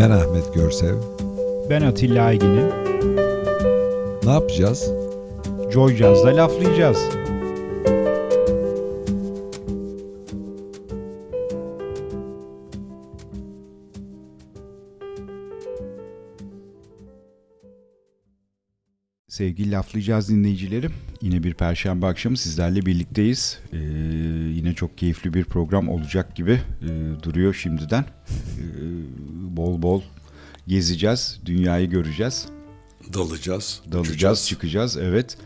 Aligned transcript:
Ben 0.00 0.10
Ahmet 0.10 0.54
Görsev. 0.54 0.94
Ben 1.70 1.82
Atilla 1.82 2.24
Aygin'im. 2.24 2.68
Ne 4.24 4.30
yapacağız? 4.30 4.90
Joy 5.72 5.96
Jazz'da 5.96 6.36
laflayacağız. 6.36 6.98
Sevgili 19.28 19.70
laflayacağız 19.70 20.28
dinleyicilerim. 20.28 20.92
Yine 21.20 21.42
bir 21.42 21.54
perşembe 21.54 22.06
akşamı 22.06 22.36
sizlerle 22.36 22.86
birlikteyiz. 22.86 23.58
Ee, 23.72 23.76
yine 24.54 24.74
çok 24.74 24.98
keyifli 24.98 25.34
bir 25.34 25.44
program 25.44 25.88
olacak 25.88 26.36
gibi 26.36 26.60
e, 26.82 26.88
duruyor 27.22 27.54
şimdiden. 27.54 28.04
Bol 29.60 29.82
bol 29.82 30.02
gezeceğiz, 30.68 31.40
dünyayı 31.46 31.90
göreceğiz. 31.90 32.46
Dalacağız. 33.12 33.80
Dalacağız, 33.92 34.08
uçacağız. 34.08 34.46
çıkacağız. 34.46 34.96
Evet. 34.96 35.36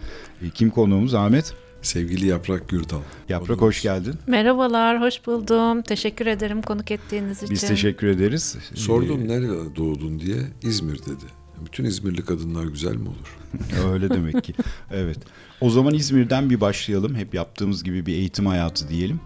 E, 0.42 0.50
kim 0.50 0.70
konuğumuz? 0.70 1.14
Ahmet. 1.14 1.55
Sevgili 1.82 2.27
Yaprak 2.27 2.69
Gürdal. 2.69 3.00
Yaprak 3.28 3.46
Konuğumuz. 3.48 3.62
hoş 3.62 3.82
geldin. 3.82 4.14
Merhabalar, 4.27 5.00
hoş 5.00 5.27
buldum. 5.27 5.82
Teşekkür 5.82 6.27
ederim 6.27 6.62
konuk 6.62 6.91
ettiğiniz 6.91 7.36
için. 7.42 7.50
Biz 7.50 7.60
teşekkür 7.60 8.06
ederiz. 8.06 8.56
Sordum 8.74 9.28
nerede 9.28 9.77
doğdun 9.77 10.19
diye. 10.20 10.36
İzmir 10.62 10.98
dedi. 10.98 11.24
Bütün 11.66 11.84
İzmirli 11.84 12.24
kadınlar 12.24 12.64
güzel 12.64 12.96
mi 12.96 13.08
olur? 13.08 13.36
Öyle 13.92 14.10
demek 14.10 14.44
ki. 14.44 14.55
Evet. 14.91 15.19
O 15.60 15.70
zaman 15.70 15.94
İzmir'den 15.94 16.50
bir 16.50 16.60
başlayalım. 16.60 17.14
Hep 17.14 17.34
yaptığımız 17.34 17.84
gibi 17.84 18.06
bir 18.06 18.14
eğitim 18.14 18.46
hayatı 18.46 18.88
diyelim. 18.88 19.20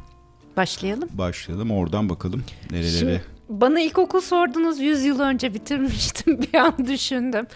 Başlayalım. 0.57 1.09
Başlayalım. 1.13 1.70
Oradan 1.70 2.09
bakalım 2.09 2.43
nerelere. 2.70 2.98
Şimdi 2.98 3.23
bana 3.49 3.80
ilkokul 3.80 4.21
sordunuz 4.21 4.80
100 4.80 5.04
yıl 5.04 5.21
önce 5.21 5.54
bitirmiştim 5.54 6.43
bir 6.43 6.54
an 6.54 6.87
düşündüm. 6.87 7.46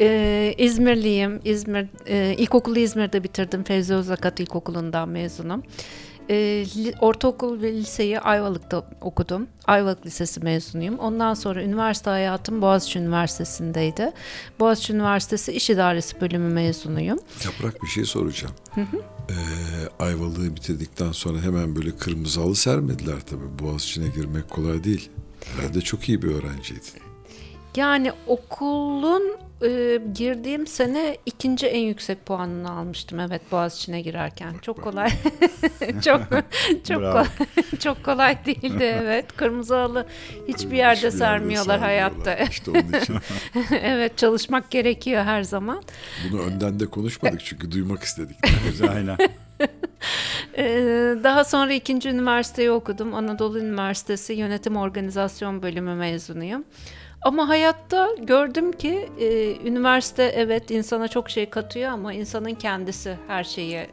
Ee, 0.00 0.54
İzmirliyim. 0.58 1.40
İzmir 1.44 1.86
e, 2.06 2.34
ilkokulu 2.38 2.78
İzmir'de 2.78 3.24
bitirdim. 3.24 3.64
Fevzi 3.64 3.94
Özakat 3.94 4.40
İlkokulu'ndan 4.40 5.08
mezunum. 5.08 5.62
Ee, 6.30 6.64
ortaokul 7.00 7.62
ve 7.62 7.72
liseyi 7.72 8.20
Ayvalık'ta 8.20 8.90
okudum. 9.00 9.46
Ayvalık 9.66 10.06
Lisesi 10.06 10.40
mezunuyum. 10.40 10.98
Ondan 10.98 11.34
sonra 11.34 11.62
üniversite 11.62 12.10
hayatım 12.10 12.62
Boğaziçi 12.62 12.98
Üniversitesi'ndeydi. 12.98 14.12
Boğaziçi 14.60 14.92
Üniversitesi 14.92 15.52
İş 15.52 15.70
İdaresi 15.70 16.20
bölümü 16.20 16.52
mezunuyum. 16.54 17.18
Yaprak 17.44 17.82
bir 17.82 17.88
şey 17.88 18.04
soracağım. 18.04 18.54
Ee, 18.76 19.34
Ayvalık'ı 19.98 20.56
bitirdikten 20.56 21.12
sonra 21.12 21.40
hemen 21.40 21.76
böyle 21.76 21.96
kırmızı 21.96 22.40
halı 22.40 22.56
sermediler 22.56 23.20
tabii. 23.30 23.58
Boğaziçi'ne 23.58 24.08
girmek 24.08 24.50
kolay 24.50 24.84
değil. 24.84 25.10
Herhalde 25.56 25.80
çok 25.80 26.08
iyi 26.08 26.22
bir 26.22 26.28
öğrenciydin. 26.28 27.02
Yani 27.76 28.12
okulun 28.26 29.22
e, 29.62 30.00
girdiğim 30.14 30.66
sene 30.66 31.18
ikinci 31.26 31.66
en 31.66 31.80
yüksek 31.80 32.26
puanını 32.26 32.70
almıştım. 32.70 33.20
Evet 33.20 33.42
Boğaziçi'ne 33.52 34.00
girerken. 34.00 34.54
Çok 34.62 34.82
kolay. 34.82 35.10
çok 36.04 36.20
çok 36.88 36.96
kolay. 36.96 37.26
çok 37.78 38.04
kolay 38.04 38.44
değildi 38.46 38.84
evet. 39.02 39.36
Kırmızı 39.36 39.74
halı 39.74 40.06
hiçbir 40.48 40.76
yerde 40.76 41.06
Hiçbir 41.06 41.18
sermiyorlar 41.18 41.80
hayatta. 41.80 42.34
İşte 42.36 42.70
onun 42.70 42.92
için 43.02 43.16
evet 43.82 44.18
çalışmak 44.18 44.70
gerekiyor 44.70 45.24
her 45.24 45.42
zaman. 45.42 45.82
bunu 46.30 46.40
önden 46.40 46.80
de 46.80 46.86
konuşmadık 46.86 47.44
çünkü 47.44 47.70
duymak 47.70 48.02
istedik. 48.02 48.36
Aynen. 48.90 49.16
Ee, 50.56 51.14
daha 51.24 51.44
sonra 51.44 51.72
ikinci 51.72 52.08
üniversiteyi 52.08 52.70
okudum. 52.70 53.14
Anadolu 53.14 53.58
Üniversitesi 53.58 54.32
Yönetim 54.32 54.76
Organizasyon 54.76 55.62
Bölümü 55.62 55.94
mezunuyum. 55.94 56.64
Ama 57.22 57.48
hayatta 57.48 58.08
gördüm 58.22 58.72
ki 58.72 59.08
e, 59.20 59.56
üniversite 59.68 60.22
evet 60.22 60.70
insana 60.70 61.08
çok 61.08 61.30
şey 61.30 61.50
katıyor 61.50 61.90
ama 61.90 62.12
insanın 62.12 62.54
kendisi 62.54 63.16
her 63.28 63.44
şeyi 63.44 63.86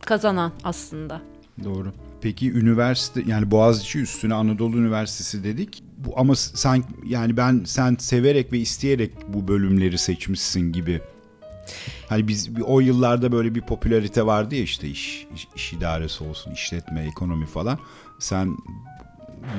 kazanan 0.00 0.52
aslında. 0.64 1.22
Doğru. 1.64 1.92
Peki 2.20 2.52
üniversite 2.52 3.22
yani 3.26 3.50
Boğaziçi 3.50 4.00
üstüne 4.00 4.34
Anadolu 4.34 4.76
Üniversitesi 4.76 5.44
dedik. 5.44 5.82
Bu 5.98 6.12
ama 6.16 6.34
sen 6.36 6.84
yani 7.06 7.36
ben 7.36 7.62
sen 7.64 7.96
severek 7.98 8.52
ve 8.52 8.58
isteyerek 8.58 9.12
bu 9.28 9.48
bölümleri 9.48 9.98
seçmişsin 9.98 10.72
gibi. 10.72 11.00
Hani 12.08 12.28
biz 12.28 12.50
o 12.66 12.80
yıllarda 12.80 13.32
böyle 13.32 13.54
bir 13.54 13.60
popülarite 13.60 14.26
vardı 14.26 14.54
ya 14.54 14.62
işte 14.62 14.88
iş, 14.88 15.26
iş, 15.34 15.48
iş 15.56 15.72
idaresi 15.72 16.24
olsun, 16.24 16.52
işletme, 16.52 17.06
ekonomi 17.06 17.46
falan. 17.46 17.78
Sen 18.18 18.56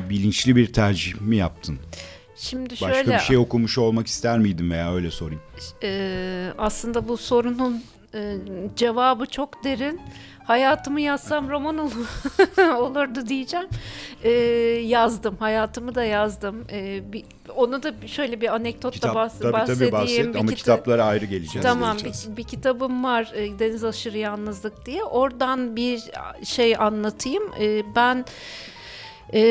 bilinçli 0.10 0.56
bir 0.56 0.74
tercih 0.74 1.22
mi 1.22 1.36
yaptın? 1.36 1.80
Şimdi 2.36 2.74
Başka 2.74 2.94
şöyle 2.94 3.14
bir 3.14 3.20
şey 3.20 3.38
okumuş 3.38 3.78
olmak 3.78 4.08
ister 4.08 4.40
miydin 4.40 4.72
veya 4.72 4.94
öyle 4.94 5.12
sorayım. 5.12 5.42
e, 5.84 6.54
aslında 6.58 7.08
bu 7.08 7.18
sorunun 7.18 7.84
e, 8.16 8.38
cevabı 8.76 9.26
çok 9.26 9.64
derin. 9.64 10.02
Hayatımı 10.44 11.02
yazsam 11.02 11.50
roman 11.50 11.78
olur, 11.78 12.08
olurdu 12.78 13.28
diyeceğim. 13.28 13.68
E, 14.24 14.30
yazdım, 14.86 15.38
hayatımı 15.40 15.96
da 15.96 16.04
yazdım. 16.04 16.66
E, 16.72 17.04
bir, 17.14 17.24
onu 17.56 17.84
da 17.84 17.94
şöyle 18.08 18.42
bir 18.42 18.54
anekdotla 18.56 19.10
bahs- 19.10 19.30
tabii 19.40 19.52
tabii 19.52 19.54
bahsedeyim. 19.54 19.92
bahset 19.94 20.34
Bir 20.34 20.40
ama 20.40 20.52
kita- 20.52 20.56
kitaplara 20.56 21.06
ayrı 21.06 21.26
geleceğiz. 21.26 21.64
Tamam 21.68 21.98
bir, 21.98 22.38
bir 22.38 22.44
kitabım 22.44 23.04
var 23.04 23.32
e, 23.36 23.60
Deniz 23.60 23.84
Aşırı 23.84 24.18
Yalnızlık 24.18 24.86
diye. 24.86 25.04
Oradan 25.04 25.76
bir 25.76 26.04
şey 26.44 26.76
anlatayım. 26.76 27.44
E, 27.60 27.96
ben 27.96 28.26
e, 29.34 29.42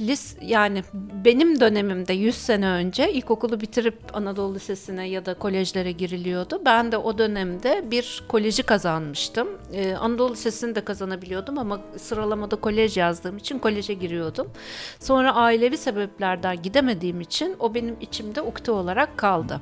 lis 0.00 0.36
yani 0.42 0.82
benim 1.24 1.60
dönemimde 1.60 2.12
100 2.12 2.34
sene 2.34 2.66
önce 2.68 3.12
ilkokulu 3.12 3.60
bitirip 3.60 3.98
Anadolu 4.12 4.54
Lisesi'ne 4.54 5.08
ya 5.08 5.26
da 5.26 5.34
kolejlere 5.34 5.92
giriliyordu. 5.92 6.62
Ben 6.64 6.92
de 6.92 6.96
o 6.96 7.18
dönemde 7.18 7.84
bir 7.90 8.24
koleji 8.28 8.62
kazanmıştım. 8.62 9.48
E, 9.72 9.94
Anadolu 9.94 10.32
Lisesi'ni 10.32 10.74
de 10.74 10.80
kazanabiliyordum 10.84 11.58
ama 11.58 11.80
sıralamada 11.96 12.56
kolej 12.56 12.96
yazdığım 12.96 13.36
için 13.36 13.58
koleje 13.58 13.94
giriyordum. 13.94 14.50
Sonra 15.00 15.34
ailevi 15.34 15.76
sebeplerden 15.76 16.62
gidemediğim 16.62 17.20
için 17.20 17.56
o 17.58 17.74
benim 17.74 17.96
içimde 18.00 18.42
ukde 18.42 18.70
olarak 18.70 19.16
kaldı. 19.16 19.60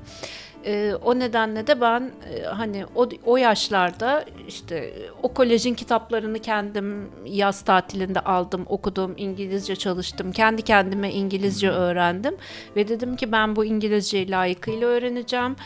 Ee, 0.64 0.94
o 1.04 1.18
nedenle 1.18 1.66
de 1.66 1.80
ben 1.80 2.10
e, 2.34 2.42
hani 2.42 2.84
o, 2.94 3.08
o 3.26 3.36
yaşlarda 3.36 4.24
işte 4.48 4.76
e, 4.76 5.10
o 5.22 5.34
kolejin 5.34 5.74
kitaplarını 5.74 6.38
kendim 6.38 7.10
yaz 7.26 7.62
tatilinde 7.62 8.20
aldım, 8.20 8.66
okudum, 8.68 9.14
İngilizce 9.16 9.76
çalıştım. 9.76 10.32
Kendi 10.32 10.62
kendime 10.62 11.12
İngilizce 11.12 11.70
öğrendim 11.70 12.36
ve 12.76 12.88
dedim 12.88 13.16
ki 13.16 13.32
ben 13.32 13.56
bu 13.56 13.64
İngilizceyi 13.64 14.30
layıkıyla 14.30 14.88
öğreneceğim. 14.88 15.56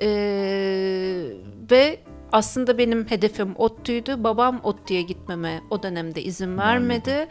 Ee, 0.00 0.06
ve 1.70 1.98
aslında 2.32 2.78
benim 2.78 3.10
hedefim 3.10 3.54
ODTÜ'ydü. 3.56 4.24
Babam 4.24 4.60
ODTÜ'ye 4.62 5.02
gitmeme 5.02 5.60
o 5.70 5.82
dönemde 5.82 6.22
izin 6.22 6.58
vermedi. 6.58 7.28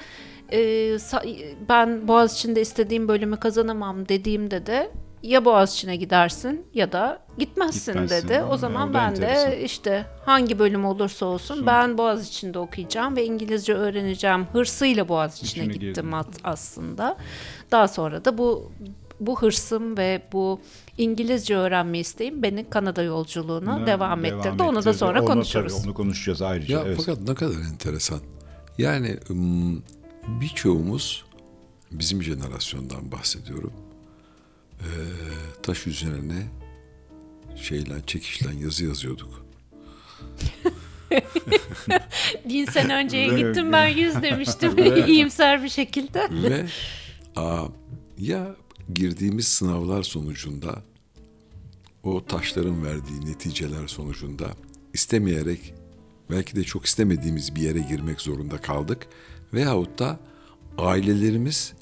Ee, 0.52 0.60
sa- 0.96 1.56
ben 1.70 2.08
Boğaziçi'nde 2.08 2.62
istediğim 2.62 3.08
bölümü 3.08 3.38
kazanamam 3.38 4.10
dediğimde 4.10 4.66
de 4.66 4.92
ya 5.24 5.46
Boğaziçi'ne 5.46 5.96
gidersin 5.96 6.66
ya 6.74 6.92
da 6.92 7.20
gitmezsin, 7.38 7.92
Gitmezsin. 7.94 8.28
dedi. 8.30 8.42
O 8.52 8.58
zaman 8.58 8.90
o 8.90 8.94
ben 8.94 9.10
enteresan. 9.10 9.52
de 9.52 9.64
işte 9.64 10.06
hangi 10.26 10.60
bölüm 10.60 10.86
olursa 10.86 11.26
olsun 11.26 11.66
ben 11.66 11.98
Boğaziçi'nde 11.98 12.60
okuyacağım 12.60 13.16
ve 13.16 13.26
İngilizce 13.26 13.74
öğreneceğim 13.74 14.46
hırsıyla 14.54 15.08
Boğaziçi'ne 15.10 15.64
İçine 15.64 15.74
gittim 15.74 16.06
girdin. 16.06 16.12
at- 16.12 16.40
aslında. 16.44 17.18
Daha 17.72 17.88
sonra 17.88 18.26
da 18.26 18.38
bu 18.38 18.72
bu 19.20 19.42
hırsım 19.42 19.98
ve 19.98 20.22
bu 20.34 20.60
İngilizce 20.98 21.56
öğrenme 21.58 22.00
isteğim 22.00 22.44
beni 22.44 22.70
Kanada 22.70 23.04
yolculuğuna 23.04 23.88
devam, 23.88 24.26
ettirdi. 24.26 24.64
Onu 24.64 24.76
da 24.76 24.80
ettirdi. 24.80 24.98
sonra 24.98 25.20
Onu 25.20 25.28
konuşuruz. 25.28 25.74
tabii, 25.78 25.86
onu 25.88 25.94
konuşacağız 25.94 26.42
ayrıca. 26.42 26.78
Ya 26.78 26.84
evet. 26.86 26.98
fakat 27.06 27.22
ne 27.28 27.36
kadar 27.36 27.56
enteresan. 27.72 28.20
Yani 28.78 29.18
birçoğumuz 30.28 31.24
bizim 31.92 32.24
jenerasyondan 32.24 33.12
bahsediyorum. 33.12 33.74
Ee, 34.84 34.88
taş 35.64 35.88
üzerine 35.88 36.48
şeyle 37.56 37.94
çekişlen 38.08 38.52
yazı 38.54 38.86
yazıyorduk. 38.86 39.46
Bin 42.50 42.66
sene 42.66 42.96
önceye 42.96 43.28
Evet. 43.28 43.38
gittim 43.38 43.72
ben 43.72 43.88
yüz 43.88 44.22
demiştim 44.22 44.78
iyimser 45.08 45.64
bir 45.64 45.70
şekilde. 45.70 46.28
Ve 46.32 46.66
aa, 47.36 47.66
ya 48.18 48.56
girdiğimiz 48.94 49.48
sınavlar 49.48 50.04
sonucunda 50.04 50.82
o 52.04 52.26
taşların 52.26 52.86
verdiği 52.86 53.26
neticeler 53.26 53.88
sonucunda 53.88 54.48
istemeyerek 54.94 55.74
belki 56.30 56.56
de 56.56 56.64
çok 56.64 56.86
istemediğimiz 56.86 57.56
bir 57.56 57.62
yere 57.62 57.80
girmek 57.80 58.22
zorunda 58.22 58.58
kaldık. 58.58 59.08
Veyahut 59.54 60.00
da 60.00 60.20
ailelerimiz 60.78 61.74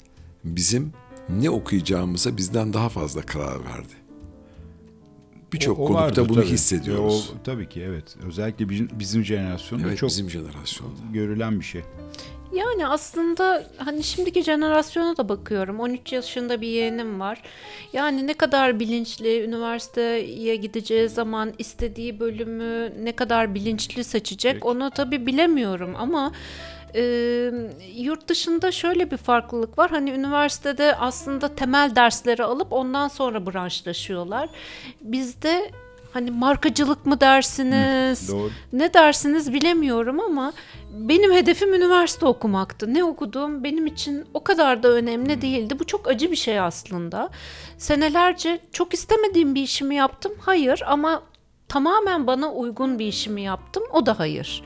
bizim 0.44 0.92
ne 1.40 1.50
okuyacağımıza 1.50 2.36
bizden 2.36 2.72
daha 2.72 2.88
fazla 2.88 3.22
karar 3.22 3.64
verdi. 3.64 4.02
Birçok 5.52 5.76
konukta 5.76 5.94
vardır 5.94 6.28
bunu 6.28 6.40
tabii. 6.40 6.50
hissediyoruz. 6.50 7.32
O, 7.34 7.42
tabii 7.44 7.68
ki 7.68 7.82
evet. 7.82 8.16
Özellikle 8.26 8.68
bizim, 8.68 8.88
bizim 8.92 9.24
jenerasyonda 9.24 9.88
evet 9.88 9.98
çok 9.98 10.08
bizim 10.10 10.30
jenerasyon. 10.30 10.90
görülen 11.12 11.60
bir 11.60 11.64
şey. 11.64 11.82
Yani 12.52 12.86
aslında 12.86 13.64
hani 13.76 14.02
şimdiki 14.02 14.42
jenerasyona 14.42 15.16
da 15.16 15.28
bakıyorum. 15.28 15.80
13 15.80 16.12
yaşında 16.12 16.60
bir 16.60 16.68
yeğenim 16.68 17.20
var. 17.20 17.42
Yani 17.92 18.26
ne 18.26 18.34
kadar 18.34 18.80
bilinçli 18.80 19.44
üniversiteye 19.44 20.56
gideceği 20.56 21.08
zaman 21.08 21.52
istediği 21.58 22.20
bölümü 22.20 23.04
ne 23.04 23.12
kadar 23.12 23.54
bilinçli 23.54 24.04
seçecek 24.04 24.54
Peki. 24.54 24.66
onu 24.66 24.90
tabii 24.90 25.26
bilemiyorum 25.26 25.94
ama 25.98 26.32
e, 26.94 27.02
yurt 27.96 28.28
dışında 28.28 28.72
şöyle 28.72 29.10
bir 29.10 29.16
farklılık 29.16 29.78
var. 29.78 29.90
Hani 29.90 30.10
üniversitede 30.10 30.96
aslında 30.96 31.54
temel 31.54 31.96
dersleri 31.96 32.44
alıp 32.44 32.72
ondan 32.72 33.08
sonra 33.08 33.46
branşlaşıyorlar. 33.46 34.48
Bizde 35.00 35.70
hani 36.12 36.30
markacılık 36.30 37.06
mı 37.06 37.20
dersiniz? 37.20 38.28
Doğru. 38.32 38.50
Ne 38.72 38.94
dersiniz 38.94 39.52
bilemiyorum 39.52 40.20
ama 40.20 40.52
benim 40.92 41.32
hedefim 41.32 41.74
üniversite 41.74 42.26
okumaktı. 42.26 42.94
Ne 42.94 43.04
okuduğum 43.04 43.64
benim 43.64 43.86
için 43.86 44.24
o 44.34 44.44
kadar 44.44 44.82
da 44.82 44.88
önemli 44.88 45.42
değildi. 45.42 45.78
Bu 45.78 45.84
çok 45.86 46.08
acı 46.08 46.30
bir 46.30 46.36
şey 46.36 46.60
aslında. 46.60 47.30
Senelerce 47.78 48.60
çok 48.72 48.94
istemediğim 48.94 49.54
bir 49.54 49.62
işimi 49.62 49.94
yaptım. 49.94 50.32
Hayır 50.40 50.82
ama 50.86 51.22
tamamen 51.68 52.26
bana 52.26 52.52
uygun 52.52 52.98
bir 52.98 53.06
işimi 53.06 53.42
yaptım. 53.42 53.82
O 53.92 54.06
da 54.06 54.18
hayır. 54.18 54.62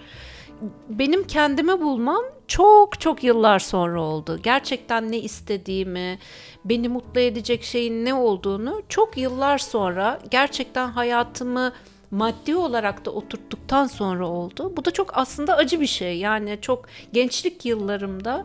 Benim 0.88 1.26
kendimi 1.26 1.80
bulmam 1.80 2.22
çok 2.48 3.00
çok 3.00 3.24
yıllar 3.24 3.58
sonra 3.58 4.00
oldu. 4.00 4.40
Gerçekten 4.42 5.12
ne 5.12 5.18
istediğimi, 5.18 6.18
beni 6.64 6.88
mutlu 6.88 7.20
edecek 7.20 7.62
şeyin 7.62 8.04
ne 8.04 8.14
olduğunu 8.14 8.82
çok 8.88 9.16
yıllar 9.16 9.58
sonra 9.58 10.20
gerçekten 10.30 10.88
hayatımı 10.88 11.72
maddi 12.10 12.56
olarak 12.56 13.04
da 13.04 13.10
oturttuktan 13.10 13.86
sonra 13.86 14.28
oldu. 14.28 14.72
Bu 14.76 14.84
da 14.84 14.90
çok 14.90 15.16
aslında 15.16 15.56
acı 15.56 15.80
bir 15.80 15.86
şey. 15.86 16.18
Yani 16.18 16.58
çok 16.62 16.86
gençlik 17.12 17.64
yıllarımda 17.64 18.44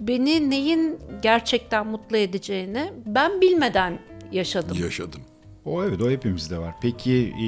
beni 0.00 0.50
neyin 0.50 0.98
gerçekten 1.22 1.86
mutlu 1.86 2.16
edeceğini 2.16 2.92
ben 3.06 3.40
bilmeden 3.40 3.98
yaşadım. 4.32 4.76
Yaşadım. 4.82 5.20
O 5.64 5.84
evet 5.84 6.02
o 6.02 6.10
hepimizde 6.10 6.58
var. 6.58 6.74
Peki 6.82 7.34
e, 7.42 7.46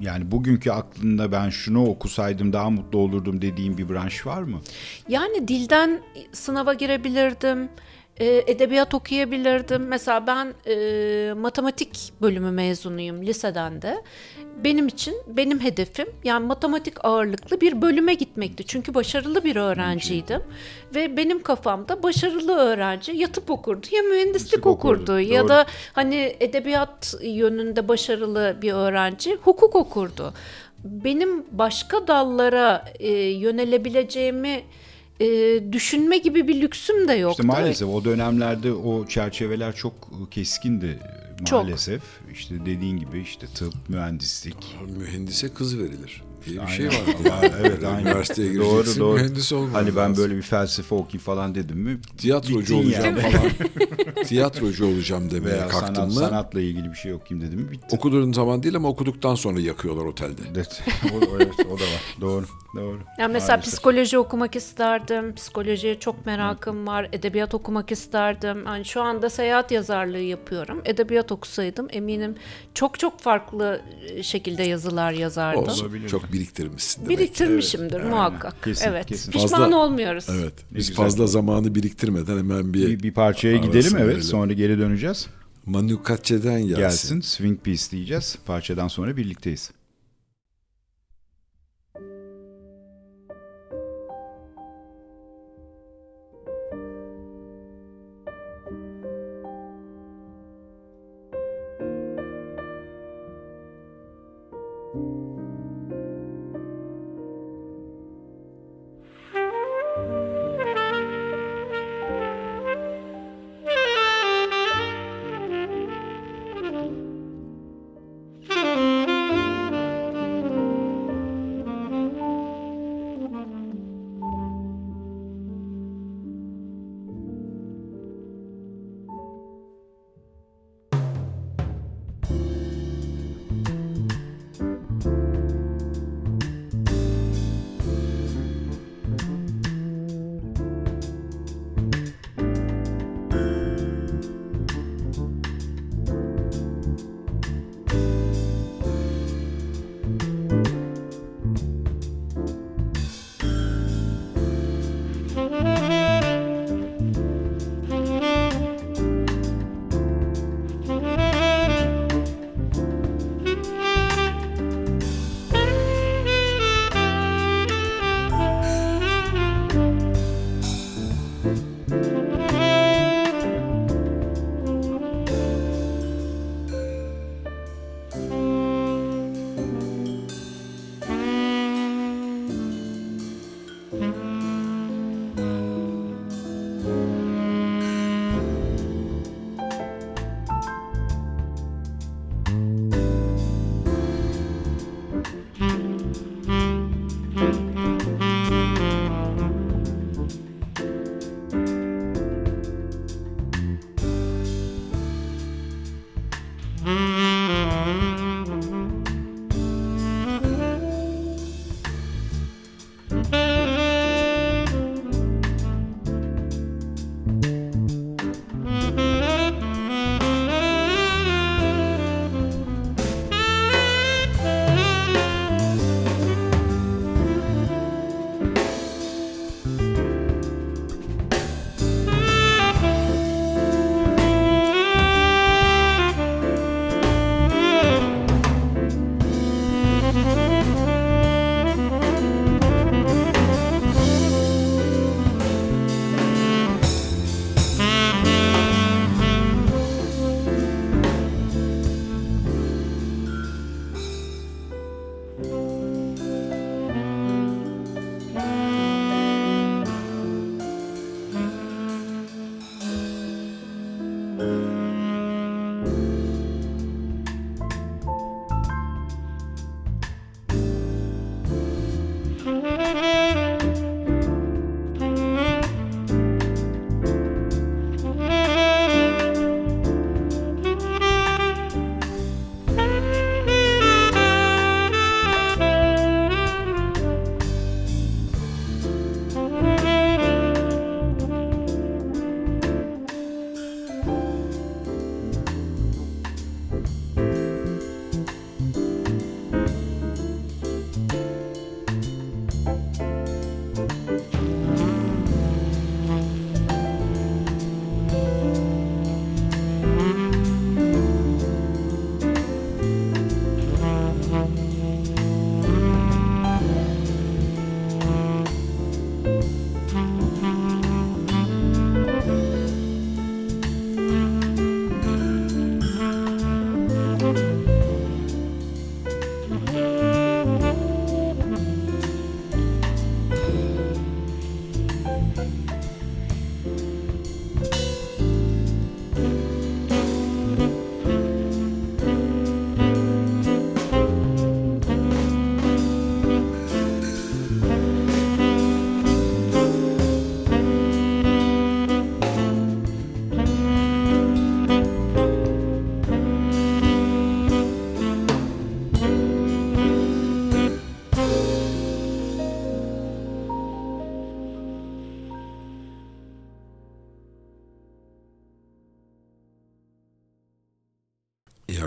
yani 0.00 0.30
bugünkü 0.30 0.70
aklında 0.70 1.32
ben 1.32 1.50
şunu 1.50 1.86
okusaydım 1.86 2.52
daha 2.52 2.70
mutlu 2.70 2.98
olurdum 2.98 3.42
dediğin 3.42 3.78
bir 3.78 3.88
branş 3.88 4.26
var 4.26 4.42
mı? 4.42 4.60
Yani 5.08 5.48
dilden 5.48 6.00
sınava 6.32 6.74
girebilirdim. 6.74 7.68
E, 8.20 8.44
Edebiyat 8.46 8.94
okuyabilirdim. 8.94 9.86
Mesela 9.86 10.26
ben 10.26 10.54
e, 10.66 11.32
matematik 11.32 12.12
bölümü 12.22 12.50
mezunuyum 12.50 13.22
liseden 13.26 13.82
de. 13.82 14.02
Benim 14.64 14.88
için 14.88 15.14
benim 15.26 15.60
hedefim 15.60 16.06
yani 16.24 16.46
matematik 16.46 17.04
ağırlıklı 17.04 17.60
bir 17.60 17.82
bölüme 17.82 18.14
gitmekti. 18.14 18.64
Çünkü 18.66 18.94
başarılı 18.94 19.44
bir 19.44 19.56
öğrenciydim. 19.56 20.42
Ve 20.94 21.16
benim 21.16 21.42
kafamda 21.42 22.02
başarılı 22.02 22.56
öğrenci 22.56 23.12
yatıp 23.12 23.50
okurdu 23.50 23.86
ya 23.92 24.02
mühendislik 24.02 24.16
Mühendislik 24.26 24.66
okurdu, 24.66 25.02
okurdu 25.02 25.20
ya 25.20 25.40
doğru. 25.40 25.48
da 25.48 25.66
hani 25.92 26.36
edebiyat 26.40 27.14
yönünde 27.22 27.88
başarılı 27.88 28.56
bir 28.62 28.72
öğrenci 28.72 29.34
hukuk 29.42 29.76
okurdu. 29.76 30.34
Benim 30.84 31.44
başka 31.50 32.06
dallara 32.06 32.84
e, 32.98 33.12
yönelebileceğimi 33.12 34.62
e, 35.20 35.26
düşünme 35.72 36.18
gibi 36.18 36.48
bir 36.48 36.60
lüksüm 36.60 37.08
de 37.08 37.12
yoktu. 37.12 37.42
İşte 37.42 37.46
maalesef 37.46 37.88
o 37.88 38.04
dönemlerde 38.04 38.72
o 38.72 39.06
çerçeveler 39.06 39.74
çok 39.74 39.94
keskindi 40.30 40.98
Çok. 41.44 41.64
maalesef. 41.64 42.02
İşte 42.32 42.54
dediğin 42.66 42.96
gibi 42.96 43.20
işte 43.20 43.46
tıp, 43.54 43.74
mühendislik. 43.88 44.76
Mühendise 44.98 45.48
kız 45.48 45.78
verilir 45.78 46.22
diye 46.46 46.56
bir 46.56 46.60
Aynen. 46.60 46.72
şey 46.76 46.86
var. 46.86 46.94
Ama 47.32 47.46
evet 47.60 47.84
aynen. 47.84 48.00
Üniversiteye 48.06 48.54
Doğru, 48.56 48.70
gireceksin 48.70 49.00
doğru. 49.00 49.14
mühendis 49.14 49.52
olman 49.52 49.70
Hani 49.70 49.96
ben 49.96 50.10
lazım. 50.10 50.24
böyle 50.24 50.36
bir 50.36 50.42
felsefe 50.42 50.94
okuyayım 50.94 51.24
falan 51.24 51.54
dedim 51.54 51.78
mi? 51.78 51.98
tiyatrocu 52.18 52.60
bittin 52.60 52.74
olacağım 52.74 53.16
yani. 53.16 53.20
falan. 53.32 54.24
tiyatrocu 54.24 54.86
olacağım 54.86 55.30
demeye 55.30 55.54
Veya 55.54 55.68
kalktın 55.68 55.94
sanat, 55.94 56.08
mı? 56.08 56.14
sanatla 56.14 56.60
ilgili 56.60 56.90
bir 56.90 56.96
şey 56.96 57.12
okuyayım 57.12 57.48
dedim 57.48 57.60
mi? 57.60 57.70
Bitti. 57.72 57.96
Okuduğun 57.96 58.32
zaman 58.32 58.62
değil 58.62 58.76
ama 58.76 58.88
okuduktan 58.88 59.34
sonra 59.34 59.60
yakıyorlar 59.60 60.04
otelde. 60.04 60.40
Evet, 60.56 60.82
o, 61.04 61.34
evet, 61.36 61.54
o 61.66 61.78
da 61.78 61.82
var. 61.82 62.02
Doğru, 62.20 62.44
doğru. 62.74 62.98
Yani 63.18 63.32
mesela 63.32 63.56
Maalesef. 63.56 63.72
psikoloji 63.72 64.18
okumak 64.18 64.56
isterdim. 64.56 65.34
Psikolojiye 65.34 65.98
çok 66.00 66.26
merakım 66.26 66.86
var. 66.86 67.08
Edebiyat 67.12 67.54
okumak 67.54 67.92
isterdim. 67.92 68.64
Yani 68.66 68.84
şu 68.84 69.02
anda 69.02 69.30
seyahat 69.30 69.70
yazarlığı 69.70 70.18
yapıyorum. 70.18 70.80
Edebiyat 70.84 71.32
okusaydım 71.32 71.86
eminim 71.90 72.34
çok 72.74 72.98
çok 72.98 73.20
farklı 73.20 73.80
şekilde 74.22 74.62
yazılar 74.62 75.12
yazardım. 75.12 75.62
Olabilir. 75.62 76.08
Çok 76.08 76.29
biriktirmişsin 76.32 77.04
demek. 77.04 77.18
Biriktirmişimdir 77.18 78.00
muhakkak. 78.00 78.62
Kesin, 78.64 78.88
evet. 78.88 79.06
kesin. 79.06 79.32
Pişman 79.32 79.48
Fazla- 79.48 79.76
olmuyoruz. 79.76 80.26
Evet. 80.30 80.52
Ne 80.72 80.78
Biz 80.78 80.88
güzel. 80.88 81.04
fazla 81.04 81.26
zamanı 81.26 81.74
biriktirmeden 81.74 82.38
hemen 82.38 82.74
bir, 82.74 82.86
Bir, 82.86 83.02
bir 83.02 83.12
parçaya 83.14 83.56
gidelim 83.56 83.92
evet. 83.96 84.06
verelim. 84.06 84.22
Sonra 84.22 84.52
geri 84.52 84.78
döneceğiz. 84.78 85.26
Manu 85.66 86.02
Katçe'den 86.02 86.60
gelsin. 86.62 86.76
Gelsin. 86.76 87.20
Swing 87.20 87.60
Piece 87.62 87.90
diyeceğiz. 87.90 88.38
Parçadan 88.46 88.88
sonra 88.88 89.16
birlikteyiz. 89.16 89.70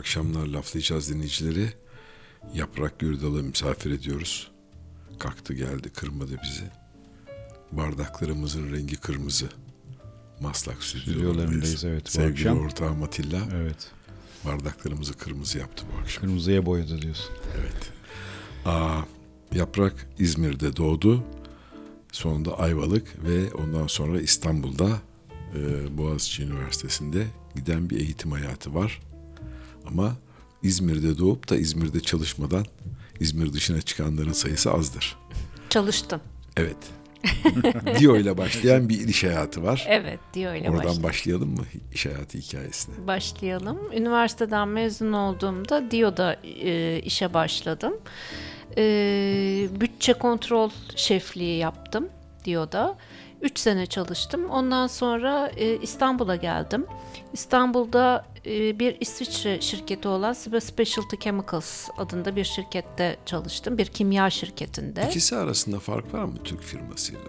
Akşamlar 0.03 0.48
laflayacağız 0.48 1.10
dinleyicileri. 1.10 1.69
Yaprak 2.53 3.00
Gürdal'ı 3.00 3.43
misafir 3.43 3.91
ediyoruz. 3.91 4.51
Kalktı 5.19 5.53
geldi 5.53 5.89
kırmadı 5.89 6.31
bizi. 6.43 6.63
Bardaklarımızın 7.72 8.72
rengi 8.72 8.95
kırmızı. 8.95 9.50
Maslak 10.39 10.83
Stüdyolarındayız, 10.83 11.86
evet, 11.86 12.10
Sevgili 12.10 12.50
akşam. 12.50 12.65
ortağım 12.65 13.03
Atilla 13.03 13.39
Evet. 13.53 13.91
bardaklarımızı 14.45 15.13
kırmızı 15.13 15.57
yaptı 15.57 15.86
bu 15.93 16.01
akşam. 16.01 16.22
Kırmızıya 16.24 16.65
boyadı 16.65 17.01
diyorsun. 17.01 17.31
Evet. 17.62 17.91
Aa, 18.65 19.01
Yaprak 19.55 20.07
İzmir'de 20.19 20.75
doğdu. 20.77 21.24
Sonunda 22.12 22.60
Ayvalık 22.60 23.24
ve 23.24 23.53
ondan 23.53 23.88
sonra 23.88 24.22
İstanbul'da 24.22 24.89
e, 25.55 25.98
Boğaziçi 25.98 26.43
Üniversitesi'nde 26.43 27.27
giden 27.55 27.89
bir 27.89 28.00
eğitim 28.00 28.31
hayatı 28.31 28.74
var. 28.74 29.01
Ama 29.87 30.15
İzmir'de 30.63 31.17
doğup 31.17 31.49
da 31.49 31.55
İzmir'de 31.55 31.99
çalışmadan 31.99 32.65
İzmir 33.19 33.53
dışına 33.53 33.81
çıkanların 33.81 34.31
sayısı 34.31 34.71
azdır. 34.73 35.17
Çalıştım. 35.69 36.21
Evet. 36.57 36.77
Dio 37.99 38.17
ile 38.17 38.37
başlayan 38.37 38.89
bir 38.89 39.07
iş 39.07 39.23
hayatı 39.23 39.63
var. 39.63 39.85
Evet 39.89 40.19
diyor 40.33 40.53
öyle 40.53 40.69
Oradan 40.69 40.83
başladım. 40.85 41.03
başlayalım 41.03 41.49
mı 41.49 41.63
iş 41.93 42.05
hayatı 42.05 42.37
hikayesine? 42.37 43.07
başlayalım. 43.07 43.77
Üniversiteden 43.93 44.67
mezun 44.67 45.13
olduğumda 45.13 45.91
DİO'da 45.91 46.33
e, 46.43 46.99
işe 46.99 47.33
başladım. 47.33 47.93
E, 48.77 48.83
bütçe 49.81 50.13
kontrol 50.13 50.69
şefliği 50.95 51.57
yaptım 51.57 52.09
DİO'da. 52.45 52.97
3 53.43 53.59
sene 53.59 53.85
çalıştım. 53.85 54.50
Ondan 54.50 54.88
sonra 54.88 55.51
e, 55.57 55.77
İstanbul'a 55.77 56.35
geldim. 56.35 56.85
İstanbul'da 57.33 58.25
e, 58.45 58.79
bir 58.79 58.97
İsviçre 59.00 59.62
şirketi 59.62 60.07
olan 60.07 60.33
Sibe 60.33 60.62
Specialty 60.62 61.15
Chemicals 61.15 61.89
adında 61.97 62.35
bir 62.35 62.43
şirkette 62.43 63.17
çalıştım. 63.25 63.77
Bir 63.77 63.85
kimya 63.85 64.29
şirketinde. 64.29 65.07
İkisi 65.09 65.35
arasında 65.35 65.79
fark 65.79 66.13
var 66.13 66.23
mı 66.23 66.35
Türk 66.43 66.62
firmasıyla? 66.62 67.21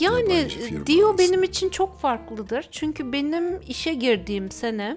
Yani 0.00 0.48
Dio 0.86 1.08
arasında. 1.08 1.18
benim 1.18 1.42
için 1.42 1.68
çok 1.68 2.00
farklıdır. 2.00 2.68
Çünkü 2.70 3.12
benim 3.12 3.60
işe 3.68 3.94
girdiğim 3.94 4.50
sene 4.50 4.96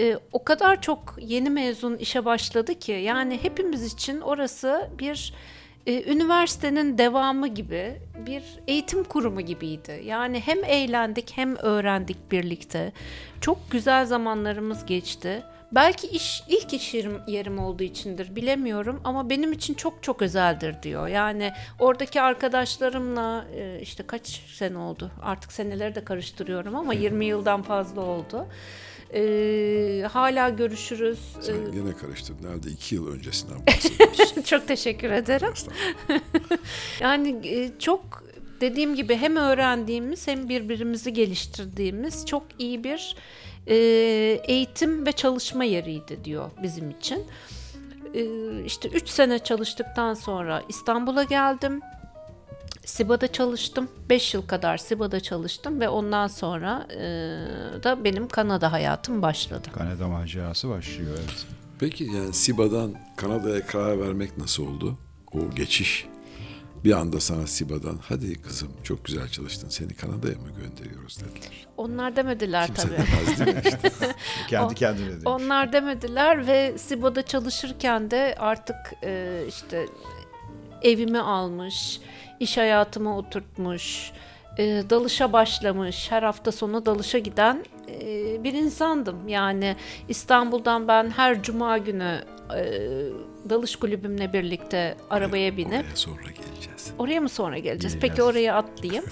e, 0.00 0.18
o 0.32 0.44
kadar 0.44 0.82
çok 0.82 1.16
yeni 1.20 1.50
mezun 1.50 1.96
işe 1.96 2.24
başladı 2.24 2.74
ki 2.74 2.92
yani 2.92 3.38
hepimiz 3.42 3.92
için 3.92 4.20
orası 4.20 4.90
bir 4.98 5.34
e, 5.86 6.12
üniversitenin 6.12 6.98
devamı 6.98 7.48
gibi 7.48 8.00
bir 8.26 8.42
eğitim 8.66 9.04
kurumu 9.04 9.40
gibiydi. 9.40 10.02
Yani 10.04 10.40
hem 10.40 10.64
eğlendik 10.64 11.32
hem 11.36 11.56
öğrendik 11.56 12.32
birlikte. 12.32 12.92
Çok 13.40 13.70
güzel 13.70 14.06
zamanlarımız 14.06 14.86
geçti. 14.86 15.42
Belki 15.72 16.06
iş 16.06 16.42
ilk 16.48 16.74
iş 16.74 16.94
yerim, 16.94 17.20
yerim 17.26 17.58
olduğu 17.58 17.82
içindir 17.82 18.36
bilemiyorum 18.36 19.00
ama 19.04 19.30
benim 19.30 19.52
için 19.52 19.74
çok 19.74 20.02
çok 20.02 20.22
özeldir 20.22 20.82
diyor. 20.82 21.08
Yani 21.08 21.52
oradaki 21.78 22.20
arkadaşlarımla 22.20 23.44
e, 23.54 23.80
işte 23.80 24.06
kaç 24.06 24.26
sene 24.28 24.78
oldu 24.78 25.10
artık 25.22 25.52
seneleri 25.52 25.94
de 25.94 26.04
karıştırıyorum 26.04 26.76
ama 26.76 26.94
20 26.94 27.24
yıldan 27.24 27.62
fazla 27.62 28.00
oldu. 28.00 28.46
E, 29.14 30.06
hala 30.12 30.48
görüşürüz. 30.48 31.18
Sen 31.40 31.54
E, 31.54 31.70
gene 31.74 31.96
karıştırdın. 31.96 32.48
Nerede 32.52 32.70
iki 32.70 32.94
yıl 32.94 33.08
öncesinden 33.14 33.56
bahsediyorsun. 33.66 34.42
çok 34.42 34.68
teşekkür 34.68 35.10
ederim. 35.10 35.52
Yani 37.00 37.40
e, 37.48 37.78
çok 37.78 38.24
dediğim 38.60 38.94
gibi 38.94 39.16
hem 39.16 39.36
öğrendiğimiz 39.36 40.28
hem 40.28 40.48
birbirimizi 40.48 41.12
geliştirdiğimiz 41.12 42.26
çok 42.26 42.42
iyi 42.58 42.84
bir 42.84 43.16
e, 43.66 43.74
eğitim 44.44 45.06
ve 45.06 45.12
çalışma 45.12 45.64
yeriydi 45.64 46.24
diyor 46.24 46.50
bizim 46.62 46.90
için. 46.90 47.24
E, 48.14 48.22
işte 48.64 48.88
3 48.88 49.08
sene 49.08 49.38
çalıştıktan 49.38 50.14
sonra 50.14 50.62
İstanbul'a 50.68 51.22
geldim. 51.22 51.80
Siba'da 52.84 53.32
çalıştım. 53.32 53.88
5 54.10 54.34
yıl 54.34 54.46
kadar 54.46 54.78
Siba'da 54.78 55.20
çalıştım 55.20 55.80
ve 55.80 55.88
ondan 55.88 56.26
sonra 56.26 56.86
e, 56.90 56.98
da 57.82 58.04
benim 58.04 58.28
Kanada 58.28 58.72
hayatım 58.72 59.22
başladı. 59.22 59.68
Kanada 59.72 60.08
macerası 60.08 60.68
başlıyor 60.68 61.10
evet. 61.18 61.46
Peki 61.78 62.04
yani 62.04 62.32
Siba'dan 62.34 62.94
Kanada'ya 63.16 63.66
karar 63.66 64.00
vermek 64.00 64.38
nasıl 64.38 64.66
oldu? 64.66 64.98
O 65.32 65.50
geçiş. 65.50 66.06
Bir 66.84 66.92
anda 66.92 67.20
sana 67.20 67.46
Siba'dan 67.46 67.98
hadi 68.08 68.42
kızım 68.42 68.68
çok 68.82 69.04
güzel 69.04 69.28
çalıştın 69.28 69.68
seni 69.68 69.94
Kanada'ya 69.94 70.34
mı 70.34 70.48
gönderiyoruz 70.62 71.18
dediler. 71.20 71.66
Onlar 71.76 72.16
demediler 72.16 72.66
Kimse 72.66 72.82
tabii. 72.82 72.92
demez 72.92 73.38
değil 73.40 73.56
mi 73.56 73.62
işte? 73.64 74.14
Kendi 74.48 74.74
kendine 74.74 75.10
demiş. 75.10 75.22
Onlar 75.26 75.72
demediler 75.72 76.46
ve 76.46 76.78
Siba'da 76.78 77.22
çalışırken 77.22 78.10
de 78.10 78.34
artık 78.38 78.76
e, 79.04 79.42
işte 79.48 79.86
evimi 80.82 81.18
almış, 81.18 82.00
iş 82.40 82.56
hayatıma 82.56 83.18
oturtmuş, 83.18 84.12
e, 84.58 84.82
dalışa 84.90 85.32
başlamış, 85.32 86.10
her 86.10 86.22
hafta 86.22 86.52
sonu 86.52 86.86
dalışa 86.86 87.18
giden 87.18 87.64
e, 87.88 88.44
bir 88.44 88.52
insandım. 88.52 89.28
Yani 89.28 89.76
İstanbul'dan 90.08 90.88
ben 90.88 91.10
her 91.10 91.42
cuma 91.42 91.78
günü 91.78 92.24
e, 92.56 92.62
dalış 93.50 93.76
kulübümle 93.76 94.32
birlikte 94.32 94.96
arabaya 95.10 95.56
binip 95.56 95.84
Oraya 95.84 95.96
sonra 95.96 96.22
geleceğiz. 96.22 96.92
Oraya 96.98 97.20
mı 97.20 97.28
sonra 97.28 97.58
geleceğiz? 97.58 97.82
Geleceğiz. 97.82 97.98
Peki 98.00 98.22
oraya 98.22 98.54
atlayayım. 98.54 99.04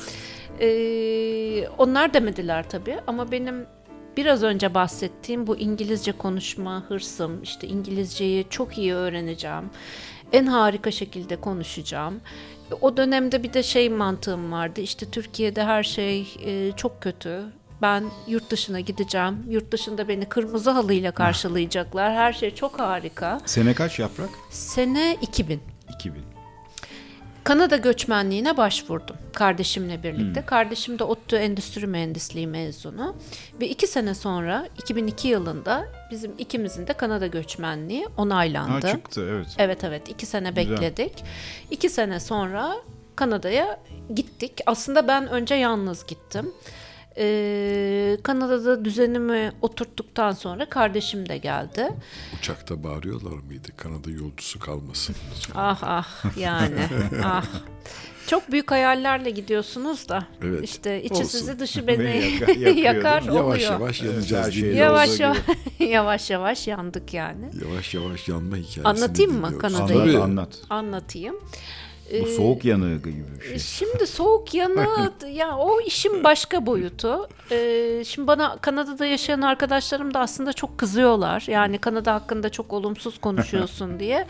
Ee, 0.60 1.68
onlar 1.78 2.14
demediler 2.14 2.68
tabii 2.68 2.96
ama 3.06 3.30
benim 3.30 3.66
biraz 4.16 4.42
önce 4.42 4.74
bahsettiğim 4.74 5.46
bu 5.46 5.56
İngilizce 5.56 6.12
konuşma 6.12 6.84
hırsım, 6.88 7.42
işte 7.42 7.66
İngilizceyi 7.66 8.46
çok 8.50 8.78
iyi 8.78 8.94
öğreneceğim. 8.94 9.70
En 10.32 10.46
harika 10.46 10.90
şekilde 10.90 11.36
konuşacağım. 11.40 12.20
O 12.80 12.96
dönemde 12.96 13.42
bir 13.42 13.52
de 13.52 13.62
şey 13.62 13.88
mantığım 13.90 14.52
vardı. 14.52 14.80
İşte 14.80 15.10
Türkiye'de 15.10 15.64
her 15.64 15.82
şey 15.82 16.34
e, 16.44 16.72
çok 16.76 17.00
kötü. 17.02 17.42
Ben 17.82 18.04
yurt 18.26 18.50
dışına 18.50 18.80
gideceğim. 18.80 19.44
Yurt 19.48 19.72
dışında 19.72 20.08
beni 20.08 20.24
kırmızı 20.24 20.70
halıyla 20.70 21.12
karşılayacaklar. 21.12 22.12
Her 22.12 22.32
şey 22.32 22.54
çok 22.54 22.80
harika. 22.80 23.40
Sene 23.46 23.74
kaç 23.74 23.98
yaprak? 23.98 24.28
Sene 24.50 25.16
2000. 25.22 25.60
2000. 25.94 26.22
Kanada 27.48 27.76
göçmenliğine 27.76 28.56
başvurdum 28.56 29.16
kardeşimle 29.32 30.02
birlikte. 30.02 30.46
Kardeşim 30.46 30.98
de 30.98 31.04
ODTÜ 31.04 31.36
Endüstri 31.36 31.86
Mühendisliği 31.86 32.46
mezunu. 32.46 33.16
Ve 33.60 33.68
iki 33.68 33.86
sene 33.86 34.14
sonra 34.14 34.68
2002 34.78 35.28
yılında 35.28 35.88
bizim 36.10 36.32
ikimizin 36.38 36.86
de 36.86 36.92
Kanada 36.92 37.26
göçmenliği 37.26 38.04
Ha 38.04 38.10
onaylandı. 38.16 38.88
çıktı 38.88 39.26
evet. 39.30 39.46
Evet 39.58 39.84
evet 39.84 40.08
iki 40.08 40.26
sene 40.26 40.50
Güzel. 40.50 40.70
bekledik. 40.70 41.24
İki 41.70 41.88
sene 41.88 42.20
sonra 42.20 42.74
Kanada'ya 43.16 43.80
gittik. 44.14 44.52
Aslında 44.66 45.08
ben 45.08 45.28
önce 45.28 45.54
yalnız 45.54 46.06
gittim. 46.06 46.52
Ee, 47.18 48.16
Kanada'da 48.22 48.84
düzenimi 48.84 49.52
oturttuktan 49.62 50.32
sonra 50.32 50.68
kardeşim 50.68 51.28
de 51.28 51.38
geldi. 51.38 51.88
Uçakta 52.38 52.84
bağırıyorlar 52.84 53.32
mıydı? 53.38 53.68
Kanada 53.76 54.10
yolcusu 54.10 54.58
kalmasın. 54.58 55.16
Ah 55.54 55.78
ah 55.82 56.36
yani 56.38 56.74
ah. 57.24 57.44
Çok 58.26 58.52
büyük 58.52 58.70
hayallerle 58.70 59.30
gidiyorsunuz 59.30 60.08
da 60.08 60.26
Evet, 60.42 60.64
işte 60.64 61.02
içi 61.02 61.14
olsun. 61.14 61.24
sizi 61.24 61.58
dışı 61.58 61.86
beni 61.86 62.80
yakar 62.80 63.22
mi? 63.22 63.34
yavaş 63.36 63.62
oluyor. 63.62 63.72
yavaş 63.72 64.02
Evet, 64.02 64.12
yanacağız 64.12 64.54
şey 64.54 64.62
yolda 64.68 64.76
Yavaş 64.78 65.20
yavaş 65.20 65.38
yavaş 65.78 66.30
yavaş 66.30 66.66
yandık 66.68 67.14
yani. 67.14 67.50
Yavaş 67.64 67.94
yavaş 67.94 68.28
yanma 68.28 68.56
hikayesini 68.56 68.84
Anlatayım 68.88 69.40
mı. 69.40 69.58
Kanada'yı? 69.58 69.98
Anlat 70.00 70.12
Tabii. 70.12 70.18
anlat. 70.22 70.58
Anlatayım. 70.70 71.36
Bu 72.12 72.14
Ee, 72.14 72.26
soğuk 72.26 72.64
yanığı 72.64 72.96
gibi 72.96 73.24
bir 73.40 73.44
şey. 73.44 73.58
Şimdi 73.58 74.06
soğuk 74.06 74.54
yanı 74.54 75.12
ya 75.32 75.56
o 75.56 75.80
işin 75.80 76.24
başka 76.24 76.66
boyutu. 76.66 77.28
Ee, 77.50 78.02
şimdi 78.06 78.26
bana 78.28 78.56
Kanada'da 78.56 79.06
yaşayan 79.06 79.40
arkadaşlarım 79.40 80.14
da 80.14 80.20
aslında 80.20 80.52
çok 80.52 80.78
kızıyorlar. 80.78 81.44
Yani 81.46 81.78
Kanada 81.78 82.14
hakkında 82.14 82.48
çok 82.50 82.72
olumsuz 82.72 83.18
konuşuyorsun 83.20 84.00
diye. 84.00 84.26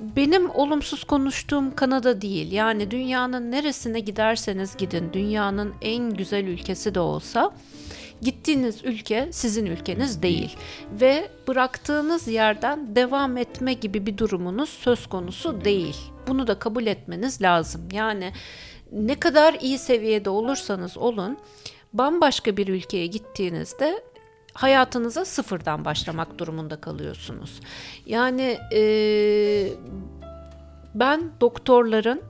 Benim 0.00 0.50
olumsuz 0.50 1.04
konuştuğum 1.04 1.74
Kanada 1.74 2.20
değil. 2.22 2.52
Yani 2.52 2.90
dünyanın 2.90 3.50
neresine 3.52 4.00
giderseniz 4.00 4.76
gidin, 4.76 5.12
dünyanın 5.12 5.74
en 5.82 6.10
güzel 6.10 6.44
ülkesi 6.44 6.94
de 6.94 7.00
olsa 7.00 7.50
gittiğiniz 8.22 8.84
ülke 8.84 9.28
sizin 9.32 9.66
ülkeniz 9.66 10.22
değil 10.22 10.56
ve 11.00 11.30
bıraktığınız 11.48 12.28
yerden 12.28 12.96
devam 12.96 13.36
etme 13.36 13.72
gibi 13.72 14.06
bir 14.06 14.18
durumunuz 14.18 14.68
söz 14.68 15.06
konusu 15.06 15.64
değil. 15.64 15.96
Bunu 16.26 16.46
da 16.46 16.58
kabul 16.58 16.86
etmeniz 16.86 17.42
lazım. 17.42 17.88
Yani 17.92 18.32
ne 18.92 19.20
kadar 19.20 19.54
iyi 19.54 19.78
seviyede 19.78 20.30
olursanız 20.30 20.98
olun 20.98 21.38
bambaşka 21.92 22.56
bir 22.56 22.68
ülkeye 22.68 23.06
gittiğinizde 23.06 24.02
hayatınıza 24.52 25.24
sıfırdan 25.24 25.84
başlamak 25.84 26.38
durumunda 26.38 26.80
kalıyorsunuz. 26.80 27.60
Yani 28.06 28.58
eee, 28.72 29.72
ben 30.94 31.30
doktorların 31.40 32.22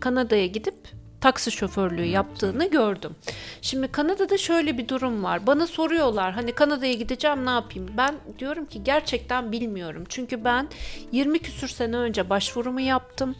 Kanada'ya 0.00 0.46
gidip 0.46 1.01
taksi 1.22 1.50
şoförlüğü 1.50 2.04
yaptığını 2.04 2.70
gördüm. 2.70 3.16
Şimdi 3.62 3.88
Kanada'da 3.88 4.38
şöyle 4.38 4.78
bir 4.78 4.88
durum 4.88 5.24
var. 5.24 5.46
Bana 5.46 5.66
soruyorlar 5.66 6.32
hani 6.32 6.52
Kanada'ya 6.52 6.92
gideceğim 6.92 7.46
ne 7.46 7.50
yapayım? 7.50 7.90
Ben 7.96 8.14
diyorum 8.38 8.66
ki 8.66 8.84
gerçekten 8.84 9.52
bilmiyorum. 9.52 10.04
Çünkü 10.08 10.44
ben 10.44 10.68
20 11.12 11.38
küsür 11.38 11.68
sene 11.68 11.96
önce 11.96 12.30
başvurumu 12.30 12.80
yaptım. 12.80 13.36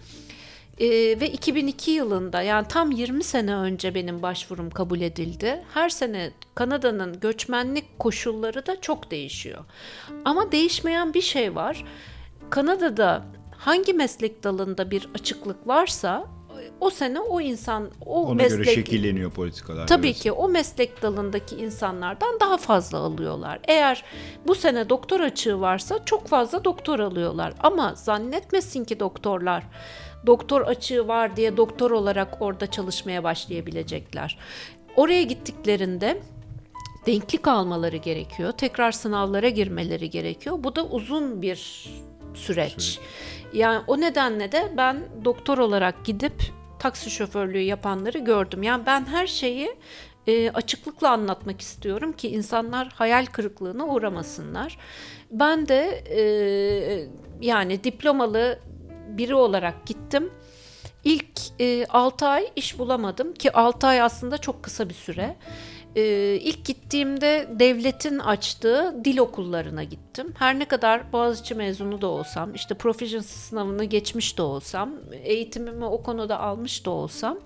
Ee, 0.79 0.89
ve 1.21 1.31
2002 1.31 1.91
yılında 1.91 2.43
yani 2.43 2.69
tam 2.69 2.91
20 2.91 3.25
sene 3.25 3.55
önce 3.55 3.95
benim 3.95 4.23
başvurum 4.23 4.71
kabul 4.71 5.01
edildi. 5.01 5.63
Her 5.75 5.89
sene 5.89 6.31
Kanada'nın 6.55 7.21
göçmenlik 7.21 7.99
koşulları 7.99 8.67
da 8.67 8.81
çok 8.81 9.11
değişiyor. 9.11 9.65
Ama 10.25 10.53
değişmeyen 10.53 11.15
bir 11.15 11.21
şey 11.21 11.55
var. 11.55 11.85
Kanada'da 12.51 13.25
hangi 13.59 13.93
meslek 13.93 14.45
dalında 14.45 14.91
bir 14.91 15.09
açıklık 15.15 15.69
varsa 15.69 16.25
o 16.83 16.91
sene 16.91 17.21
o 17.21 17.41
insan 17.41 17.91
o 18.07 18.27
Ona 18.27 18.35
meslek 18.35 18.65
göre 18.65 18.75
şekilleniyor 18.75 19.31
politikalar. 19.31 19.87
Tabii 19.87 20.07
evet. 20.07 20.19
ki 20.19 20.33
o 20.33 20.49
meslek 20.49 21.03
dalındaki 21.03 21.57
insanlardan 21.57 22.41
daha 22.41 22.57
fazla 22.57 22.99
alıyorlar. 22.99 23.61
Eğer 23.69 24.05
bu 24.47 24.55
sene 24.55 24.89
doktor 24.89 25.21
açığı 25.21 25.61
varsa 25.61 26.05
çok 26.05 26.29
fazla 26.29 26.65
doktor 26.65 26.99
alıyorlar. 26.99 27.55
Ama 27.61 27.95
zannetmesin 27.95 28.85
ki 28.85 29.01
doktorlar 29.01 29.65
doktor 30.27 30.61
açığı 30.61 31.09
var 31.09 31.37
diye 31.37 31.57
doktor 31.57 31.91
olarak 31.91 32.43
orada 32.43 32.71
çalışmaya 32.71 33.25
başlayabilecekler. 33.25 34.39
Oraya 34.97 35.23
gittiklerinde 35.23 36.21
denklik 37.07 37.49
almaları 37.49 37.97
gerekiyor. 37.97 38.53
Tekrar 38.53 38.93
sınavlara 38.93 39.49
girmeleri 39.49 40.11
gerekiyor. 40.11 40.57
Bu 40.59 40.77
da 40.77 40.87
uzun 40.87 41.43
bir 41.43 41.89
süreç. 42.35 42.99
Yani 43.53 43.83
o 43.87 44.01
nedenle 44.01 44.53
de 44.53 44.73
ben 44.77 45.03
doktor 45.25 45.59
olarak 45.59 46.05
gidip 46.05 46.62
taksi 46.83 47.11
şoförlüğü 47.11 47.61
yapanları 47.61 48.19
gördüm. 48.19 48.63
Yani 48.63 48.87
ben 48.87 49.07
her 49.07 49.27
şeyi 49.27 49.75
e, 50.27 50.51
açıklıkla 50.51 51.11
anlatmak 51.11 51.61
istiyorum 51.61 52.13
ki 52.13 52.29
insanlar 52.29 52.89
hayal 52.89 53.27
kırıklığına 53.27 53.87
uğramasınlar. 53.87 54.79
Ben 55.31 55.69
de 55.69 56.05
e, 56.11 56.23
yani 57.41 57.85
diplomalı 57.85 58.59
biri 59.09 59.35
olarak 59.35 59.87
gittim. 59.87 60.31
İlk 61.05 61.61
e, 61.61 61.87
6 61.87 62.27
ay 62.27 62.51
iş 62.57 62.79
bulamadım 62.79 63.35
ki 63.35 63.53
6 63.53 63.87
ay 63.87 64.01
aslında 64.01 64.39
çok 64.39 64.63
kısa 64.63 64.89
bir 64.89 64.95
süre. 64.95 65.37
E, 65.97 66.03
ilk 66.41 66.65
gittiğimde 66.65 67.49
devletin 67.51 68.19
açtığı 68.19 69.05
dil 69.05 69.19
okullarına 69.19 69.85
gittim. 69.85 70.35
Her 70.39 70.59
ne 70.59 70.65
kadar 70.65 71.13
Boğaziçi 71.13 71.55
mezunu 71.55 72.01
da 72.01 72.07
olsam, 72.07 72.55
işte 72.55 72.75
proficiency 72.75 73.35
sınavını 73.35 73.85
geçmiş 73.85 74.39
de 74.39 74.43
olsam, 74.43 74.91
eğitimimi 75.23 75.85
o 75.85 76.03
konuda 76.03 76.41
almış 76.41 76.87
da 76.87 76.91
olsam, 76.91 77.39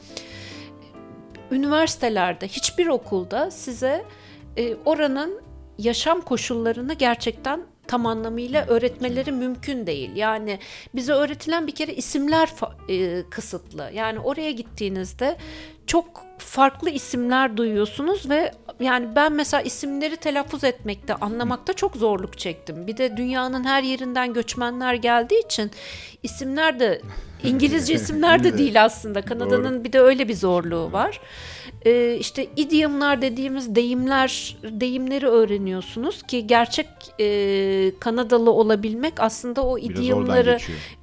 üniversitelerde 1.51 2.49
hiçbir 2.49 2.87
okulda 2.87 3.51
size 3.51 4.05
e, 4.57 4.75
oranın 4.85 5.41
yaşam 5.79 6.21
koşullarını 6.21 6.95
gerçekten 6.95 7.61
tam 7.87 8.07
anlamıyla 8.07 8.67
öğretmeleri 8.67 9.33
mümkün 9.33 9.87
değil. 9.87 10.17
Yani 10.17 10.59
bize 10.95 11.13
öğretilen 11.13 11.67
bir 11.67 11.75
kere 11.75 11.95
isimler 11.95 12.49
e, 12.89 13.23
kısıtlı. 13.31 13.91
Yani 13.95 14.19
oraya 14.19 14.51
gittiğinizde 14.51 15.37
çok 15.87 16.25
farklı 16.39 16.91
isimler 16.91 17.57
duyuyorsunuz 17.57 18.31
ve 18.31 18.53
yani 18.81 19.17
ben 19.17 19.33
mesela 19.33 19.63
isimleri 19.63 20.17
telaffuz 20.17 20.65
etmekte, 20.65 21.15
anlamakta 21.15 21.73
çok 21.73 21.97
zorluk 21.97 22.39
çektim. 22.39 22.87
Bir 22.87 22.97
de 22.97 23.17
dünyanın 23.17 23.65
her 23.65 23.83
yerinden 23.83 24.33
göçmenler 24.33 24.95
geldiği 24.95 25.45
için 25.45 25.71
isimler 26.23 26.81
de 26.81 27.01
İngilizce 27.43 27.95
isimler 28.01 28.45
de 28.45 28.59
değil 28.59 28.85
aslında. 28.85 29.23
Kanada'nın 29.23 29.85
bir 29.85 29.93
de 29.93 30.01
öyle 30.01 30.29
bir 30.29 30.35
zorluğu 30.35 30.93
var. 30.93 31.21
Ee, 31.87 32.17
işte 32.21 32.47
idiomlar 32.57 33.23
dediğimiz 33.23 33.75
deyimler, 33.75 34.57
deyimleri 34.63 35.27
öğreniyorsunuz 35.27 36.23
ki 36.23 36.47
gerçek 36.47 36.87
e, 37.21 37.93
Kanadalı 38.01 38.51
olabilmek 38.51 39.21
aslında 39.21 39.63
o 39.63 39.79
idiomları, 39.79 40.59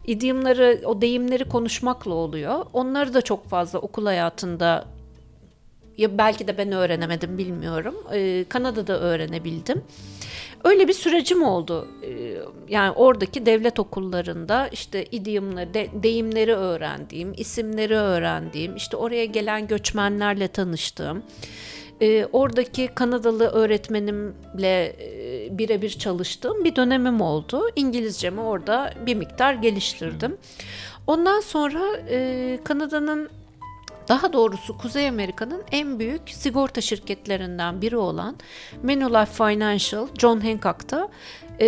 idiomları, 0.08 0.82
o 0.86 1.02
deyimleri 1.02 1.50
konuşmakla 1.50 2.14
oluyor. 2.14 2.66
Onları 2.74 3.14
da 3.14 3.22
çok 3.22 3.50
fazla 3.50 3.80
okul 3.80 4.06
hayatında 4.06 4.86
ya 5.98 6.18
belki 6.18 6.48
de 6.48 6.58
ben 6.58 6.72
öğrenemedim 6.72 7.38
bilmiyorum. 7.38 7.96
Ee, 8.14 8.46
Kanada'da 8.50 9.00
öğrenebildim. 9.00 9.84
Öyle 10.64 10.88
bir 10.88 10.94
sürecim 10.94 11.44
oldu. 11.44 11.88
Ee, 12.04 12.36
yani 12.70 12.92
oradaki 12.92 13.46
devlet 13.46 13.80
okullarında 13.80 14.68
işte 14.68 15.06
idiomları, 15.06 15.74
de- 15.74 15.90
deyimleri 16.04 16.54
öğrendiğim, 16.56 17.34
isimleri 17.38 17.96
öğrendiğim, 17.96 18.76
işte 18.76 18.98
oraya 18.98 19.26
gelen 19.26 19.68
göçmenlerle 19.68 20.48
tanıştığım, 20.48 21.24
e, 22.02 22.26
oradaki 22.26 22.88
Kanadalı 22.88 23.48
öğretmenimle 23.48 24.96
e, 25.00 25.58
birebir 25.58 25.90
çalıştığım 25.90 26.64
bir 26.64 26.76
dönemim 26.76 27.22
oldu. 27.22 27.62
İngilizcemi 27.76 28.42
orada 28.42 28.94
bir 29.06 29.16
miktar 29.16 29.54
geliştirdim. 29.54 30.38
Ondan 31.08 31.40
sonra 31.40 31.82
e, 32.10 32.60
Kanada'nın 32.64 33.30
daha 34.08 34.34
doğrusu 34.34 34.78
Kuzey 34.78 35.08
Amerika'nın 35.10 35.64
en 35.72 36.00
büyük 36.00 36.22
sigorta 36.30 36.82
şirketlerinden 36.82 37.82
biri 37.82 37.98
olan 37.98 38.36
Manulife 38.84 39.34
Financial, 39.34 40.08
John 40.20 40.40
Hancock'ta 40.42 41.10
e, 41.62 41.68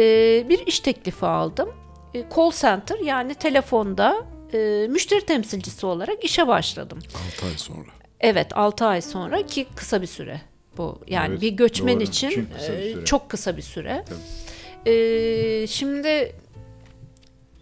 bir 0.50 0.68
iş 0.68 0.80
teklifi 0.80 1.26
aldım. 1.26 1.70
E, 2.14 2.24
call 2.36 2.52
center 2.52 2.98
yani 3.00 3.36
telefonda 3.36 4.16
e, 4.54 4.88
müşteri 4.90 5.26
temsilcisi 5.26 5.86
olarak 5.86 6.24
işe 6.24 6.48
başladım. 6.48 7.00
6 7.38 7.46
ay 7.46 7.58
sonra. 7.58 7.90
Evet 8.20 8.58
6 8.58 8.86
ay 8.86 9.02
sonra 9.02 9.46
ki 9.46 9.68
kısa 9.76 10.02
bir 10.02 10.08
süre 10.08 10.42
bu. 10.78 11.00
Yani 11.08 11.30
Evet, 11.32 11.42
bir 11.42 11.50
göçmen 11.52 11.96
doğru. 11.96 12.04
için 12.04 12.30
Çünkü 12.30 12.54
kısa 12.54 12.74
bir 12.74 12.78
e, 12.78 12.92
süre. 12.94 13.06
çok 13.06 13.30
kısa 13.30 13.58
bir 13.58 13.62
süre. 13.62 14.06
E, 14.86 15.68
şimdi 15.68 16.36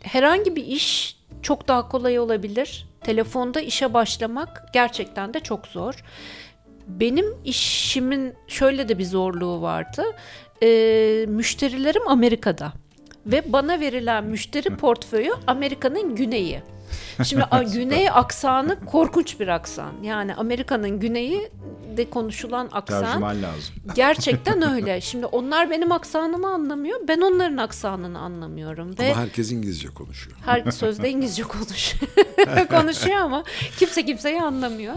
herhangi 0.02 0.56
bir 0.56 0.66
iş 0.66 1.18
çok 1.42 1.68
daha 1.68 1.90
kolay 1.90 2.20
olabilir. 2.20 2.88
Telefonda 3.04 3.62
işe 3.62 3.94
başlamak 3.94 4.64
gerçekten 4.74 5.34
de 5.34 5.40
çok 5.40 5.68
zor. 5.68 6.04
Benim 6.88 7.26
işimin 7.46 8.34
şöyle 8.48 8.90
de 8.90 8.98
bir 8.98 9.06
zorluğu 9.06 9.62
vardı. 9.62 10.04
E, 10.64 10.68
müşterilerim 11.28 12.08
Amerika'da 12.08 12.74
ve 13.26 13.54
bana 13.54 13.80
verilen 13.80 14.24
müşteri 14.24 14.76
portföyü 14.78 15.32
Amerika'nın 15.48 16.16
güneyi. 16.16 16.62
Şimdi 17.24 17.46
güney 17.74 18.10
aksanı 18.10 18.86
korkunç 18.86 19.40
bir 19.40 19.48
aksan. 19.48 19.92
Yani 20.04 20.36
Amerika'nın 20.36 21.00
güneyi 21.00 21.52
de 21.98 22.10
konuşulan 22.10 22.70
aksan 22.72 23.04
Tercüman 23.04 23.42
lazım. 23.44 23.76
gerçekten 23.96 24.62
öyle. 24.74 25.02
Şimdi 25.02 25.26
onlar 25.26 25.70
benim 25.70 25.92
aksanımı 25.92 26.48
anlamıyor. 26.48 27.00
Ben 27.08 27.22
onların 27.22 27.58
aksanını 27.58 28.20
anlamıyorum 28.20 28.96
ve 29.00 29.12
Ama 29.14 29.22
herkes 29.22 29.52
İngilizce 29.52 29.88
konuşuyor. 29.88 30.38
her 30.46 30.62
sözde 30.72 31.10
İngilizce 31.10 31.44
konuşuyor. 31.44 32.12
konuşuyor 32.70 33.16
ama 33.18 33.44
kimse 33.78 34.06
kimseyi 34.06 34.42
anlamıyor. 34.42 34.96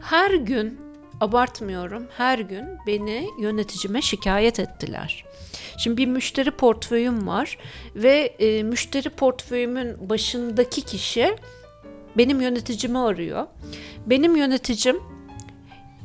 Her 0.00 0.30
gün 0.34 0.80
abartmıyorum. 1.20 2.06
Her 2.16 2.38
gün 2.38 2.64
beni 2.86 3.28
yöneticime 3.40 4.02
şikayet 4.02 4.60
ettiler. 4.60 5.24
Şimdi 5.78 5.96
bir 5.96 6.06
müşteri 6.06 6.50
portföyüm 6.50 7.26
var 7.26 7.58
ve 7.94 8.34
e, 8.38 8.62
müşteri 8.62 9.08
portföyümün 9.08 10.08
başındaki 10.08 10.82
kişi 10.82 11.36
benim 12.16 12.40
yöneticimi 12.40 12.98
arıyor. 12.98 13.46
Benim 14.06 14.36
yöneticim 14.36 14.96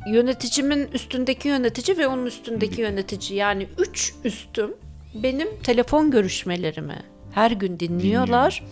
yöneticimin 0.06 0.88
üstündeki 0.92 1.48
yönetici 1.48 1.98
ve 1.98 2.06
onun 2.06 2.26
üstündeki 2.26 2.80
yönetici 2.80 3.38
yani 3.38 3.68
üç 3.78 4.14
üstüm 4.24 4.74
benim 5.14 5.48
telefon 5.62 6.10
görüşmelerimi 6.10 7.02
her 7.32 7.50
gün 7.50 7.80
dinliyorlar. 7.80 8.64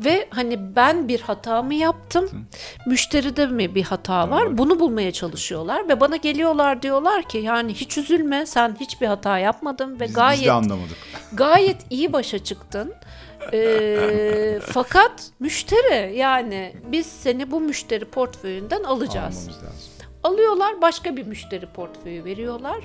Ve 0.00 0.28
hani 0.30 0.76
ben 0.76 1.08
bir 1.08 1.20
hata 1.20 1.62
mı 1.62 1.74
yaptım? 1.74 2.46
Müşteride 2.86 3.46
mi 3.46 3.74
bir 3.74 3.82
hata 3.82 4.30
var? 4.30 4.58
Bunu 4.58 4.80
bulmaya 4.80 5.12
çalışıyorlar 5.12 5.88
ve 5.88 6.00
bana 6.00 6.16
geliyorlar 6.16 6.82
diyorlar 6.82 7.22
ki 7.28 7.38
yani 7.38 7.74
hiç 7.74 7.98
üzülme 7.98 8.46
sen 8.46 8.76
hiçbir 8.80 9.06
hata 9.06 9.38
yapmadın 9.38 10.00
ve 10.00 10.04
Biz, 10.04 10.12
gayet 10.12 10.40
biz 10.40 10.46
de 10.46 10.52
anlamadık. 10.52 10.96
gayet 11.32 11.76
iyi 11.90 12.12
başa 12.12 12.44
çıktın. 12.44 12.94
Ee, 13.52 14.58
fakat 14.66 15.30
müşteri 15.40 16.16
yani 16.16 16.74
biz 16.92 17.06
seni 17.06 17.50
bu 17.50 17.60
müşteri 17.60 18.04
portföyünden 18.04 18.82
alacağız. 18.82 19.36
Almamız 19.38 19.64
lazım. 19.64 19.92
Alıyorlar 20.24 20.82
başka 20.82 21.16
bir 21.16 21.26
müşteri 21.26 21.66
portföyü 21.66 22.24
veriyorlar 22.24 22.76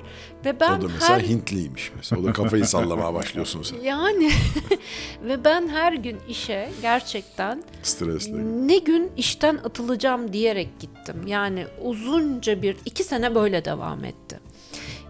ve 0.44 0.60
ben 0.60 0.78
o 0.78 0.82
da 0.82 0.86
mesela 0.94 1.18
her 1.18 1.20
Hintliymiş 1.20 1.92
mesela. 1.96 2.22
O 2.22 2.24
da 2.24 2.32
kafayı 2.32 2.66
sallamaya 2.66 3.14
başlıyorsun 3.14 3.62
sen. 3.62 3.80
yani 3.80 4.30
ve 5.22 5.44
ben 5.44 5.68
her 5.68 5.92
gün 5.92 6.18
işe 6.28 6.68
gerçekten 6.82 7.62
Stresle. 7.82 8.32
ne 8.66 8.78
gün 8.78 9.10
işten 9.16 9.56
atılacağım 9.56 10.32
diyerek 10.32 10.68
gittim. 10.80 11.26
Yani 11.26 11.66
uzunca 11.82 12.62
bir 12.62 12.76
iki 12.84 13.04
sene 13.04 13.34
böyle 13.34 13.64
devam 13.64 14.04
etti. 14.04 14.40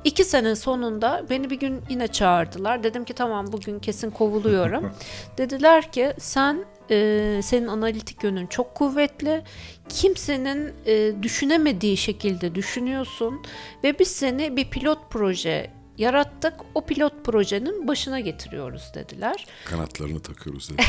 İki 0.04 0.24
sene 0.24 0.56
sonunda 0.56 1.24
beni 1.30 1.50
bir 1.50 1.60
gün 1.60 1.80
yine 1.90 2.08
çağırdılar. 2.08 2.82
Dedim 2.82 3.04
ki 3.04 3.12
tamam 3.14 3.52
bugün 3.52 3.78
kesin 3.78 4.10
kovuluyorum. 4.10 4.92
Dediler 5.38 5.92
ki 5.92 6.12
sen 6.18 6.64
e, 6.90 7.40
senin 7.42 7.66
analitik 7.66 8.24
yönün 8.24 8.46
çok 8.46 8.74
kuvvetli. 8.74 9.42
Kimsenin 9.88 10.72
e, 10.86 11.22
düşünemediği 11.22 11.96
şekilde 11.96 12.54
düşünüyorsun 12.54 13.42
ve 13.84 13.98
biz 13.98 14.08
seni 14.08 14.56
bir 14.56 14.70
pilot 14.70 14.98
proje 15.10 15.70
yarattık. 15.98 16.54
O 16.74 16.86
pilot 16.86 17.24
projenin 17.24 17.88
başına 17.88 18.20
getiriyoruz 18.20 18.82
dediler. 18.94 19.46
Kanatlarını 19.64 20.20
takıyoruz 20.20 20.70
dedi. 20.70 20.82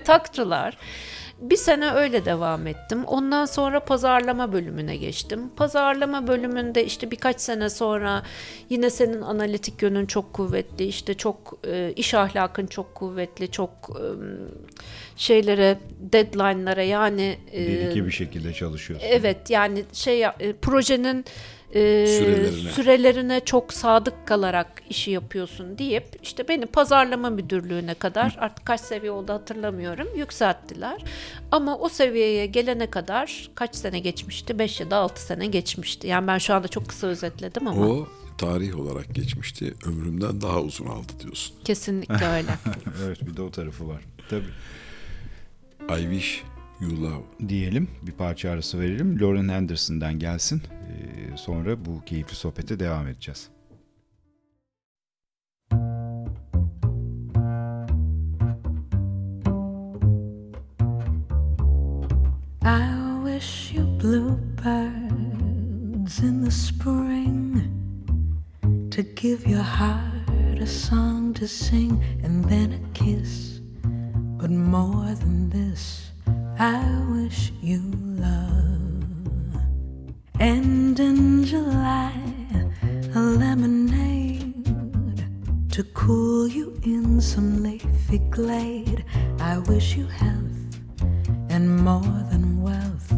Taktılar. 0.04 0.76
Bir 1.40 1.56
sene 1.56 1.90
öyle 1.90 2.24
devam 2.24 2.66
ettim. 2.66 3.04
Ondan 3.04 3.44
sonra 3.46 3.80
pazarlama 3.80 4.52
bölümüne 4.52 4.96
geçtim. 4.96 5.50
Pazarlama 5.56 6.26
bölümünde 6.26 6.84
işte 6.84 7.10
birkaç 7.10 7.40
sene 7.40 7.70
sonra 7.70 8.22
yine 8.70 8.90
senin 8.90 9.22
analitik 9.22 9.82
yönün 9.82 10.06
çok 10.06 10.32
kuvvetli, 10.32 10.84
işte 10.84 11.14
çok 11.14 11.58
e, 11.66 11.92
iş 11.96 12.14
ahlakın 12.14 12.66
çok 12.66 12.94
kuvvetli, 12.94 13.50
çok 13.50 13.70
e, 13.90 14.04
şeylere, 15.16 15.78
deadline'lara 16.00 16.82
yani 16.82 17.38
e, 17.52 17.66
Dedike 17.66 18.06
bir 18.06 18.10
şekilde 18.10 18.52
çalışıyorsun. 18.52 19.06
Evet 19.10 19.50
yani 19.50 19.84
şey 19.92 20.24
projenin 20.62 21.24
e, 21.74 22.06
Sürelerine. 22.06 22.70
sürelerine 22.70 23.40
çok 23.44 23.72
sadık 23.72 24.26
kalarak 24.26 24.82
işi 24.90 25.10
yapıyorsun 25.10 25.78
deyip 25.78 26.04
işte 26.22 26.48
beni 26.48 26.66
pazarlama 26.66 27.30
müdürlüğüne 27.30 27.94
kadar 27.94 28.36
artık 28.40 28.66
kaç 28.66 28.80
seviye 28.80 29.10
oldu 29.12 29.32
hatırlamıyorum 29.32 30.08
yükselttiler. 30.16 31.04
Ama 31.50 31.78
o 31.78 31.88
seviyeye 31.88 32.46
gelene 32.46 32.90
kadar 32.90 33.50
kaç 33.54 33.74
sene 33.76 33.98
geçmişti? 33.98 34.58
5 34.58 34.80
ya 34.80 34.90
da 34.90 34.96
6 34.96 35.22
sene 35.22 35.46
geçmişti. 35.46 36.06
Yani 36.06 36.26
ben 36.26 36.38
şu 36.38 36.54
anda 36.54 36.68
çok 36.68 36.88
kısa 36.88 37.06
özetledim 37.06 37.68
ama 37.68 37.86
O 37.86 38.08
tarih 38.38 38.78
olarak 38.80 39.14
geçmişti. 39.14 39.74
Ömrümden 39.86 40.40
daha 40.40 40.60
uzun 40.60 40.86
aldı 40.86 41.12
diyorsun. 41.20 41.54
kesinlikle 41.64 42.26
öyle. 42.26 42.50
evet 43.06 43.26
bir 43.26 43.36
de 43.36 43.42
o 43.42 43.50
tarafı 43.50 43.88
var. 43.88 44.02
Tabii. 44.30 44.44
I 46.00 46.02
wish 46.02 46.42
you 46.80 47.02
love. 47.02 47.24
Diyelim 47.48 47.88
bir 48.02 48.12
parça 48.12 48.50
arası 48.50 48.80
verelim. 48.80 49.20
Lauren 49.20 49.48
Henderson'dan 49.48 50.18
gelsin. 50.18 50.62
Ee, 50.62 51.36
sonra 51.36 51.84
bu 51.84 52.04
keyifli 52.04 52.34
sohbete 52.34 52.80
devam 52.80 53.06
edeceğiz. 53.06 53.50
I 62.62 62.82
wish 63.24 63.72
you 63.74 64.00
bluebirds 64.02 65.00
in 66.18 66.44
the 66.44 66.50
spring 66.50 67.56
to 68.90 69.02
give 69.16 69.50
your 69.50 69.64
heart 69.64 70.60
a 70.62 70.66
song 70.66 71.34
to 71.34 71.46
sing 71.46 72.02
and 72.24 72.44
then 72.44 72.72
a 72.72 72.92
kiss. 72.94 73.60
But 74.42 74.50
more 74.50 75.14
than 75.14 75.50
this, 75.50 76.09
I 76.60 76.84
wish 77.08 77.52
you 77.62 77.80
love. 78.18 79.64
And 80.38 81.00
in 81.00 81.42
July, 81.42 82.12
a 83.14 83.18
lemonade 83.18 84.66
to 85.70 85.82
cool 85.94 86.46
you 86.46 86.78
in 86.82 87.18
some 87.18 87.62
leafy 87.62 88.18
glade. 88.28 89.06
I 89.40 89.56
wish 89.56 89.96
you 89.96 90.06
health 90.06 90.78
and 91.48 91.78
more 91.78 92.26
than 92.30 92.60
wealth. 92.60 93.10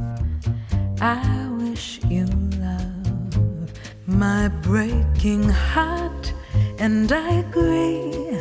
I 1.00 1.48
wish 1.58 1.98
you 2.04 2.26
love 2.60 3.72
my 4.06 4.46
breaking 4.62 5.48
heart, 5.48 6.32
and 6.78 7.10
I 7.10 7.40
agree 7.40 8.38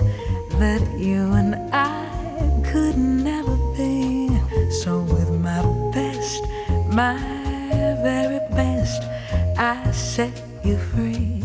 that 0.59 0.83
you 0.99 1.23
and 1.33 1.55
I 1.73 2.61
could 2.71 2.99
never. 2.99 3.60
So, 4.81 5.01
with 5.01 5.29
my 5.29 5.61
best, 5.93 6.41
my 6.87 7.13
very 8.01 8.39
best, 8.49 9.03
I 9.55 9.91
set 9.91 10.33
you 10.63 10.75
free. 10.75 11.43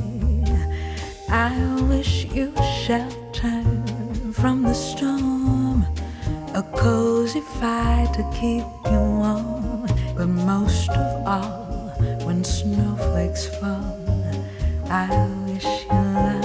I 1.29 1.53
wish 1.83 2.25
you 2.33 2.55
shelter 2.87 3.63
from 4.33 4.63
the 4.63 4.73
storm, 4.73 5.85
a 6.55 6.63
cozy 6.77 7.43
fire 7.61 8.07
to 8.15 8.23
keep 8.33 8.65
you 8.91 9.03
warm. 9.21 9.87
But 10.17 10.29
most 10.29 10.89
of 10.89 11.27
all, 11.27 11.93
when 12.25 12.43
snowflakes 12.43 13.49
fall, 13.61 14.01
I 14.89 15.13
wish 15.45 15.85
you 15.85 15.93
love. 15.93 16.36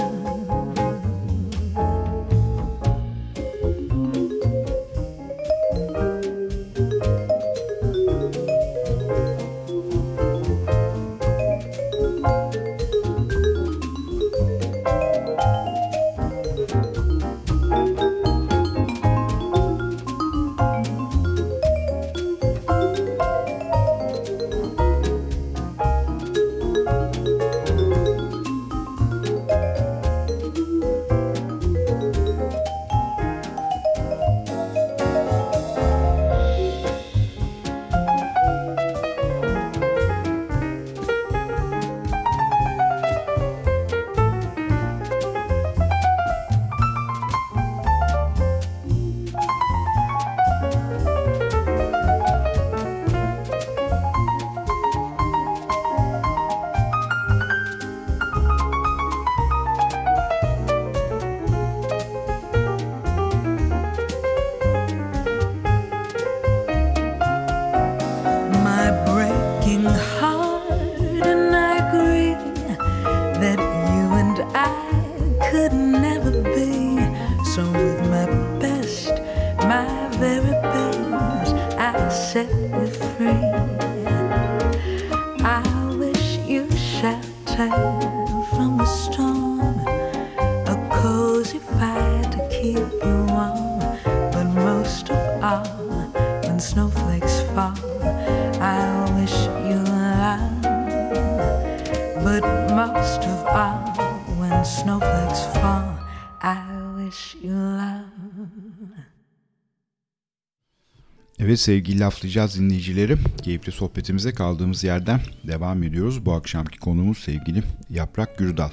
Evet 111.52 111.60
sevgili 111.60 112.00
laflayacağız 112.00 112.58
dinleyicilerim. 112.58 113.20
Keyifli 113.42 113.72
sohbetimize 113.72 114.32
kaldığımız 114.32 114.84
yerden 114.84 115.20
devam 115.44 115.82
ediyoruz. 115.82 116.26
Bu 116.26 116.32
akşamki 116.32 116.78
konumuz 116.78 117.18
sevgili 117.18 117.62
Yaprak 117.90 118.38
Gürdal. 118.38 118.70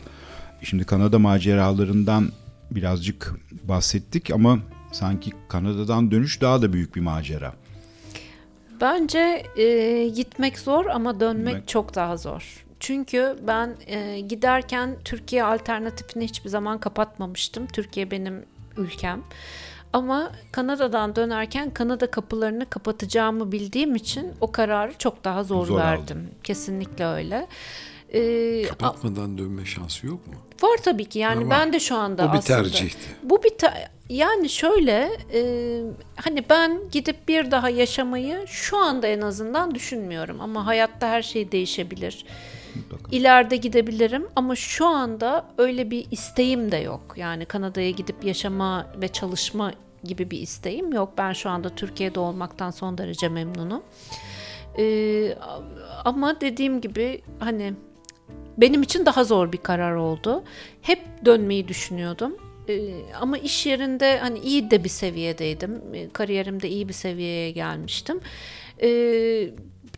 Şimdi 0.61 0.83
Kanada 0.83 1.19
maceralarından 1.19 2.31
birazcık 2.71 3.35
bahsettik 3.63 4.31
ama 4.31 4.59
sanki 4.91 5.31
Kanada'dan 5.47 6.11
dönüş 6.11 6.41
daha 6.41 6.61
da 6.61 6.73
büyük 6.73 6.95
bir 6.95 7.01
macera. 7.01 7.53
Bence 8.81 9.43
e, 9.57 10.07
gitmek 10.15 10.59
zor 10.59 10.85
ama 10.85 11.19
dönmek 11.19 11.55
Dönmek- 11.55 11.67
çok 11.67 11.95
daha 11.95 12.17
zor. 12.17 12.65
Çünkü 12.79 13.39
ben 13.47 13.75
e, 13.87 14.19
giderken 14.19 14.97
Türkiye 15.05 15.43
alternatifini 15.43 16.23
hiçbir 16.23 16.49
zaman 16.49 16.79
kapatmamıştım. 16.79 17.67
Türkiye 17.67 18.11
benim 18.11 18.45
ülkem. 18.77 19.21
Ama 19.93 20.32
Kanada'dan 20.52 21.15
dönerken 21.15 21.69
Kanada 21.73 22.12
kapılarını 22.12 22.69
kapatacağımı 22.69 23.52
bildiğim 23.52 23.95
için 23.95 24.32
o 24.41 24.52
kararı 24.52 24.93
çok 24.97 25.23
daha 25.23 25.43
zor, 25.43 25.65
Zor 25.65 25.78
verdim. 25.80 26.30
Kesinlikle 26.43 27.06
öyle. 27.06 27.47
Ee, 28.13 28.63
Kapatmadan 28.63 29.38
dönme 29.38 29.65
şansı 29.65 30.08
yok 30.08 30.28
mu? 30.28 30.34
Var 30.62 30.78
tabii 30.84 31.06
ki 31.06 31.19
yani 31.19 31.43
Var. 31.43 31.49
ben 31.49 31.73
de 31.73 31.80
şu 31.80 31.95
anda 31.95 32.25
O 32.30 32.34
bir 32.34 32.38
aslında. 32.38 32.63
tercihti. 32.63 33.10
Bu 33.23 33.43
bir 33.43 33.58
ta- 33.58 33.73
yani 34.10 34.49
şöyle 34.49 35.10
e, 35.34 35.41
hani 36.15 36.43
ben 36.49 36.82
gidip 36.91 37.28
bir 37.28 37.52
daha 37.52 37.69
yaşamayı 37.69 38.45
şu 38.47 38.78
anda 38.78 39.08
en 39.08 39.21
azından 39.21 39.75
düşünmüyorum 39.75 40.41
ama 40.41 40.65
hayatta 40.65 41.08
her 41.08 41.21
şey 41.21 41.52
değişebilir. 41.52 42.25
İleride 43.12 43.55
gidebilirim 43.58 44.27
ama 44.36 44.55
şu 44.55 44.88
anda 44.88 45.45
öyle 45.58 45.91
bir 45.91 46.05
isteğim 46.12 46.71
de 46.71 46.77
yok. 46.77 47.13
Yani 47.17 47.45
Kanada'ya 47.45 47.89
gidip 47.89 48.23
yaşama 48.23 48.88
ve 49.01 49.08
çalışma 49.08 49.73
gibi 50.03 50.32
bir 50.32 50.39
isteğim 50.39 50.93
yok. 50.93 51.13
Ben 51.17 51.34
şu 51.34 51.49
anda 51.49 51.69
Türkiye'de 51.69 52.19
olmaktan 52.19 52.71
son 52.71 52.97
derece 52.97 53.29
memnunum. 53.29 53.84
Ee, 54.77 55.36
ama 56.05 56.41
dediğim 56.41 56.82
gibi 56.82 57.21
hani 57.39 57.73
benim 58.58 58.82
için 58.82 59.05
daha 59.05 59.23
zor 59.23 59.51
bir 59.51 59.58
karar 59.58 59.95
oldu. 59.95 60.43
Hep 60.82 61.25
dönmeyi 61.25 61.67
düşünüyordum. 61.67 62.38
Ee, 62.69 62.91
ama 63.21 63.38
iş 63.38 63.65
yerinde 63.65 64.19
hani 64.19 64.39
iyi 64.39 64.71
de 64.71 64.84
bir 64.84 64.89
seviyedeydim. 64.89 65.82
Ee, 65.93 66.10
Kariyerimde 66.10 66.69
iyi 66.69 66.88
bir 66.88 66.93
seviyeye 66.93 67.51
gelmiştim. 67.51 68.19
Ee, 68.82 69.49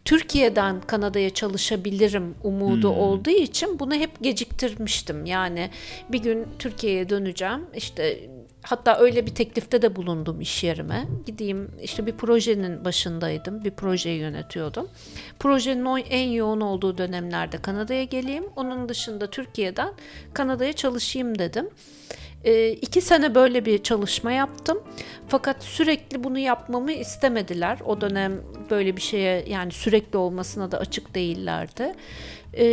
Türkiye'den 0.06 0.82
Kanada'ya 0.82 1.30
çalışabilirim 1.30 2.36
umudu 2.44 2.90
olduğu 2.90 3.30
için 3.30 3.80
bunu 3.80 3.96
hep 3.96 4.22
geciktirmiştim. 4.22 5.26
Yani 5.26 5.70
bir 6.10 6.20
gün 6.20 6.48
Türkiye'ye 6.60 7.10
döneceğim. 7.10 7.66
İşte 7.76 8.30
hatta 8.64 8.98
öyle 9.00 9.26
bir 9.26 9.36
teklifte 9.36 9.82
de 9.82 9.96
bulundum 9.96 10.42
iş 10.42 10.64
yerime. 10.64 11.08
Gideyim 11.26 11.72
işte 11.82 12.06
bir 12.06 12.12
projenin 12.12 12.86
başındaydım. 12.86 13.64
Bir 13.64 13.72
projeyi 13.72 14.20
yönetiyordum. 14.20 14.90
Projenin 15.40 16.06
en 16.10 16.30
yoğun 16.30 16.62
olduğu 16.62 16.98
dönemlerde 16.98 17.58
Kanada'ya 17.58 18.04
geleyim. 18.04 18.46
Onun 18.56 18.90
dışında 18.90 19.30
Türkiye'den 19.30 19.94
Kanada'ya 20.34 20.74
çalışayım 20.74 21.40
dedim. 21.40 21.70
E, 22.44 22.70
iki 22.70 23.02
sene 23.02 23.36
böyle 23.36 23.66
bir 23.66 23.84
çalışma 23.84 24.32
yaptım. 24.32 24.80
Fakat 25.28 25.64
sürekli 25.64 26.24
bunu 26.24 26.40
yapmamı 26.40 26.92
istemediler. 26.92 27.80
O 27.86 28.02
dönem 28.02 28.42
böyle 28.70 28.96
bir 28.96 29.02
şeye 29.02 29.46
yani 29.48 29.72
sürekli 29.72 30.18
olmasına 30.18 30.72
da 30.72 30.78
açık 30.78 31.16
değillerdi. 31.16 31.94
E, 32.58 32.66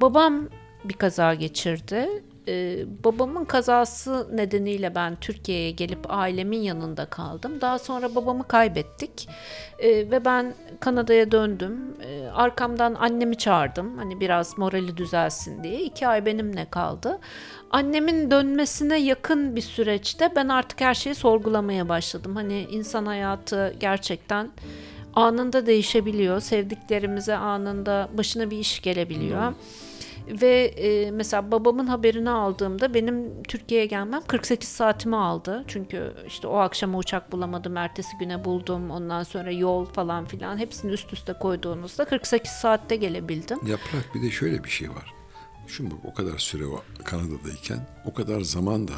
babam 0.00 0.48
bir 0.84 0.94
kaza 0.94 1.34
geçirdi. 1.34 2.08
E, 2.48 2.84
babamın 3.04 3.44
kazası 3.44 4.36
nedeniyle 4.36 4.94
ben 4.94 5.16
Türkiye'ye 5.20 5.70
gelip 5.70 5.98
ailemin 6.08 6.60
yanında 6.62 7.06
kaldım. 7.06 7.60
Daha 7.60 7.78
sonra 7.78 8.14
babamı 8.14 8.48
kaybettik 8.48 9.28
E, 9.78 9.88
ve 10.10 10.24
ben 10.24 10.54
Kanada'ya 10.80 11.30
döndüm. 11.30 11.96
E, 12.02 12.26
arkamdan 12.28 12.94
annemi 12.94 13.36
çağırdım. 13.38 13.98
Hani 13.98 14.20
biraz 14.20 14.58
morali 14.58 14.96
düzelsin 14.96 15.64
diye. 15.64 15.80
İki 15.80 16.08
ay 16.08 16.26
benimle 16.26 16.66
kaldı. 16.70 17.18
Annemin 17.70 18.30
dönmesine 18.30 19.00
yakın 19.00 19.56
bir 19.56 19.60
süreçte 19.60 20.32
ben 20.36 20.48
artık 20.48 20.80
her 20.80 20.94
şeyi 20.94 21.14
sorgulamaya 21.14 21.88
başladım. 21.88 22.36
Hani 22.36 22.66
insan 22.70 23.06
hayatı 23.06 23.74
gerçekten 23.80 24.50
anında 25.14 25.66
değişebiliyor. 25.66 26.40
Sevdiklerimize 26.40 27.36
anında 27.36 28.08
başına 28.18 28.50
bir 28.50 28.58
iş 28.58 28.82
gelebiliyor. 28.82 29.52
Ve 30.28 30.64
e, 30.64 31.10
mesela 31.10 31.50
babamın 31.52 31.86
haberini 31.86 32.30
aldığımda 32.30 32.94
benim 32.94 33.42
Türkiye'ye 33.42 33.86
gelmem 33.86 34.22
48 34.26 34.68
saatimi 34.68 35.16
aldı. 35.16 35.64
Çünkü 35.68 36.12
işte 36.26 36.46
o 36.46 36.56
akşama 36.56 36.98
uçak 36.98 37.32
bulamadım, 37.32 37.76
ertesi 37.76 38.16
güne 38.20 38.44
buldum. 38.44 38.90
Ondan 38.90 39.22
sonra 39.22 39.50
yol 39.50 39.84
falan 39.84 40.24
filan 40.24 40.58
hepsini 40.58 40.92
üst 40.92 41.12
üste 41.12 41.32
koyduğunuzda 41.32 42.04
48 42.04 42.50
saatte 42.50 42.96
gelebildim. 42.96 43.58
Yaprak 43.66 44.14
bir 44.14 44.22
de 44.22 44.30
şöyle 44.30 44.64
bir 44.64 44.70
şey 44.70 44.90
var. 44.90 45.17
Şimdi 45.76 45.90
bak 45.90 45.98
o 46.04 46.14
kadar 46.14 46.38
süre 46.38 46.66
o 46.66 46.82
Kanada'dayken 47.04 47.86
o 48.04 48.14
kadar 48.14 48.40
zaman 48.40 48.88
da 48.88 48.94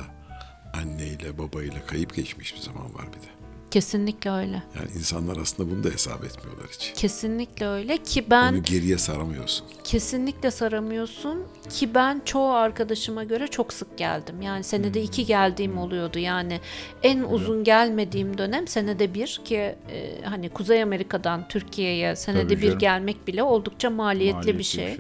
anneyle 0.83 1.39
babayla 1.39 1.87
kayıp 1.87 2.15
geçmiş 2.15 2.55
bir 2.55 2.61
zaman 2.61 2.95
var 2.95 3.07
bir 3.09 3.23
de. 3.27 3.31
Kesinlikle 3.71 4.31
öyle. 4.31 4.63
Yani 4.77 4.91
insanlar 4.99 5.37
aslında 5.37 5.71
bunu 5.71 5.85
da 5.85 5.89
hesap 5.89 6.25
etmiyorlar 6.25 6.67
hiç. 6.73 6.93
Kesinlikle 6.97 7.67
öyle 7.67 7.97
ki 7.97 8.25
ben 8.31 8.53
Onu 8.53 8.63
geriye 8.63 8.99
saramıyorsun. 8.99 9.67
kesinlikle 9.85 10.51
saramıyorsun 10.51 11.43
ki 11.69 11.95
ben 11.95 12.23
çoğu 12.25 12.51
arkadaşıma 12.51 13.25
göre 13.25 13.49
çok 13.49 13.73
sık 13.73 13.99
geldim. 13.99 14.43
Yani 14.43 14.65
senede 14.65 15.03
iki 15.03 15.27
geldiğim 15.27 15.79
oluyordu. 15.79 16.19
Yani 16.19 16.61
en 17.03 17.23
uzun 17.23 17.65
gelmediğim 17.65 18.39
dönem 18.39 18.69
senede 18.69 19.15
bir 19.15 19.41
ki 19.45 19.57
e, 19.57 20.19
hani 20.25 20.49
Kuzey 20.49 20.83
Amerika'dan 20.83 21.49
Türkiye'ye 21.49 22.17
senede 22.17 22.43
Tabii 22.43 22.57
bir 22.57 22.63
canım. 22.67 22.79
gelmek 22.79 23.27
bile 23.27 23.43
oldukça 23.43 23.91
maliyetli, 23.91 24.35
Maliyetli 24.35 24.55
bir 24.55 24.59
bir 24.59 24.65
şey. 24.65 24.97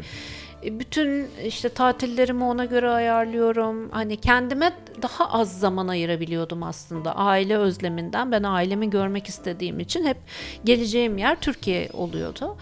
Bütün 0.62 1.29
işte 1.44 1.68
tatillerimi 1.68 2.44
ona 2.44 2.64
göre 2.64 2.90
ayarlıyorum. 2.90 3.90
Hani 3.90 4.16
kendime 4.16 4.73
daha 5.03 5.31
az 5.31 5.59
zaman 5.59 5.88
ayırabiliyordum 5.88 6.62
aslında. 6.62 7.16
Aile 7.16 7.57
özleminden 7.57 8.33
ben 8.33 8.42
ailemi 8.42 8.90
görmek 8.90 9.27
istediğim 9.27 9.81
için 9.81 10.05
hep 10.05 10.16
geleceğim 10.64 11.18
yer 11.18 11.40
Türkiye 11.40 11.88
oluyordu. 11.92 12.57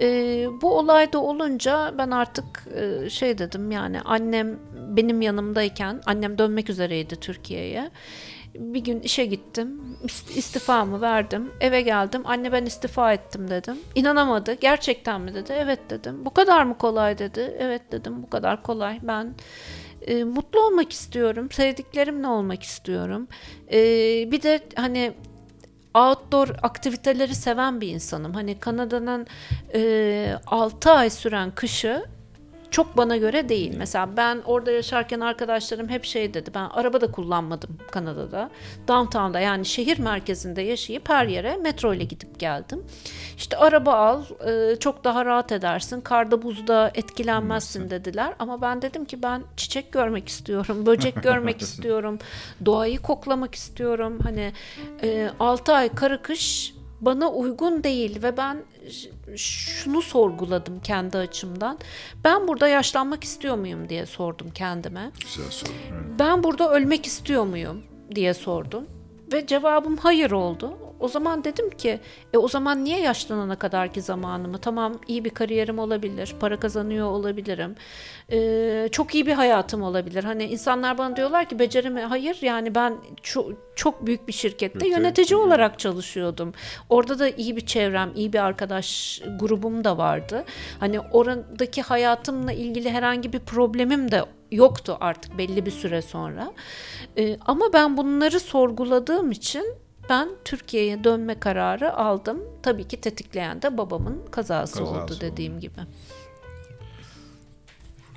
E, 0.00 0.08
bu 0.62 0.78
olayda 0.78 1.18
olunca 1.18 1.94
ben 1.98 2.10
artık 2.10 2.66
e, 2.74 3.10
şey 3.10 3.38
dedim 3.38 3.70
yani 3.70 4.00
annem 4.00 4.58
benim 4.96 5.22
yanımdayken 5.22 6.00
annem 6.06 6.38
dönmek 6.38 6.70
üzereydi 6.70 7.16
Türkiye'ye. 7.16 7.90
Bir 8.58 8.80
gün 8.80 9.00
işe 9.00 9.24
gittim. 9.26 9.80
ist- 10.04 10.38
istifamı 10.38 11.00
verdim. 11.00 11.52
Eve 11.60 11.80
geldim. 11.82 12.22
Anne 12.24 12.52
ben 12.52 12.66
istifa 12.66 13.12
ettim 13.12 13.50
dedim. 13.50 13.76
İnanamadı. 13.94 14.52
Gerçekten 14.54 15.20
mi 15.20 15.34
dedi. 15.34 15.52
Evet 15.56 15.80
dedim. 15.90 16.24
Bu 16.24 16.34
kadar 16.34 16.64
mı 16.64 16.78
kolay 16.78 17.18
dedi. 17.18 17.56
Evet 17.58 17.92
dedim. 17.92 18.22
Bu 18.22 18.30
kadar 18.30 18.62
kolay. 18.62 18.98
Ben 19.02 19.34
e, 20.06 20.24
mutlu 20.24 20.60
olmak 20.66 20.92
istiyorum. 20.92 21.48
Sevdiklerimle 21.52 22.26
olmak 22.26 22.62
istiyorum. 22.62 23.28
E, 23.72 23.78
bir 24.30 24.42
de 24.42 24.60
hani 24.76 25.12
outdoor 25.94 26.48
aktiviteleri 26.62 27.34
seven 27.34 27.80
bir 27.80 27.88
insanım. 27.88 28.34
Hani 28.34 28.60
Kanada'nın 28.60 29.26
e, 29.74 30.34
6 30.46 30.90
ay 30.90 31.10
süren 31.10 31.50
kışı 31.50 32.04
çok 32.76 32.96
bana 32.96 33.16
göre 33.16 33.48
değil. 33.48 33.74
Mesela 33.78 34.16
ben 34.16 34.42
orada 34.44 34.70
yaşarken 34.70 35.20
arkadaşlarım 35.20 35.88
hep 35.88 36.04
şey 36.04 36.34
dedi. 36.34 36.50
Ben 36.54 36.64
araba 36.64 37.00
da 37.00 37.10
kullanmadım 37.10 37.78
Kanada'da. 37.90 38.50
Downtown'da 38.88 39.40
yani 39.40 39.64
şehir 39.64 39.98
merkezinde 39.98 40.62
yaşayıp 40.62 41.08
her 41.08 41.26
yere 41.26 41.56
metro 41.56 41.94
ile 41.94 42.04
gidip 42.04 42.38
geldim. 42.38 42.84
İşte 43.36 43.56
araba 43.56 43.92
al, 43.94 44.24
e, 44.46 44.76
çok 44.76 45.04
daha 45.04 45.24
rahat 45.24 45.52
edersin. 45.52 46.00
Karda 46.00 46.42
buzda 46.42 46.90
etkilenmezsin 46.94 47.90
dediler. 47.90 48.34
Ama 48.38 48.62
ben 48.62 48.82
dedim 48.82 49.04
ki 49.04 49.22
ben 49.22 49.42
çiçek 49.56 49.92
görmek 49.92 50.28
istiyorum, 50.28 50.86
böcek 50.86 51.22
görmek 51.22 51.62
istiyorum, 51.62 52.18
doğayı 52.64 52.98
koklamak 52.98 53.54
istiyorum. 53.54 54.18
Hani 54.22 54.52
6 55.40 55.72
ay 55.72 55.88
karı 55.88 56.22
kış 56.22 56.74
bana 57.00 57.30
uygun 57.30 57.84
değil 57.84 58.22
ve 58.22 58.36
ben 58.36 58.56
şunu 59.36 60.02
sorguladım 60.02 60.80
kendi 60.80 61.18
açımdan. 61.18 61.78
Ben 62.24 62.48
burada 62.48 62.68
yaşlanmak 62.68 63.24
istiyor 63.24 63.56
muyum 63.56 63.88
diye 63.88 64.06
sordum 64.06 64.50
kendime. 64.50 65.10
Güzel 65.20 65.50
soru. 65.50 65.70
Ben 66.18 66.42
burada 66.42 66.72
ölmek 66.72 67.06
istiyor 67.06 67.44
muyum 67.44 67.82
diye 68.14 68.34
sordum. 68.34 68.86
Ve 69.32 69.46
cevabım 69.46 69.96
hayır 69.96 70.30
oldu. 70.30 70.78
O 71.00 71.08
zaman 71.08 71.44
dedim 71.44 71.70
ki 71.70 72.00
e 72.34 72.38
o 72.38 72.48
zaman 72.48 72.84
niye 72.84 73.00
yaşlanana 73.00 73.56
kadarki 73.56 74.02
zamanımı 74.02 74.58
tamam 74.58 75.00
iyi 75.08 75.24
bir 75.24 75.30
kariyerim 75.30 75.78
olabilir, 75.78 76.34
para 76.40 76.60
kazanıyor 76.60 77.06
olabilirim, 77.06 77.74
e, 78.32 78.88
çok 78.92 79.14
iyi 79.14 79.26
bir 79.26 79.32
hayatım 79.32 79.82
olabilir. 79.82 80.24
Hani 80.24 80.44
insanlar 80.44 80.98
bana 80.98 81.16
diyorlar 81.16 81.48
ki 81.48 81.58
becerimi 81.58 82.00
hayır 82.00 82.38
yani 82.42 82.74
ben 82.74 82.94
çok, 83.22 83.50
çok 83.76 84.06
büyük 84.06 84.28
bir 84.28 84.32
şirkette 84.32 84.88
yönetici 84.88 85.36
olarak 85.36 85.78
çalışıyordum. 85.78 86.52
Orada 86.88 87.18
da 87.18 87.28
iyi 87.28 87.56
bir 87.56 87.66
çevrem, 87.66 88.12
iyi 88.14 88.32
bir 88.32 88.38
arkadaş 88.38 89.22
grubum 89.40 89.84
da 89.84 89.98
vardı. 89.98 90.44
Hani 90.80 91.00
oradaki 91.00 91.82
hayatımla 91.82 92.52
ilgili 92.52 92.90
herhangi 92.90 93.32
bir 93.32 93.38
problemim 93.38 94.10
de 94.10 94.24
yoktu 94.52 94.96
artık 95.00 95.38
belli 95.38 95.66
bir 95.66 95.70
süre 95.70 96.02
sonra. 96.02 96.52
Ee, 97.18 97.36
ama 97.46 97.72
ben 97.72 97.96
bunları 97.96 98.40
sorguladığım 98.40 99.30
için 99.30 99.74
ben 100.08 100.28
Türkiye'ye 100.44 101.04
dönme 101.04 101.40
kararı 101.40 101.94
aldım. 101.96 102.38
Tabii 102.62 102.88
ki 102.88 103.00
tetikleyen 103.00 103.62
de 103.62 103.78
babamın 103.78 104.26
kazası, 104.30 104.74
Kazası 104.78 104.84
oldu 104.84 105.02
oldu. 105.02 105.18
dediğim 105.20 105.60
gibi. 105.60 105.80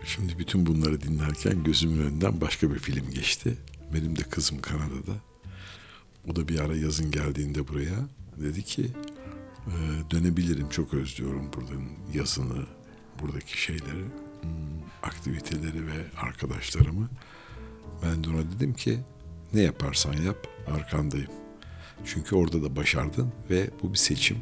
Şimdi 0.06 0.39
bütün 0.39 0.65
bunları 0.65 1.02
dinlerken 1.02 1.63
gözümün 1.63 2.06
önünden 2.06 2.41
başka 2.41 2.71
bir 2.73 2.80
film 2.80 3.10
geçti. 3.12 3.58
Benim 3.93 4.15
de 4.17 4.21
kızım 4.21 4.62
Kanada'da. 4.62 5.13
O 6.32 6.36
da 6.36 6.47
bir 6.47 6.60
ara 6.60 6.75
yazın 6.75 7.12
geldiğinde 7.12 7.67
buraya 7.67 7.95
dedi 8.38 8.63
ki 8.63 8.86
"Ee, 9.67 9.71
dönebilirim 10.12 10.69
çok 10.69 10.93
özlüyorum 10.93 11.49
buranın 11.54 11.89
yazını, 12.13 12.65
buradaki 13.21 13.62
şeyleri, 13.62 14.06
hmm, 14.41 14.49
aktiviteleri 15.04 15.88
ve 15.88 16.06
arkadaşlarımı. 16.21 17.10
Ben 18.04 18.23
de 18.23 18.30
ona 18.30 18.52
dedim 18.56 18.73
ki 18.73 18.99
ne 19.54 19.62
yaparsan 19.62 20.13
yap 20.13 20.47
arkandayım. 20.67 21.32
Çünkü 22.06 22.36
orada 22.36 22.64
da 22.64 22.76
başardın 22.76 23.32
ve 23.50 23.70
bu 23.84 23.94
bir 23.94 23.98
seçim. 23.98 24.38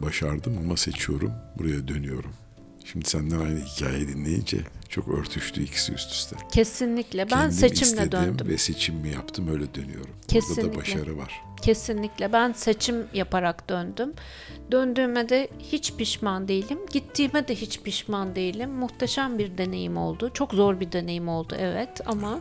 Başardım 0.00 0.58
ama 0.64 0.76
seçiyorum, 0.76 1.32
buraya 1.58 1.88
dönüyorum. 1.88 2.30
Şimdi 2.84 3.08
senden 3.08 3.38
aynı 3.40 3.60
hikayeyi 3.60 4.08
dinleyince 4.08 4.58
çok 4.88 5.08
örtüştü 5.08 5.62
ikisi 5.62 5.92
üst 5.92 6.12
üste. 6.12 6.36
Kesinlikle. 6.52 7.24
Ben 7.24 7.28
Kendim 7.28 7.52
seçimle 7.52 8.12
döndüm. 8.12 8.48
ve 8.48 8.58
seçimimi 8.58 9.08
yaptım 9.08 9.48
öyle 9.48 9.74
dönüyorum. 9.74 10.10
Burada 10.10 10.26
Kesinlikle. 10.28 10.72
da 10.72 10.76
başarı 10.76 11.18
var. 11.18 11.40
Kesinlikle. 11.62 12.32
Ben 12.32 12.52
seçim 12.52 13.06
yaparak 13.14 13.68
döndüm. 13.68 14.12
Döndüğüme 14.72 15.28
de 15.28 15.48
hiç 15.58 15.94
pişman 15.94 16.48
değilim. 16.48 16.78
Gittiğime 16.92 17.48
de 17.48 17.54
hiç 17.54 17.80
pişman 17.82 18.34
değilim. 18.34 18.70
Muhteşem 18.70 19.38
bir 19.38 19.58
deneyim 19.58 19.96
oldu. 19.96 20.30
Çok 20.34 20.52
zor 20.54 20.80
bir 20.80 20.92
deneyim 20.92 21.28
oldu 21.28 21.54
evet 21.58 22.00
ama 22.06 22.40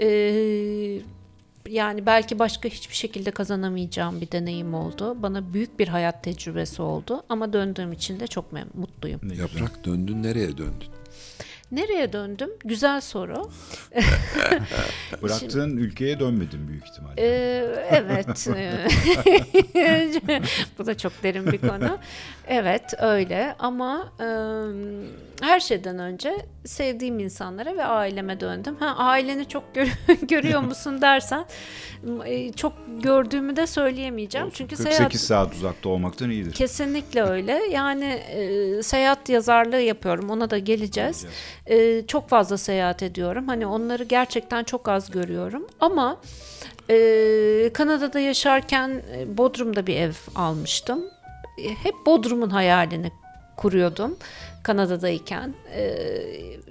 eee, 0.00 1.02
yani 1.68 2.06
belki 2.06 2.38
başka 2.38 2.68
hiçbir 2.68 2.94
şekilde 2.94 3.30
kazanamayacağım 3.30 4.20
bir 4.20 4.30
deneyim 4.30 4.74
oldu. 4.74 5.22
Bana 5.22 5.52
büyük 5.52 5.78
bir 5.78 5.88
hayat 5.88 6.24
tecrübesi 6.24 6.82
oldu 6.82 7.22
ama 7.28 7.52
döndüğüm 7.52 7.92
için 7.92 8.20
de 8.20 8.26
çok 8.26 8.52
mutluyum. 8.74 9.20
Ne. 9.22 9.34
Yaprak 9.34 9.84
döndün 9.84 10.22
nereye 10.22 10.58
döndün? 10.58 10.88
Nereye 11.72 12.12
döndüm? 12.12 12.50
Güzel 12.64 13.00
soru. 13.00 13.50
Bıraktığın 15.22 15.76
ülkeye 15.76 16.20
dönmedin 16.20 16.68
büyük 16.68 16.84
ihtimalle. 16.88 17.14
Ee, 17.18 17.86
evet. 17.90 18.48
Bu 20.78 20.86
da 20.86 20.96
çok 20.96 21.22
derin 21.22 21.52
bir 21.52 21.58
konu. 21.58 21.98
Evet 22.48 22.94
öyle 22.98 23.54
ama 23.58 24.12
e, 24.20 24.26
her 25.44 25.60
şeyden 25.60 25.98
önce 25.98 26.36
sevdiğim 26.64 27.18
insanlara 27.18 27.76
ve 27.76 27.84
aileme 27.84 28.40
döndüm. 28.40 28.76
Ha 28.80 28.94
aileni 28.96 29.48
çok 29.48 29.74
gör- 29.74 29.98
görüyor 30.22 30.60
musun 30.60 31.02
dersen 31.02 31.44
e, 32.26 32.52
çok 32.52 32.72
gördüğümü 33.02 33.56
de 33.56 33.66
söyleyemeyeceğim. 33.66 34.46
Olsun. 34.46 34.56
Çünkü 34.58 34.76
48 34.76 34.96
seyahat 34.96 35.14
saat 35.14 35.54
uzakta 35.54 35.88
olmaktan 35.88 36.30
iyidir. 36.30 36.52
Kesinlikle 36.52 37.22
öyle. 37.22 37.52
Yani 37.70 38.04
e, 38.04 38.82
seyahat 38.82 39.28
yazarlığı 39.28 39.80
yapıyorum. 39.80 40.30
Ona 40.30 40.50
da 40.50 40.58
geleceğiz. 40.58 41.26
E, 41.66 42.06
çok 42.06 42.28
fazla 42.28 42.58
seyahat 42.58 43.02
ediyorum. 43.02 43.48
Hani 43.48 43.66
onları 43.66 44.04
gerçekten 44.04 44.64
çok 44.64 44.88
az 44.88 45.10
görüyorum. 45.10 45.66
Ama 45.80 46.20
e, 46.90 46.96
Kanada'da 47.74 48.20
yaşarken 48.20 49.02
e, 49.16 49.36
Bodrum'da 49.36 49.86
bir 49.86 49.96
ev 49.96 50.12
almıştım. 50.34 51.04
E, 51.58 51.68
hep 51.68 51.94
Bodrum'un 52.06 52.50
hayalini 52.50 53.12
kuruyordum 53.56 54.16
Kanada'dayken. 54.62 55.54
E, 55.74 55.96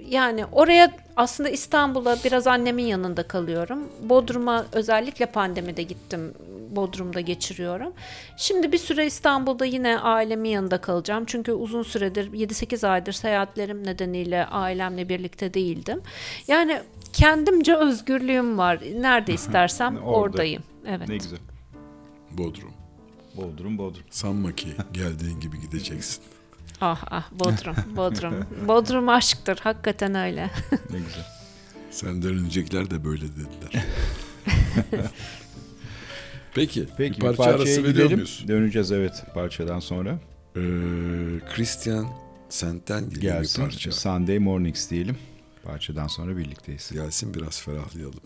yani 0.08 0.44
oraya 0.52 0.96
aslında 1.16 1.48
İstanbul'a 1.48 2.16
biraz 2.24 2.46
annemin 2.46 2.84
yanında 2.84 3.22
kalıyorum. 3.22 3.88
Bodrum'a 4.02 4.66
özellikle 4.72 5.26
pandemide 5.26 5.82
gittim. 5.82 6.34
Bodrum'da 6.70 7.20
geçiriyorum. 7.20 7.92
Şimdi 8.36 8.72
bir 8.72 8.78
süre 8.78 9.06
İstanbul'da 9.06 9.64
yine 9.64 9.98
ailemin 9.98 10.50
yanında 10.50 10.80
kalacağım. 10.80 11.24
Çünkü 11.26 11.52
uzun 11.52 11.82
süredir 11.82 12.32
7-8 12.32 12.88
aydır 12.88 13.12
seyahatlerim 13.12 13.86
nedeniyle 13.86 14.46
ailemle 14.46 15.08
birlikte 15.08 15.54
değildim. 15.54 16.00
Yani 16.48 16.80
kendimce 17.12 17.74
özgürlüğüm 17.76 18.58
var. 18.58 18.80
Nerede 18.96 19.32
istersem 19.34 19.96
Orada. 19.96 20.10
oradayım. 20.10 20.62
Evet. 20.86 21.08
Ne 21.08 21.16
güzel. 21.16 21.38
Bodrum. 22.30 22.72
Bodrum 23.36 23.78
Bodrum. 23.78 24.02
Sanma 24.10 24.52
ki 24.52 24.68
geldiğin 24.92 25.40
gibi 25.40 25.60
gideceksin. 25.60 26.22
Ah 26.80 27.04
ah 27.10 27.30
Bodrum, 27.32 27.76
Bodrum. 27.96 28.34
Bodrum 28.68 29.08
aşktır. 29.08 29.58
Hakikaten 29.62 30.14
öyle. 30.14 30.50
Ne 30.90 30.98
güzel. 30.98 31.26
Senden 31.90 32.30
öncekiler 32.34 32.90
de 32.90 33.04
böyle 33.04 33.22
dediler. 33.22 33.84
Peki, 36.54 36.86
Peki 36.96 37.16
bir 37.18 37.30
bir 37.30 37.36
parça 37.36 37.42
arası 37.50 37.58
parçaya 37.58 37.84
veriyor 37.84 38.10
muyuz? 38.10 38.44
Döneceğiz 38.48 38.92
evet 38.92 39.24
parçadan 39.34 39.80
sonra. 39.80 40.18
Ee, 40.56 40.60
Christian 41.54 42.06
Sent'ten 42.48 43.00
geliyor 43.00 43.16
bir 43.34 43.38
Gelsin. 43.38 43.62
parça. 43.62 43.92
Sunday 43.92 44.38
Mornings 44.38 44.90
diyelim. 44.90 45.16
Parçadan 45.64 46.06
sonra 46.06 46.36
birlikteyiz. 46.36 46.90
Gelsin 46.92 47.34
biraz 47.34 47.62
ferahlayalım. 47.62 48.20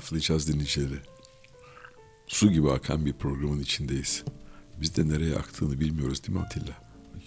Laflayacağız 0.00 0.48
dinleyicileri. 0.48 0.98
Su 2.26 2.50
gibi 2.52 2.70
akan 2.70 3.06
bir 3.06 3.12
programın 3.12 3.60
içindeyiz. 3.60 4.24
Biz 4.80 4.96
de 4.96 5.08
nereye 5.08 5.36
aktığını 5.36 5.80
bilmiyoruz 5.80 6.26
değil 6.26 6.38
mi 6.38 6.44
Atilla? 6.44 6.72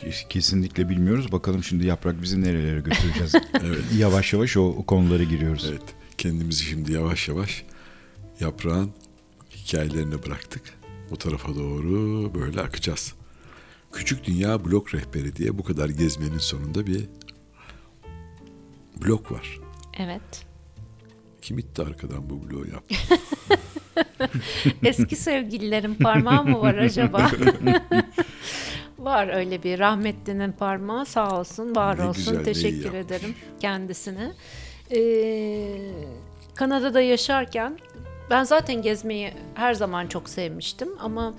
Kes- 0.01 0.27
Kesinlikle 0.29 0.89
bilmiyoruz. 0.89 1.31
Bakalım 1.31 1.63
şimdi 1.63 1.85
yaprak 1.85 2.21
bizi 2.21 2.41
nerelere 2.41 2.79
götüreceğiz. 2.79 3.35
evet. 3.63 3.81
Yavaş 3.97 4.33
yavaş 4.33 4.57
o, 4.57 4.61
o 4.65 4.85
konulara 4.85 5.23
giriyoruz. 5.23 5.65
Evet, 5.69 5.81
kendimizi 6.17 6.63
şimdi 6.63 6.91
yavaş 6.93 7.27
yavaş 7.27 7.65
yaprağın 8.39 8.91
hikayelerine 9.55 10.23
bıraktık. 10.25 10.61
O 11.11 11.15
tarafa 11.15 11.55
doğru 11.55 12.31
böyle 12.33 12.61
akacağız. 12.61 13.13
Küçük 13.91 14.23
Dünya 14.25 14.65
Blok 14.65 14.93
Rehberi 14.95 15.35
diye 15.35 15.57
bu 15.57 15.63
kadar 15.63 15.89
gezmenin 15.89 16.37
sonunda 16.37 16.87
bir 16.87 17.05
blok 19.05 19.31
var. 19.31 19.59
Evet. 19.97 20.45
Kim 21.43 21.57
itti 21.57 21.81
arkadan 21.81 22.29
bu 22.29 22.49
bloğu 22.49 22.67
yaptı? 22.67 22.95
Eski 24.83 25.15
sevgililerin 25.15 25.95
parmağı 25.95 26.43
mı 26.45 26.61
var 26.61 26.75
acaba? 26.75 27.31
var 28.99 29.27
öyle 29.35 29.63
bir 29.63 29.79
rahmetlinin 29.79 30.51
parmağı 30.51 31.05
sağ 31.05 31.39
olsun, 31.39 31.75
var 31.75 31.97
Ne 31.97 32.03
olsun. 32.03 32.33
güzel, 32.37 32.43
Teşekkür 32.53 32.93
ederim 32.93 33.35
kendisine. 33.59 34.31
Ee, 34.95 35.91
Kanada'da 36.55 37.01
yaşarken 37.01 37.77
ben 38.29 38.43
zaten 38.43 38.81
gezmeyi 38.81 39.33
her 39.55 39.73
zaman 39.73 40.07
çok 40.07 40.29
sevmiştim 40.29 40.89
ama 40.99 41.33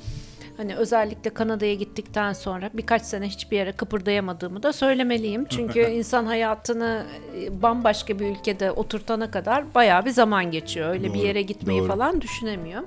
hani 0.57 0.76
özellikle 0.76 1.30
Kanada'ya 1.30 1.74
gittikten 1.74 2.32
sonra 2.32 2.70
birkaç 2.74 3.02
sene 3.02 3.26
hiçbir 3.28 3.57
yere 3.57 3.72
kıpırdayamadığımı 3.72 4.62
da 4.62 4.72
söylemeliyim. 4.72 5.44
Çünkü 5.44 5.80
insan 5.92 6.26
hayatını 6.26 7.07
e, 7.40 7.62
bambaşka 7.62 8.18
bir 8.18 8.26
ülkede 8.26 8.70
oturtana 8.70 9.30
kadar 9.30 9.74
bayağı 9.74 10.05
bir 10.05 10.11
zaman 10.11 10.50
geçiyor. 10.50 10.88
Öyle 10.88 11.05
bir 11.14 11.18
Doğru, 11.18 11.26
yere 11.26 11.42
gitmeyi 11.42 11.80
doğru. 11.80 11.88
falan 11.88 12.20
düşünemiyor. 12.20 12.82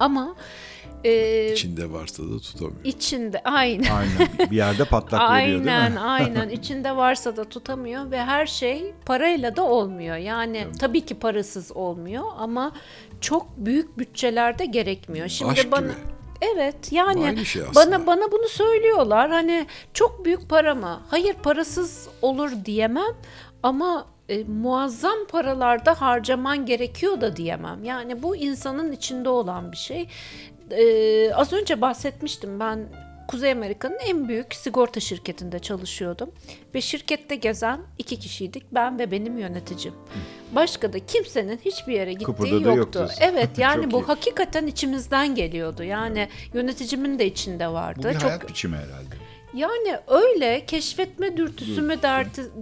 Ama 0.00 0.34
e, 1.04 1.52
İçinde 1.52 1.92
varsa 1.92 2.22
da 2.22 2.38
tutamıyor. 2.38 2.84
içinde 2.84 3.40
aynen 3.44 3.90
Aynen. 3.96 4.50
Bir 4.50 4.56
yerde 4.56 4.84
patlak 4.84 5.30
veriyor 5.32 5.64
değil 5.64 5.76
aynen 5.82 5.92
mi? 5.92 6.00
aynen 6.00 6.48
içinde 6.48 6.96
varsa 6.96 7.36
da 7.36 7.44
tutamıyor 7.44 8.10
ve 8.10 8.22
her 8.24 8.46
şey 8.46 8.94
parayla 9.06 9.56
da 9.56 9.62
olmuyor. 9.64 10.16
Yani 10.16 10.66
tabii 10.80 11.00
ki 11.00 11.14
parasız 11.14 11.72
olmuyor 11.72 12.24
ama 12.38 12.72
çok 13.20 13.46
büyük 13.56 13.98
bütçelerde 13.98 14.64
gerekmiyor. 14.64 15.28
Şimdi 15.28 15.50
Aşk 15.52 15.72
bana 15.72 15.80
gibi. 15.86 15.92
Evet 16.42 16.92
yani 16.92 17.46
şey 17.46 17.62
aslında. 17.62 17.86
bana 17.86 18.06
bana 18.06 18.32
bunu 18.32 18.48
söylüyorlar. 18.48 19.30
Hani 19.30 19.66
çok 19.94 20.24
büyük 20.24 20.48
para 20.48 20.74
mı? 20.74 21.00
Hayır 21.10 21.34
parasız 21.34 22.08
olur 22.22 22.50
diyemem 22.64 23.14
ama 23.62 24.06
e, 24.28 24.44
muazzam 24.44 25.26
paralarda 25.30 26.00
harcaman 26.00 26.66
gerekiyor 26.66 27.20
da 27.20 27.36
diyemem. 27.36 27.84
Yani 27.84 28.22
bu 28.22 28.36
insanın 28.36 28.92
içinde 28.92 29.28
olan 29.28 29.72
bir 29.72 29.76
şey. 29.76 30.08
E, 30.70 31.34
az 31.34 31.52
önce 31.52 31.80
bahsetmiştim 31.80 32.60
ben 32.60 32.88
Kuzey 33.32 33.52
Amerika'nın 33.52 33.98
en 34.06 34.28
büyük 34.28 34.54
sigorta 34.54 35.00
şirketinde 35.00 35.58
çalışıyordum. 35.58 36.30
Ve 36.74 36.80
şirkette 36.80 37.34
gezen 37.36 37.80
iki 37.98 38.18
kişiydik. 38.18 38.62
Ben 38.72 38.98
ve 38.98 39.10
benim 39.10 39.38
yöneticim. 39.38 39.94
Başka 40.54 40.92
da 40.92 40.98
kimsenin 41.06 41.60
hiçbir 41.64 41.92
yere 41.92 42.12
gittiği 42.12 42.24
Kıpırdadığı 42.24 42.76
yoktu. 42.76 42.98
yoktu. 42.98 43.08
Evet 43.20 43.48
yani 43.58 43.90
bu 43.90 44.00
iyi. 44.00 44.04
hakikaten 44.04 44.66
içimizden 44.66 45.34
geliyordu. 45.34 45.82
Yani 45.82 46.28
yöneticimin 46.54 47.18
de 47.18 47.26
içinde 47.26 47.68
vardı. 47.68 48.00
Bu 48.04 48.08
bir 48.08 48.12
Çok 48.14 48.22
hayat 48.22 48.48
biçimi 48.48 48.76
herhalde. 48.76 49.14
yani 49.54 49.96
öyle 50.08 50.66
keşfetme 50.66 51.36
dürtüsü 51.36 51.82
mü 51.82 52.02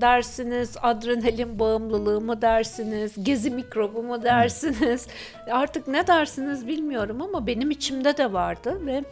dersiniz, 0.00 0.76
adrenalin 0.82 1.58
bağımlılığı 1.58 2.20
mı 2.20 2.42
dersiniz, 2.42 3.12
gezi 3.22 3.50
mikrobu 3.50 4.02
mu 4.02 4.22
dersiniz, 4.22 5.06
artık 5.50 5.88
ne 5.88 6.06
dersiniz 6.06 6.66
bilmiyorum 6.66 7.22
ama 7.22 7.46
benim 7.46 7.70
içimde 7.70 8.16
de 8.16 8.32
vardı 8.32 8.86
ve 8.86 9.04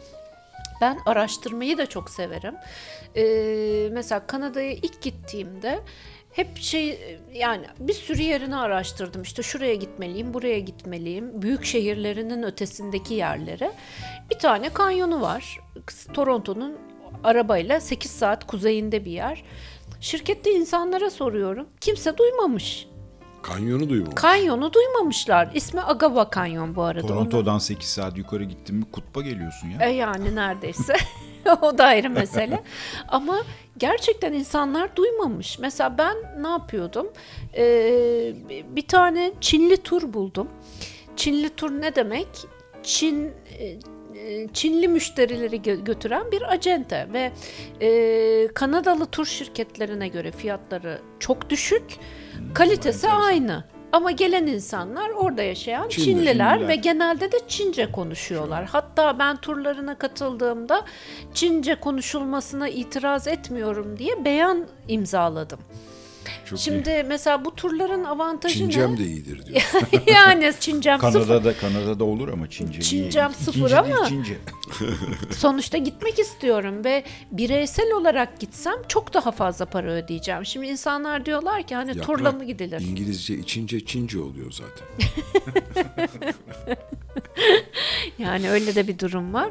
ben 0.81 0.99
araştırmayı 1.05 1.77
da 1.77 1.85
çok 1.85 2.09
severim. 2.09 2.55
Ee, 3.15 3.89
mesela 3.91 4.27
Kanada'ya 4.27 4.71
ilk 4.71 5.01
gittiğimde 5.01 5.79
hep 6.31 6.57
şey 6.57 7.17
yani 7.33 7.65
bir 7.79 7.93
sürü 7.93 8.21
yerini 8.21 8.55
araştırdım. 8.55 9.21
İşte 9.21 9.43
şuraya 9.43 9.75
gitmeliyim, 9.75 10.33
buraya 10.33 10.59
gitmeliyim. 10.59 11.41
Büyük 11.41 11.65
şehirlerinin 11.65 12.43
ötesindeki 12.43 13.13
yerlere. 13.13 13.71
Bir 14.31 14.39
tane 14.39 14.69
kanyonu 14.69 15.21
var. 15.21 15.59
Toronto'nun 16.13 16.77
arabayla 17.23 17.79
8 17.79 18.11
saat 18.11 18.47
kuzeyinde 18.47 19.05
bir 19.05 19.11
yer. 19.11 19.43
Şirkette 20.01 20.51
insanlara 20.51 21.09
soruyorum. 21.09 21.67
Kimse 21.81 22.17
duymamış. 22.17 22.88
Kanyonu 23.43 23.89
duymamış. 23.89 24.15
Kanyonu 24.15 24.73
duymamışlar. 24.73 25.49
İsmi 25.53 25.81
Agava 25.83 26.29
Kanyon 26.29 26.75
bu 26.75 26.81
arada. 26.83 27.05
Onu- 27.07 27.07
Toronto'dan 27.07 27.57
8 27.57 27.89
saat 27.89 28.17
yukarı 28.17 28.43
gittin 28.43 28.75
mi 28.75 28.85
kutba 28.91 29.21
geliyorsun 29.21 29.67
ya. 29.69 29.87
e 29.89 29.89
yani 29.93 30.35
neredeyse. 30.35 30.93
o 31.61 31.77
da 31.77 31.85
ayrı 31.85 32.09
mesele. 32.09 32.63
Ama 33.07 33.37
gerçekten 33.77 34.33
insanlar 34.33 34.95
duymamış. 34.95 35.59
Mesela 35.59 35.97
ben 35.97 36.17
ne 36.43 36.47
yapıyordum? 36.47 37.07
Ee, 37.57 38.33
bir 38.69 38.87
tane 38.87 39.31
Çinli 39.41 39.77
tur 39.77 40.13
buldum. 40.13 40.47
Çinli 41.15 41.49
tur 41.49 41.71
ne 41.71 41.95
demek? 41.95 42.27
Çin 42.83 43.31
e, 43.59 43.79
Çinli 44.53 44.87
müşterileri 44.87 45.55
gö- 45.55 45.83
götüren 45.83 46.31
bir 46.31 46.41
acente 46.53 47.07
ve 47.13 47.31
e, 47.81 48.47
Kanadalı 48.53 49.05
tur 49.05 49.25
şirketlerine 49.25 50.07
göre 50.07 50.31
fiyatları 50.31 51.01
çok 51.19 51.49
düşük, 51.49 51.83
kalitesi 52.53 53.09
aynı. 53.09 53.63
Ama 53.91 54.11
gelen 54.11 54.47
insanlar 54.47 55.09
orada 55.09 55.43
yaşayan 55.43 55.89
Çinli. 55.89 56.05
Çinliler, 56.05 56.53
Çinliler. 56.53 56.67
ve 56.67 56.75
genelde 56.75 57.31
de 57.31 57.37
Çince 57.47 57.91
konuşuyorlar. 57.91 58.65
Hatta 58.65 59.19
ben 59.19 59.37
turlarına 59.37 59.97
katıldığımda 59.97 60.85
Çince 61.33 61.75
konuşulmasına 61.75 62.69
itiraz 62.69 63.27
etmiyorum 63.27 63.99
diye 63.99 64.25
beyan 64.25 64.67
imzaladım. 64.87 65.59
Çok 66.49 66.59
iyi. 66.59 66.63
Şimdi 66.63 67.05
mesela 67.07 67.45
bu 67.45 67.55
turların 67.55 68.03
avantajı 68.03 68.55
Çincem 68.55 68.93
ne? 68.93 68.97
de 68.97 69.03
iyidir 69.03 69.45
diyor. 69.45 69.61
yani 70.07 70.53
Çincem 70.59 70.99
sıfır. 70.99 71.13
Kanada'da 71.13 71.57
Kanada'da 71.57 72.03
olur 72.03 72.27
ama 72.27 72.49
Çince. 72.49 72.81
Çincem 72.81 73.31
iyi. 73.31 73.33
sıfır 73.33 73.53
Çince 73.69 73.83
değil, 73.83 73.95
ama- 73.97 74.07
Çince. 74.07 74.37
Sonuçta 75.37 75.77
gitmek 75.77 76.19
istiyorum 76.19 76.83
ve 76.85 77.03
bireysel 77.31 77.91
olarak 77.91 78.39
gitsem 78.39 78.75
çok 78.87 79.13
daha 79.13 79.31
fazla 79.31 79.65
para 79.65 79.91
ödeyeceğim. 79.91 80.45
Şimdi 80.45 80.67
insanlar 80.67 81.25
diyorlar 81.25 81.63
ki 81.63 81.75
hani 81.75 82.01
turla 82.01 82.23
Yaprak, 82.23 82.41
mı 82.41 82.45
gidilir? 82.45 82.81
İngilizce 82.81 83.37
içince 83.37 83.85
Çince 83.85 84.19
oluyor 84.19 84.51
zaten. 84.51 84.87
Yani 88.17 88.49
öyle 88.49 88.75
de 88.75 88.87
bir 88.87 88.99
durum 88.99 89.33
var. 89.33 89.49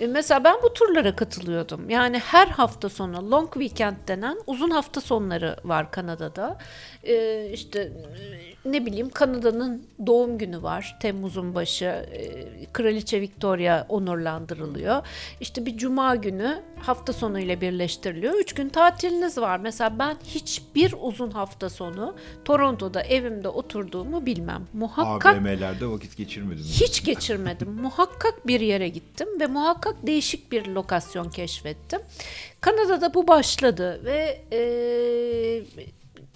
E, 0.00 0.06
mesela 0.06 0.44
ben 0.44 0.56
bu 0.62 0.72
turlara 0.74 1.16
katılıyordum. 1.16 1.90
Yani 1.90 2.18
her 2.18 2.46
hafta 2.46 2.88
sonu 2.88 3.30
long 3.30 3.52
weekend 3.52 3.96
denen 4.08 4.38
uzun 4.46 4.70
hafta 4.70 5.00
sonları 5.00 5.56
var 5.64 5.90
Kanada'da. 5.90 6.35
E, 7.04 7.48
işte 7.52 7.80
e, 7.80 8.70
ne 8.72 8.86
bileyim 8.86 9.10
Kanada'nın 9.10 9.86
doğum 10.06 10.38
günü 10.38 10.62
var. 10.62 10.96
Temmuz'un 11.00 11.54
başı. 11.54 11.84
E, 11.84 12.46
Kraliçe 12.72 13.20
Victoria 13.20 13.86
onurlandırılıyor. 13.88 15.06
İşte 15.40 15.66
bir 15.66 15.76
cuma 15.76 16.16
günü 16.16 16.62
hafta 16.78 17.12
sonuyla 17.12 17.60
birleştiriliyor. 17.60 18.34
Üç 18.34 18.52
gün 18.52 18.68
tatiliniz 18.68 19.38
var. 19.38 19.58
Mesela 19.58 19.98
ben 19.98 20.16
hiçbir 20.24 20.94
uzun 21.00 21.30
hafta 21.30 21.70
sonu 21.70 22.16
Toronto'da 22.44 23.02
evimde 23.02 23.48
oturduğumu 23.48 24.26
bilmem. 24.26 24.66
Muhakkak 24.72 25.36
AVM'lerde 25.36 25.86
vakit 25.86 26.16
geçirmedim. 26.16 26.64
hiç 26.64 27.04
geçirmedim. 27.04 27.68
muhakkak 27.72 28.46
bir 28.46 28.60
yere 28.60 28.88
gittim 28.88 29.28
ve 29.40 29.46
muhakkak 29.46 30.06
değişik 30.06 30.52
bir 30.52 30.66
lokasyon 30.66 31.30
keşfettim. 31.30 32.00
Kanada'da 32.60 33.14
bu 33.14 33.28
başladı 33.28 34.00
ve 34.04 34.40
e, 34.52 34.58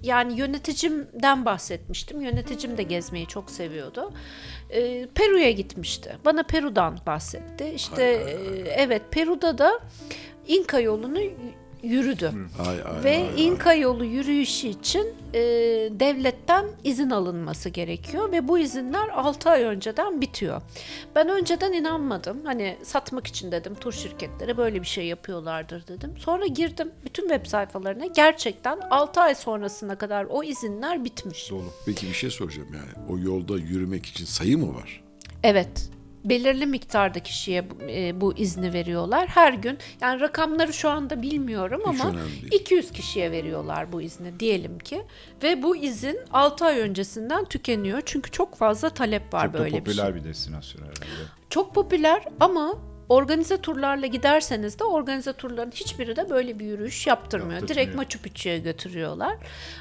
yani 0.03 0.39
yöneticimden 0.39 1.45
bahsetmiştim. 1.45 2.21
Yöneticim 2.21 2.77
de 2.77 2.83
gezmeyi 2.83 3.27
çok 3.27 3.51
seviyordu. 3.51 4.13
E, 4.71 5.07
Peru'ya 5.07 5.51
gitmişti. 5.51 6.17
Bana 6.25 6.43
Peru'dan 6.43 6.99
bahsetti. 7.07 7.73
İşte 7.75 8.03
e, 8.05 8.33
evet 8.77 9.03
Peru'da 9.11 9.59
da 9.59 9.81
İnka 10.49 10.81
yolunu 10.81 11.19
yürüdü. 11.83 12.33
Ay 12.69 12.69
ay. 12.69 13.05
Ve 13.05 13.17
ay, 13.17 13.29
ay. 13.29 13.47
İnka 13.47 13.75
yolu 13.75 14.05
yürüyüşü 14.05 14.67
için 14.69 15.07
e, 15.35 15.41
devletten 16.01 16.67
izin 16.85 17.11
alınması 17.11 17.69
gerekiyor 17.69 18.33
ve 18.33 18.49
bu 18.49 18.59
izinler 18.59 19.09
6 19.09 19.51
ay 19.51 19.63
önceden 19.63 20.21
bitiyor. 20.21 20.63
Ben 21.15 21.29
önceden 21.29 21.73
inanmadım. 21.73 22.45
Hani 22.45 22.77
satmak 22.83 23.27
için 23.27 23.53
dedim 23.53 23.75
tur 23.75 23.93
şirketleri 23.93 24.57
böyle 24.57 24.83
bir 24.83 24.87
şey 24.87 25.07
yapıyorlardır 25.07 25.87
dedim. 25.87 26.15
Sonra 26.19 26.47
girdim 26.47 26.93
bütün 27.05 27.29
web 27.29 27.47
sayfalarına 27.47 28.07
gerçekten 28.07 28.79
6 28.91 29.21
ay 29.21 29.35
sonrasına 29.35 29.99
kadar 29.99 30.27
o 30.31 30.43
izinler 30.43 31.05
bitmiş. 31.05 31.51
Dolu. 31.51 31.65
Peki 31.87 32.07
bir 32.07 32.13
şey 32.15 32.31
soracağım 32.31 32.69
yani. 32.75 33.07
O 33.09 33.19
yolda 33.19 33.59
yürümek 33.59 34.07
için 34.07 34.25
sayı 34.25 34.59
mı 34.59 34.75
var? 34.75 35.03
Evet. 35.43 35.91
Belirli 36.25 36.67
miktarda 36.67 37.19
kişiye 37.21 37.71
bu- 37.71 37.75
e, 37.91 38.21
bu 38.21 38.37
izni 38.37 38.73
veriyorlar. 38.73 39.29
Her 39.29 39.53
gün 39.53 39.79
yani 40.01 40.21
rakamları 40.21 40.73
şu 40.73 40.89
anda 40.91 41.23
bilmiyorum 41.23 41.81
Hiç 41.93 42.01
ama 42.01 42.11
önemli 42.11 42.43
değil. 42.43 42.53
200 42.63 42.93
kişiye 42.93 43.31
veriyorlar 43.31 43.93
bu 43.93 44.03
izni 44.03 44.41
diyelim 44.41 44.79
ki. 44.79 45.03
Ve 45.43 45.63
bu 45.63 45.77
izin 45.77 46.19
6 46.33 46.65
ay 46.65 46.81
öncesinden 46.81 47.45
tükeniyor. 47.45 48.03
Çünkü 48.07 48.31
çok 48.31 48.55
fazla 48.57 48.91
talep 48.91 49.35
var 49.35 49.45
Çok 49.47 49.55
böyle 49.55 49.75
bir 49.75 49.79
popüler 49.79 50.05
şey. 50.07 50.15
bir 50.15 50.25
destinasyon 50.25 50.83
herhalde. 50.83 51.01
Çok 51.51 51.75
popüler 51.75 52.25
ama 52.41 52.75
organize 53.11 53.57
turlarla 53.61 54.07
giderseniz 54.07 54.79
de 54.79 54.85
organize 54.85 55.33
turların 55.33 55.71
hiçbiri 55.71 56.17
de 56.17 56.31
böyle 56.31 56.59
bir 56.59 56.65
yürüyüş 56.65 57.07
yaptırmıyor. 57.07 57.53
Yaptırmıyor. 57.61 57.69
Direkt 57.87 57.97
Machu 57.97 58.19
Picchu'ya 58.23 58.59
götürüyorlar. 58.59 59.37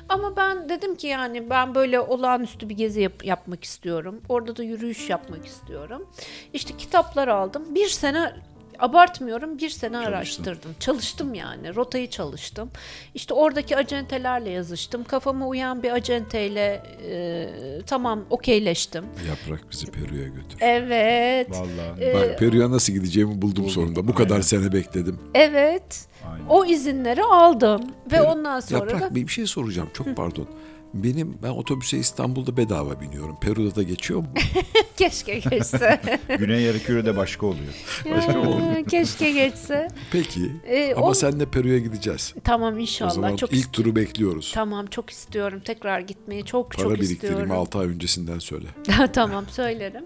Ama 0.10 0.36
ben 0.36 0.70
dedim 0.70 0.96
ki 0.96 1.08
yani 1.08 1.50
ben 1.50 1.76
böyle 1.76 2.00
olağanüstü 2.00 2.70
bir 2.70 2.76
gezi 2.76 3.02
yap- 3.02 3.26
yapmak 3.26 3.64
istiyorum. 3.64 4.22
Orada 4.30 4.56
da 4.56 4.64
yürüyüş 4.64 5.10
yapmak 5.10 5.46
istiyorum. 5.46 6.08
İşte 6.54 6.78
kitaplar 6.78 7.28
aldım. 7.28 7.76
Bir 7.76 7.88
sene 7.88 8.34
abartmıyorum 8.80 9.58
bir 9.58 9.70
sene 9.70 9.98
araştırdım. 9.98 10.72
Çalıştım 10.80 11.34
yani. 11.34 11.76
Rotayı 11.76 12.10
çalıştım. 12.10 12.72
İşte 13.16 13.34
oradaki 13.34 13.78
acentelerle 13.78 14.50
yazıştım. 14.50 15.04
Kafama 15.04 15.48
uyan 15.48 15.84
bir 15.84 15.92
acenteyle 15.92 16.84
e, 17.10 17.50
tamam 17.88 18.26
okeyleştim. 18.30 19.06
Yaprak 19.30 19.72
bizi 19.72 19.86
Peru'ya 19.86 20.28
götür. 20.28 20.58
Evet. 20.60 21.50
Vallahi. 21.52 22.14
Bak 22.14 22.40
Peru'ya 22.40 22.72
nasıl 22.72 22.94
gideceğimi 22.94 23.42
buldum 23.42 23.70
sonunda. 23.70 24.08
Bu 24.08 24.16
kadar 24.16 24.32
Aynen. 24.32 24.42
sene 24.42 24.74
bekledim. 24.74 25.20
Evet. 25.34 26.06
Aynen. 26.32 26.46
O 26.50 26.66
izinleri 26.66 27.24
aldım 27.24 27.82
ve 28.12 28.16
Peru- 28.16 28.24
ondan 28.24 28.60
sonra 28.60 28.80
Yaprak 28.80 29.02
da 29.02 29.16
bir 29.16 29.28
bir 29.28 29.32
şey 29.32 29.46
soracağım. 29.48 29.90
Çok 29.94 30.16
pardon. 30.16 30.48
Benim 30.94 31.38
ben 31.44 31.50
otobüse 31.50 31.98
İstanbul'da 31.98 32.58
bedava 32.58 33.02
biniyorum. 33.02 33.38
Peru'da 33.42 33.76
da 33.76 33.84
geçiyor 33.84 34.20
mu? 34.20 34.28
keşke 34.98 35.40
geçse. 35.40 36.02
Güney 36.40 36.62
yarımkürede 36.62 37.18
başka 37.18 37.46
oluyor. 37.46 37.74
Ya, 38.06 38.84
keşke 38.86 39.32
geçse. 39.32 39.88
Peki. 40.12 40.52
Ee, 40.68 40.94
Ama 40.96 41.06
o- 41.08 41.14
senle 41.14 41.46
Peru'ya 41.46 41.80
gideceğiz. 41.80 42.34
Tamam 42.44 42.76
O 42.76 42.80
inşallah. 42.80 43.12
zaman 43.12 43.36
çok 43.36 43.54
ilk 43.54 43.74
turu 43.74 43.96
bekliyoruz. 43.96 44.52
Tamam 44.56 44.86
çok 44.86 45.10
istiyorum 45.10 45.62
tekrar 45.66 46.00
gitmeyi 46.00 46.46
çok 46.46 46.72
Para 46.72 46.84
çok 46.84 46.92
biriktireyim 46.94 47.36
istiyorum. 47.38 47.52
6 47.52 47.80
ay 47.80 47.88
öncesinden 47.88 48.40
söyle. 48.40 48.68
tamam 49.14 49.46
söylerim. 49.50 50.06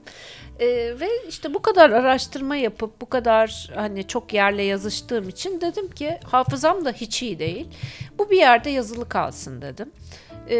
Ee, 0.59 0.65
ve 0.99 1.09
işte 1.29 1.53
bu 1.53 1.61
kadar 1.61 1.89
araştırma 1.89 2.55
yapıp 2.55 3.01
bu 3.01 3.09
kadar 3.09 3.69
hani 3.75 4.07
çok 4.07 4.33
yerle 4.33 4.63
yazıştığım 4.63 5.29
için 5.29 5.61
dedim 5.61 5.87
ki 5.91 6.17
hafızam 6.23 6.85
da 6.85 6.91
hiç 6.91 7.23
iyi 7.23 7.39
değil. 7.39 7.67
Bu 8.19 8.29
bir 8.29 8.37
yerde 8.37 8.69
yazılı 8.69 9.09
kalsın 9.09 9.61
dedim. 9.61 9.91
Ee, 10.49 10.55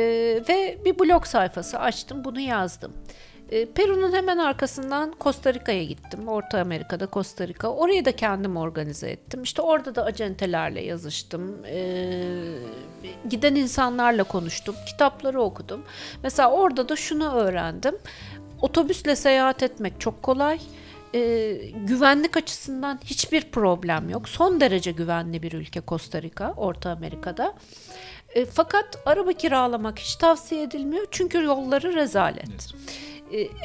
ve 0.49 0.77
bir 0.85 0.99
blog 0.99 1.25
sayfası 1.25 1.79
açtım 1.79 2.23
bunu 2.23 2.39
yazdım. 2.39 2.93
Ee, 3.51 3.65
Peru'nun 3.65 4.13
hemen 4.13 4.37
arkasından 4.37 5.13
Costa 5.21 5.53
Rica'ya 5.53 5.83
gittim. 5.83 6.27
Orta 6.27 6.59
Amerika'da 6.59 7.07
Costa 7.13 7.47
Rica. 7.47 7.67
Orayı 7.67 8.05
da 8.05 8.15
kendim 8.15 8.57
organize 8.57 9.09
ettim. 9.09 9.43
İşte 9.43 9.61
orada 9.61 9.95
da 9.95 10.05
acentelerle 10.05 10.81
yazıştım. 10.81 11.57
Ee, 11.65 12.15
giden 13.29 13.55
insanlarla 13.55 14.23
konuştum. 14.23 14.75
Kitapları 14.87 15.41
okudum. 15.41 15.83
Mesela 16.23 16.51
orada 16.51 16.89
da 16.89 16.95
şunu 16.95 17.33
öğrendim. 17.33 17.95
Otobüsle 18.61 19.15
seyahat 19.15 19.63
etmek 19.63 20.01
çok 20.01 20.23
kolay. 20.23 20.59
Ee, 21.15 21.53
güvenlik 21.75 22.37
açısından 22.37 22.99
hiçbir 23.05 23.51
problem 23.51 24.09
yok. 24.09 24.29
Son 24.29 24.61
derece 24.61 24.91
güvenli 24.91 25.43
bir 25.43 25.51
ülke 25.51 25.81
Costa 25.87 26.21
Rica, 26.21 26.53
Orta 26.57 26.89
Amerika'da. 26.91 27.53
E, 28.35 28.45
fakat 28.45 28.85
araba 29.05 29.33
kiralamak 29.33 29.99
hiç 29.99 30.15
tavsiye 30.15 30.63
edilmiyor 30.63 31.07
çünkü 31.11 31.43
yolları 31.43 31.95
rezalet. 31.95 32.45
E, 32.45 33.12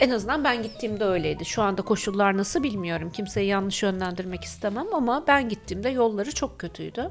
en 0.00 0.10
azından 0.10 0.44
ben 0.44 0.62
gittiğimde 0.62 1.04
öyleydi. 1.04 1.44
Şu 1.44 1.62
anda 1.62 1.82
koşullar 1.82 2.36
nasıl 2.36 2.62
bilmiyorum. 2.62 3.10
Kimseyi 3.12 3.46
yanlış 3.46 3.82
yönlendirmek 3.82 4.44
istemem 4.44 4.86
ama 4.94 5.24
ben 5.26 5.48
gittiğimde 5.48 5.88
yolları 5.88 6.34
çok 6.34 6.58
kötüydü. 6.58 7.10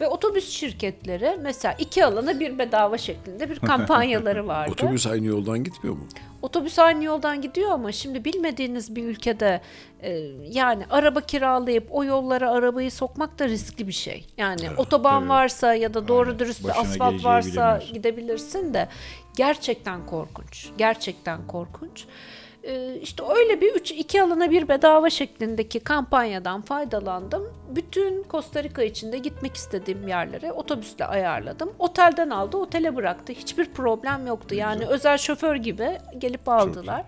Ve 0.00 0.08
otobüs 0.08 0.50
şirketleri 0.50 1.36
mesela 1.42 1.74
iki 1.78 2.04
alana 2.04 2.40
bir 2.40 2.58
bedava 2.58 2.98
şeklinde 2.98 3.50
bir 3.50 3.58
kampanyaları 3.66 4.46
vardı. 4.46 4.72
Otobüs 4.72 5.06
aynı 5.06 5.26
yoldan 5.26 5.64
gitmiyor 5.64 5.96
mu? 5.96 6.06
Otobüs 6.42 6.78
aynı 6.78 7.04
yoldan 7.04 7.40
gidiyor 7.40 7.70
ama 7.70 7.92
şimdi 7.92 8.24
bilmediğiniz 8.24 8.96
bir 8.96 9.04
ülkede 9.04 9.60
e, 10.02 10.10
yani 10.50 10.84
araba 10.90 11.20
kiralayıp 11.20 11.88
o 11.90 12.04
yollara 12.04 12.50
arabayı 12.50 12.90
sokmak 12.90 13.38
da 13.38 13.48
riskli 13.48 13.88
bir 13.88 13.92
şey. 13.92 14.26
Yani 14.36 14.70
otoban 14.76 15.20
evet. 15.20 15.30
varsa 15.30 15.74
ya 15.74 15.94
da 15.94 16.08
doğru 16.08 16.26
Aynen. 16.26 16.38
dürüst 16.38 16.64
Başına 16.64 16.80
asfalt 16.80 17.24
varsa 17.24 17.82
gidebilirsin 17.92 18.74
de 18.74 18.88
gerçekten 19.36 20.06
korkunç. 20.06 20.68
Gerçekten 20.78 21.46
korkunç. 21.46 22.04
E, 22.62 22.94
işte 22.94 23.22
öyle 23.36 23.60
bir 23.60 23.74
üç 23.74 23.90
iki 23.92 24.22
alana 24.22 24.50
bir 24.50 24.68
bedava 24.68 25.10
şeklindeki 25.10 25.80
kampanyadan 25.80 26.62
faydalandım. 26.62 27.54
Bütün 27.68 28.24
Costa 28.30 28.62
Rica 28.62 28.82
içinde 28.82 29.18
gitmek 29.18 29.56
istediğim 29.56 30.08
yerlere 30.08 30.52
otobüsle 30.52 31.04
ayarladım. 31.04 31.72
Otelden 31.78 32.30
aldı, 32.30 32.56
otele 32.56 32.96
bıraktı. 32.96 33.32
Hiçbir 33.32 33.72
problem 33.72 34.26
yoktu. 34.26 34.54
Yani 34.54 34.86
özel 34.86 35.18
şoför 35.18 35.56
gibi 35.56 35.98
gelip 36.18 36.48
aldılar. 36.48 37.04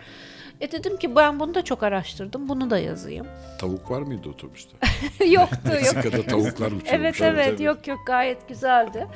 E 0.60 0.72
dedim 0.72 0.96
ki 0.96 1.16
ben 1.16 1.40
bunu 1.40 1.54
da 1.54 1.64
çok 1.64 1.82
araştırdım. 1.82 2.48
Bunu 2.48 2.70
da 2.70 2.78
yazayım. 2.78 3.26
Tavuk 3.60 3.90
var 3.90 4.02
mıydı 4.02 4.28
otobüste? 4.28 4.76
Yoktu 5.26 5.56
yok. 5.64 5.72
Meksika'da 5.94 6.22
tavuklar 6.22 6.66
uçuyormuş. 6.72 6.88
Evet 6.92 7.20
evet 7.22 7.60
yok 7.60 7.88
yok 7.88 7.98
gayet 8.06 8.48
güzeldi. 8.48 9.06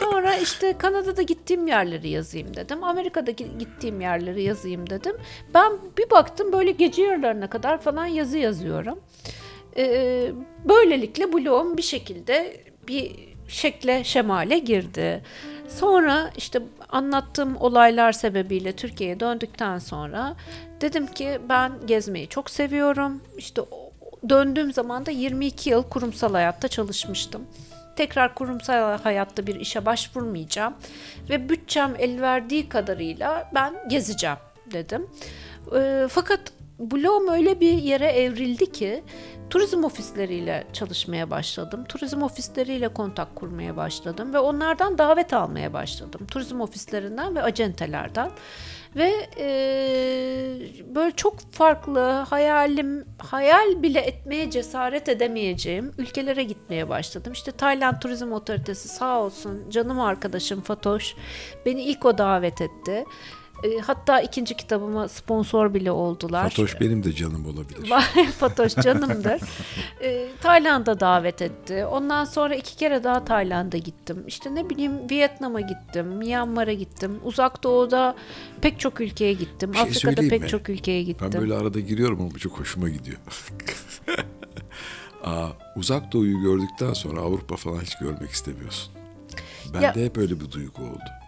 Sonra 0.00 0.36
işte 0.36 0.78
Kanada'da 0.78 1.22
gittiğim 1.22 1.66
yerleri 1.66 2.08
yazayım 2.08 2.56
dedim. 2.56 2.84
Amerika'da 2.84 3.30
gi- 3.30 3.58
gittiğim 3.58 4.00
yerleri 4.00 4.42
yazayım 4.42 4.90
dedim. 4.90 5.16
Ben 5.54 5.72
bir 5.98 6.10
baktım 6.10 6.52
böyle 6.52 6.70
gece 6.70 7.02
yarılarına 7.02 7.50
kadar 7.50 7.80
falan 7.80 8.06
yazı 8.06 8.38
yazıyorum. 8.38 9.00
Ee, 9.76 10.32
böylelikle 10.68 11.32
blogum 11.32 11.76
bir 11.76 11.82
şekilde 11.82 12.56
bir 12.88 13.12
şekle 13.48 14.04
şemale 14.04 14.58
girdi. 14.58 15.22
Sonra 15.68 16.30
işte 16.36 16.62
anlattığım 16.92 17.56
olaylar 17.56 18.12
sebebiyle 18.12 18.72
Türkiye'ye 18.76 19.20
döndükten 19.20 19.78
sonra 19.78 20.36
dedim 20.80 21.06
ki 21.06 21.40
ben 21.48 21.72
gezmeyi 21.86 22.28
çok 22.28 22.50
seviyorum. 22.50 23.20
İşte 23.38 23.62
döndüğüm 24.28 24.72
zaman 24.72 25.06
da 25.06 25.10
22 25.10 25.70
yıl 25.70 25.82
kurumsal 25.82 26.32
hayatta 26.32 26.68
çalışmıştım. 26.68 27.46
Tekrar 27.96 28.34
kurumsal 28.34 28.98
hayatta 28.98 29.46
bir 29.46 29.54
işe 29.60 29.86
başvurmayacağım 29.86 30.74
ve 31.30 31.48
bütçem 31.48 31.94
el 31.98 32.20
verdiği 32.20 32.68
kadarıyla 32.68 33.50
ben 33.54 33.88
gezeceğim 33.88 34.36
dedim. 34.72 35.06
Fakat 36.08 36.40
blogum 36.80 37.28
öyle 37.28 37.60
bir 37.60 37.72
yere 37.72 38.06
evrildi 38.06 38.72
ki 38.72 39.04
turizm 39.50 39.84
ofisleriyle 39.84 40.66
çalışmaya 40.72 41.30
başladım. 41.30 41.84
Turizm 41.88 42.22
ofisleriyle 42.22 42.88
kontak 42.88 43.36
kurmaya 43.36 43.76
başladım 43.76 44.34
ve 44.34 44.38
onlardan 44.38 44.98
davet 44.98 45.32
almaya 45.32 45.72
başladım. 45.72 46.26
Turizm 46.30 46.60
ofislerinden 46.60 47.36
ve 47.36 47.42
acentelerden. 47.42 48.30
Ve 48.96 49.28
e, 49.38 49.46
böyle 50.94 51.16
çok 51.16 51.52
farklı 51.52 52.00
hayalim, 52.00 53.04
hayal 53.18 53.82
bile 53.82 54.00
etmeye 54.00 54.50
cesaret 54.50 55.08
edemeyeceğim 55.08 55.92
ülkelere 55.98 56.42
gitmeye 56.42 56.88
başladım. 56.88 57.32
İşte 57.32 57.52
Tayland 57.52 58.00
Turizm 58.00 58.32
Otoritesi 58.32 58.88
sağ 58.88 59.20
olsun 59.20 59.70
canım 59.70 60.00
arkadaşım 60.00 60.60
Fatoş 60.60 61.14
beni 61.66 61.82
ilk 61.82 62.04
o 62.04 62.18
davet 62.18 62.60
etti. 62.60 63.04
E, 63.64 63.78
hatta 63.78 64.20
ikinci 64.20 64.56
kitabıma 64.56 65.08
sponsor 65.08 65.74
bile 65.74 65.90
oldular. 65.90 66.42
Fatoş 66.42 66.80
benim 66.80 67.04
de 67.04 67.12
canım 67.12 67.46
olabilir. 67.46 67.90
Fatoş 68.38 68.74
canımdır. 68.74 69.40
Ee, 70.02 70.28
Tayland'a 70.42 71.00
davet 71.00 71.42
etti. 71.42 71.84
Ondan 71.84 72.24
sonra 72.24 72.54
iki 72.54 72.76
kere 72.76 73.04
daha 73.04 73.24
Tayland'a 73.24 73.76
gittim. 73.76 74.24
İşte 74.26 74.54
ne 74.54 74.70
bileyim 74.70 74.92
Vietnam'a 75.10 75.60
gittim, 75.60 76.06
Myanmar'a 76.06 76.72
gittim. 76.72 77.20
Uzak 77.24 77.62
Doğu'da 77.62 78.14
pek 78.60 78.80
çok 78.80 79.00
ülkeye 79.00 79.32
gittim. 79.32 79.74
Şey 79.74 79.82
Afrika'da 79.82 80.28
pek 80.28 80.42
mi? 80.42 80.48
çok 80.48 80.68
ülkeye 80.68 81.02
gittim. 81.02 81.30
Ben 81.32 81.40
böyle 81.40 81.54
arada 81.54 81.80
giriyorum 81.80 82.20
ama 82.20 82.38
çok 82.38 82.60
hoşuma 82.60 82.88
gidiyor. 82.88 83.18
Aa, 85.24 85.48
uzak 85.76 86.12
doğuyu 86.12 86.42
gördükten 86.42 86.92
sonra 86.92 87.20
Avrupa 87.20 87.56
falan 87.56 87.80
hiç 87.80 87.98
görmek 87.98 88.30
istemiyorsun. 88.30 88.92
Bende 89.74 90.04
hep 90.04 90.18
öyle 90.18 90.40
bir 90.40 90.50
duygu 90.50 90.82
oldu. 90.82 91.19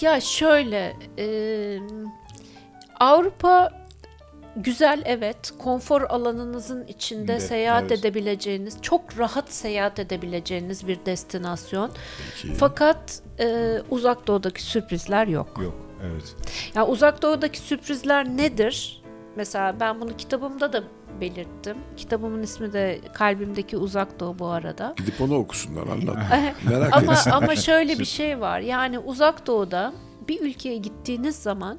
Ya 0.00 0.20
şöyle, 0.20 0.96
e, 1.18 1.78
Avrupa 3.00 3.72
güzel 4.56 5.02
evet. 5.04 5.52
Konfor 5.58 6.02
alanınızın 6.02 6.86
içinde 6.86 7.34
De, 7.34 7.40
seyahat 7.40 7.82
evet. 7.82 7.98
edebileceğiniz, 7.98 8.82
çok 8.82 9.18
rahat 9.18 9.52
seyahat 9.52 9.98
edebileceğiniz 9.98 10.88
bir 10.88 10.98
destinasyon. 11.06 11.90
Peki. 12.42 12.54
Fakat 12.54 13.22
e, 13.40 13.76
uzak 13.90 14.26
doğudaki 14.26 14.62
sürprizler 14.62 15.26
yok. 15.26 15.60
Yok. 15.62 15.74
Evet. 16.04 16.34
Ya 16.74 16.86
uzak 16.86 17.22
doğudaki 17.22 17.58
sürprizler 17.58 18.28
nedir? 18.28 19.02
Mesela 19.36 19.80
ben 19.80 20.00
bunu 20.00 20.16
kitabımda 20.16 20.72
da 20.72 20.82
belirttim. 21.20 21.76
Kitabımın 21.96 22.42
ismi 22.42 22.72
de 22.72 23.00
Kalbimdeki 23.14 23.76
Uzak 23.76 24.20
Doğu 24.20 24.38
bu 24.38 24.46
arada. 24.46 24.94
Gidip 24.96 25.20
onu 25.20 25.34
okusunlar 25.38 25.86
anlat. 25.86 26.16
Merak 26.70 26.96
ama 26.96 27.12
etsin. 27.12 27.30
ama 27.30 27.56
şöyle 27.56 27.98
bir 27.98 28.04
şey 28.04 28.40
var. 28.40 28.60
Yani 28.60 28.98
uzak 28.98 29.46
doğuda 29.46 29.92
bir 30.28 30.40
ülkeye 30.40 30.76
gittiğiniz 30.76 31.36
zaman 31.36 31.78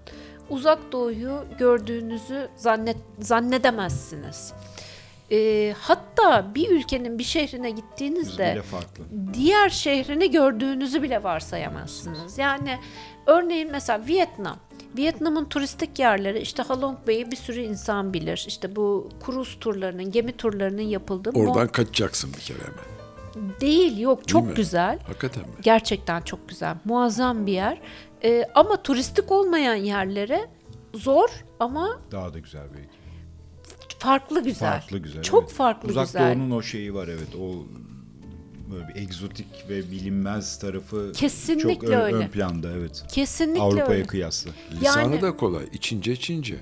uzak 0.50 0.92
doğuyu 0.92 1.46
gördüğünüzü 1.60 2.48
zannet 2.56 2.98
zannedemezsiniz. 3.20 4.54
Ee, 5.32 5.74
hatta 5.80 6.56
bir 6.56 6.70
ülkenin 6.70 7.20
bir 7.20 7.24
şehrine 7.24 7.70
gittiğinizde 7.72 8.52
bile 8.54 8.62
farklı. 8.62 9.04
diğer 9.34 9.70
şehrini 9.70 10.32
gördüğünüzü 10.32 11.02
bile 11.02 11.24
varsayamazsınız. 11.24 12.38
Yani 12.38 12.80
örneğin 13.28 13.72
mesela 13.72 14.08
Vietnam. 14.08 14.58
Vietnam'ın 14.98 15.46
turistik 15.46 16.00
yerleri 16.00 16.40
işte 16.40 16.64
Halong 16.64 16.98
Bay'i 17.08 17.32
bir 17.32 17.36
sürü 17.36 17.60
insan 17.62 18.14
bilir. 18.14 18.46
İşte 18.48 18.76
bu 18.76 19.10
kruz 19.26 19.58
turlarının, 19.62 20.12
gemi 20.12 20.32
turlarının 20.32 20.82
yapıldığı 20.82 21.30
Oradan 21.30 21.68
kaçacaksın 21.68 22.34
bir 22.34 22.40
kere 22.40 22.58
hemen. 22.58 23.52
değil 23.62 23.98
yok 24.00 24.28
çok 24.28 24.46
mi? 24.48 24.54
güzel. 24.54 25.00
Hakikaten 25.08 25.44
mi? 25.44 25.50
Gerçekten 25.62 26.22
çok 26.22 26.50
güzel. 26.50 26.76
Muazzam 26.86 27.46
bir 27.46 27.52
yer. 27.54 27.82
Ee, 28.24 28.46
ama 28.56 28.82
turistik 28.84 29.32
olmayan 29.32 29.76
yerlere 29.76 30.48
zor 30.94 31.30
ama 31.60 32.00
Daha 32.12 32.34
da 32.34 32.40
güzel 32.40 32.64
belki. 32.78 32.90
farklı 34.00 34.44
güzel. 34.44 34.72
Farklı 34.72 34.98
güzel. 34.98 35.22
Çok 35.24 35.44
evet. 35.44 35.54
farklı 35.54 35.90
Uzak 35.90 36.06
güzel. 36.06 36.36
Doğu'nun 36.36 36.52
o 36.52 36.62
şeyi 36.62 36.94
var 36.94 37.08
evet. 37.08 37.36
O 37.42 37.66
böyle 38.72 38.88
bir 38.88 38.96
egzotik 39.02 39.48
ve 39.70 39.92
bilinmez 39.92 40.60
tarafı 40.60 41.12
Kesinlikle 41.16 41.72
çok 41.74 41.84
ön, 41.84 42.02
öyle. 42.02 42.16
ön 42.18 42.28
planda 42.28 42.72
evet. 42.78 43.04
Kesinlikle 43.12 43.62
Avrupa'ya 43.62 44.06
kıyasla. 44.08 44.52
Lisanı 44.82 45.02
Yani- 45.14 45.22
da 45.22 45.38
kolay. 45.38 45.64
İçince 45.74 46.16
Çince. 46.16 46.56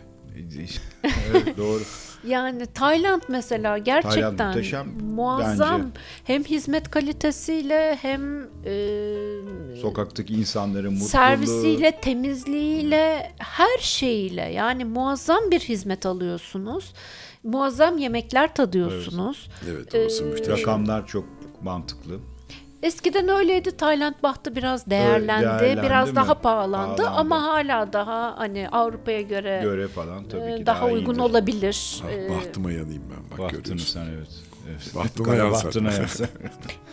evet 1.31 1.57
doğru. 1.57 1.81
Yani 2.27 2.65
Tayland 2.65 3.21
mesela 3.29 3.77
gerçekten 3.77 4.47
muhteşem 4.47 4.87
muazzam 5.01 5.81
bence. 5.81 5.91
hem 6.23 6.43
hizmet 6.43 6.91
kalitesiyle 6.91 7.97
hem 8.01 8.41
e, 8.65 9.75
Sokaktaki 9.81 10.33
insanların 10.33 10.91
mutluluğu. 10.93 11.09
servisiyle, 11.09 11.99
temizliğiyle, 12.01 13.31
her 13.37 13.77
şeyiyle 13.79 14.41
yani 14.41 14.85
muazzam 14.85 15.51
bir 15.51 15.59
hizmet 15.59 16.05
alıyorsunuz. 16.05 16.93
Muazzam 17.43 17.97
yemekler 17.97 18.55
tadıyorsunuz. 18.55 19.49
Evet 19.69 19.95
orası 19.95 20.23
Ee, 20.23 20.27
müthiş. 20.27 20.47
Rakamlar 20.49 21.07
çok 21.07 21.25
mantıklı. 21.65 22.19
Eskiden 22.83 23.29
öyleydi. 23.29 23.77
Tayland 23.77 24.13
bahtı 24.23 24.55
biraz 24.55 24.89
değerlendi. 24.89 25.45
değerlendi 25.45 25.81
biraz 25.87 26.09
mi? 26.09 26.15
daha 26.15 26.33
pahalandı, 26.41 26.95
Pahalandı. 27.03 27.19
ama 27.19 27.43
hala 27.43 27.93
daha 27.93 28.37
hani 28.37 28.69
Avrupa'ya 28.69 29.21
göre, 29.21 29.59
Göre 29.63 29.87
falan 29.87 30.23
tabii 30.29 30.51
e, 30.51 30.57
ki 30.57 30.65
daha, 30.65 30.81
daha, 30.81 30.85
uygun 30.93 31.13
iyidir. 31.13 31.19
olabilir. 31.29 32.01
Ah, 32.05 32.09
Ee, 32.11 32.29
bahtıma 32.29 32.71
yanayım 32.71 33.03
ben 33.11 33.31
bak 33.31 33.39
Bahtını 33.39 33.61
görüyorsun. 33.61 33.93
sen 33.99 34.05
evet. 34.17 34.27
evet. 34.69 34.95
Bahtıma 34.95 35.35
yansan. 35.35 35.65
bahtına 35.65 35.91
yansan. 35.99 36.27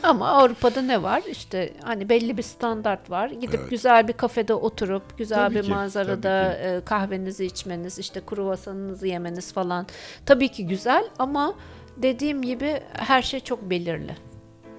Ama 0.03 0.29
Avrupa'da 0.29 0.83
ne 0.83 1.03
var? 1.03 1.23
İşte 1.31 1.73
hani 1.83 2.09
belli 2.09 2.37
bir 2.37 2.43
standart 2.43 3.11
var. 3.11 3.29
Gidip 3.31 3.61
Evet. 3.61 3.71
güzel 3.71 4.09
bir 4.09 4.13
kafede 4.13 4.55
oturup 4.55 5.19
güzel 5.19 5.37
Tabii 5.39 5.55
bir 5.55 5.63
ki, 5.63 5.71
manzarada 5.71 6.53
e, 6.55 6.81
kahvenizi 6.85 7.45
içmeniz, 7.47 7.99
işte 7.99 8.21
kruvasanınızı 8.27 9.07
yemeniz 9.07 9.53
falan. 9.53 9.87
Tabii 10.27 10.49
ki 10.49 10.67
güzel 10.67 11.05
ama 11.19 11.55
dediğim 11.97 12.43
gibi 12.43 12.81
her 12.93 13.23
şey 13.23 13.41
çok 13.41 13.71
belirli. 13.71 14.17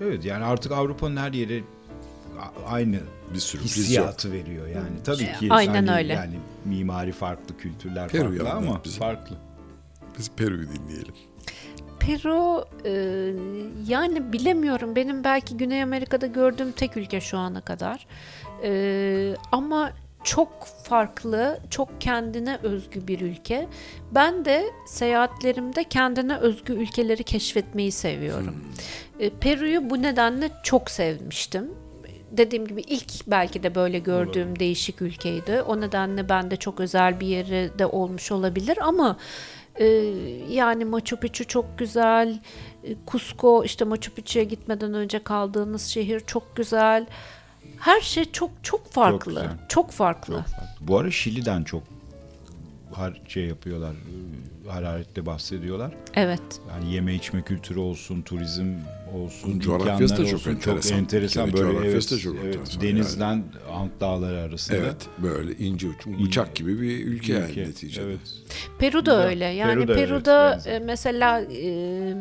Evet 0.01 0.25
yani 0.25 0.45
artık 0.45 0.71
Avrupa'nın 0.71 1.17
her 1.17 1.33
yeri 1.33 1.63
aynı 2.67 2.99
Bir 3.33 3.39
sürpriz 3.39 3.77
yok. 3.77 3.85
hissiyatı 3.85 4.31
veriyor 4.31 4.67
yani. 4.67 5.03
Tabii 5.03 5.31
ki 5.39 5.47
Aynen 5.49 5.87
hani 5.87 5.97
öyle. 5.97 6.13
Yani 6.13 6.35
mimari 6.65 7.11
farklı, 7.11 7.57
kültürler 7.57 8.09
Peru'yu 8.09 8.43
farklı 8.43 8.57
ama 8.57 8.81
bize. 8.83 8.99
farklı. 8.99 9.35
Biz 10.19 10.31
Peru'yu 10.31 10.67
dinleyelim. 10.69 11.13
Peru 11.99 12.65
e, 12.85 12.91
yani 13.87 14.33
bilemiyorum 14.33 14.95
benim 14.95 15.23
belki 15.23 15.57
Güney 15.57 15.83
Amerika'da 15.83 16.27
gördüğüm 16.27 16.71
tek 16.71 16.97
ülke 16.97 17.21
şu 17.21 17.37
ana 17.37 17.61
kadar. 17.61 18.07
E, 18.63 19.35
ama 19.51 19.91
çok 20.23 20.67
farklı, 20.83 21.59
çok 21.69 22.01
kendine 22.01 22.57
özgü 22.63 23.07
bir 23.07 23.21
ülke. 23.21 23.67
Ben 24.11 24.45
de 24.45 24.65
seyahatlerimde 24.87 25.83
kendine 25.83 26.37
özgü 26.37 26.73
ülkeleri 26.73 27.23
keşfetmeyi 27.23 27.91
seviyorum. 27.91 28.55
E, 29.23 29.29
Peru'yu 29.29 29.89
bu 29.89 30.01
nedenle 30.01 30.49
çok 30.63 30.91
sevmiştim. 30.91 31.71
Dediğim 32.31 32.67
gibi 32.67 32.81
ilk 32.81 33.27
belki 33.27 33.63
de 33.63 33.75
böyle 33.75 33.99
gördüğüm 33.99 34.59
değişik 34.59 35.01
ülkeydi. 35.01 35.61
O 35.61 35.81
nedenle 35.81 36.29
bende 36.29 36.55
çok 36.55 36.79
özel 36.79 37.19
bir 37.19 37.27
yeri 37.27 37.71
de 37.79 37.85
olmuş 37.85 38.31
olabilir 38.31 38.77
ama 38.81 39.17
e, 39.75 39.85
yani 40.49 40.85
Machu 40.85 41.17
Picchu 41.17 41.47
çok 41.47 41.79
güzel. 41.79 42.39
E, 42.83 42.95
Cusco 43.07 43.63
işte 43.63 43.85
Machu 43.85 44.13
Picchu'ya 44.13 44.45
gitmeden 44.45 44.93
önce 44.93 45.23
kaldığınız 45.23 45.85
şehir 45.85 46.19
çok 46.19 46.55
güzel. 46.55 47.05
Her 47.79 48.01
şey 48.01 48.31
çok 48.31 48.49
çok 48.63 48.91
farklı. 48.91 49.31
güzel. 49.31 49.49
Çok 49.69 49.91
farklı. 49.91 50.33
Çok 50.35 50.45
farklı. 50.45 50.87
Bu 50.87 50.97
ara 50.97 51.11
Şili'den 51.11 51.63
çok 51.63 51.83
har 52.93 53.21
şey 53.27 53.45
yapıyorlar, 53.45 53.93
e, 53.93 54.69
hararetle 54.69 55.25
bahsediyorlar. 55.25 55.93
Evet. 56.13 56.41
Yani 56.69 56.93
yeme 56.93 57.13
içme 57.13 57.41
kültürü 57.41 57.79
olsun, 57.79 58.21
turizm 58.21 58.73
olsun, 59.13 59.59
Coğrafyası 59.59 60.17
da 60.17 60.25
çok 60.25 60.33
olsun. 60.33 60.51
enteresan. 60.51 60.97
enteresan. 60.97 61.47
Bir 61.47 61.51
kere 61.51 61.63
Böyle 61.63 61.73
coğrafyası 61.77 62.15
evet, 62.15 62.19
da 62.19 62.23
çok 62.23 62.35
evet, 62.43 62.55
enteresan 62.55 62.81
denizden 62.81 63.43
Ant 63.73 63.91
Dağları 64.01 64.39
arasında. 64.39 64.77
Evet 64.77 64.95
böyle 65.17 65.53
ince 65.55 65.87
uç 65.87 66.07
bıçak 66.07 66.55
gibi 66.55 66.81
bir 66.81 67.05
ülke, 67.05 67.33
yani 67.33 67.51
Ülke, 67.51 67.61
neticede. 67.63 68.05
Evet. 68.05 68.19
Peru 68.79 69.05
da 69.05 69.27
öyle. 69.27 69.45
Yani 69.45 69.73
Peru 69.73 69.87
da 69.87 69.93
evet, 69.93 70.07
Peru'da 70.09 70.51
benzer. 70.51 70.71
e, 70.71 70.79
mesela 70.79 71.41
e, 71.41 72.13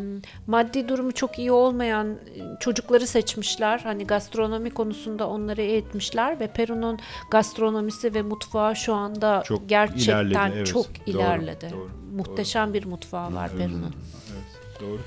maddi 0.47 0.89
durumu 0.89 1.13
çok 1.13 1.39
iyi 1.39 1.53
olmayan 1.53 2.11
e, 2.11 2.17
çocukları 2.61 3.07
seçmişler. 3.07 3.79
Hani 3.79 4.07
gastronomi 4.07 4.71
konusunda 4.71 5.29
onları 5.29 5.63
eğitmişler 5.63 6.41
ve 6.41 6.47
Peru'nun 6.47 6.99
gastronomisi 7.31 8.15
ve 8.15 8.23
mutfağı 8.23 8.77
şu 8.77 8.95
anda 8.95 9.43
Çok 9.47 9.69
gerçekten 9.69 10.27
ilerledi, 10.27 10.53
evet. 10.57 10.67
çok 10.67 10.87
Doğru, 10.87 11.17
ilerledi. 11.17 11.69
doğru, 11.73 11.89
Muhteşem 12.17 12.75
bir 12.75 12.85
mutfağı 12.85 13.35
var 13.35 13.51
Peru'nun. 13.59 13.95
Evet, 14.33 14.81
doğru. 14.81 15.01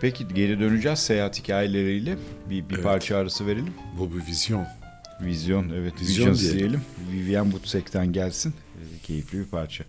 Peki 0.00 0.28
geri 0.34 0.60
döneceğiz 0.60 0.98
seyahat 0.98 1.38
hikayeleriyle. 1.38 2.16
Bir, 2.50 2.68
bir 2.68 2.74
Evet. 2.74 2.84
parça 2.84 3.16
arası 3.16 3.46
verelim. 3.46 3.74
Bu 3.98 4.14
bir 4.14 4.26
vizyon. 4.26 4.66
Vizyon, 5.20 5.68
evet 5.68 5.92
Vizyon 6.00 6.26
Visions 6.26 6.40
diyelim. 6.40 6.58
diyelim. 6.58 6.80
Vivian 7.12 7.52
Butsek'ten 7.52 8.12
gelsin. 8.12 8.54
Ee, 8.76 8.98
keyifli 9.02 9.38
bir 9.38 9.44
parça. 9.44 9.84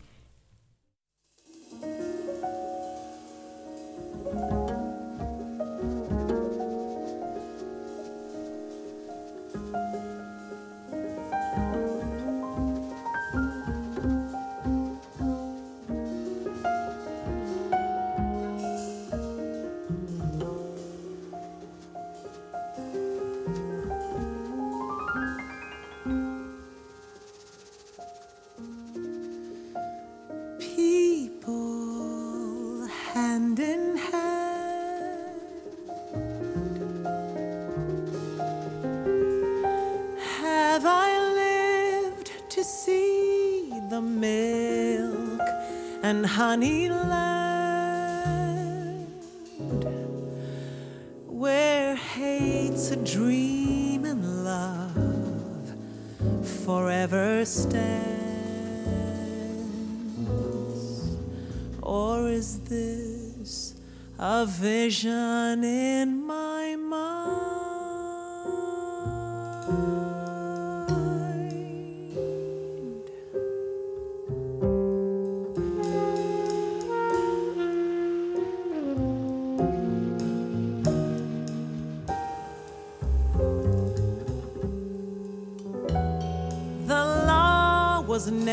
And 46.50 47.09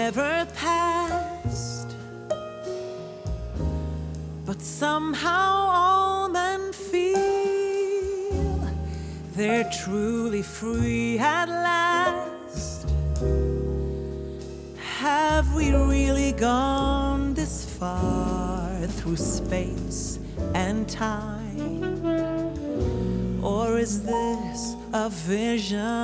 never 0.07 0.47
passed. 0.55 1.91
But 4.45 4.63
somehow 4.63 5.51
all 5.81 6.29
men 6.29 6.73
feel 6.73 7.19
they're 9.35 9.69
truly 9.83 10.43
free 10.43 11.19
at 11.19 11.49
last. 11.49 12.89
Have 15.01 15.53
we 15.57 15.73
really 15.73 16.33
gone 16.33 17.35
this 17.35 17.65
far 17.65 18.87
through 18.99 19.17
space 19.17 20.21
and 20.55 20.89
time? 20.89 21.83
Or 23.43 23.77
is 23.77 24.03
this 24.03 24.77
a 24.93 25.09
vision? 25.11 25.96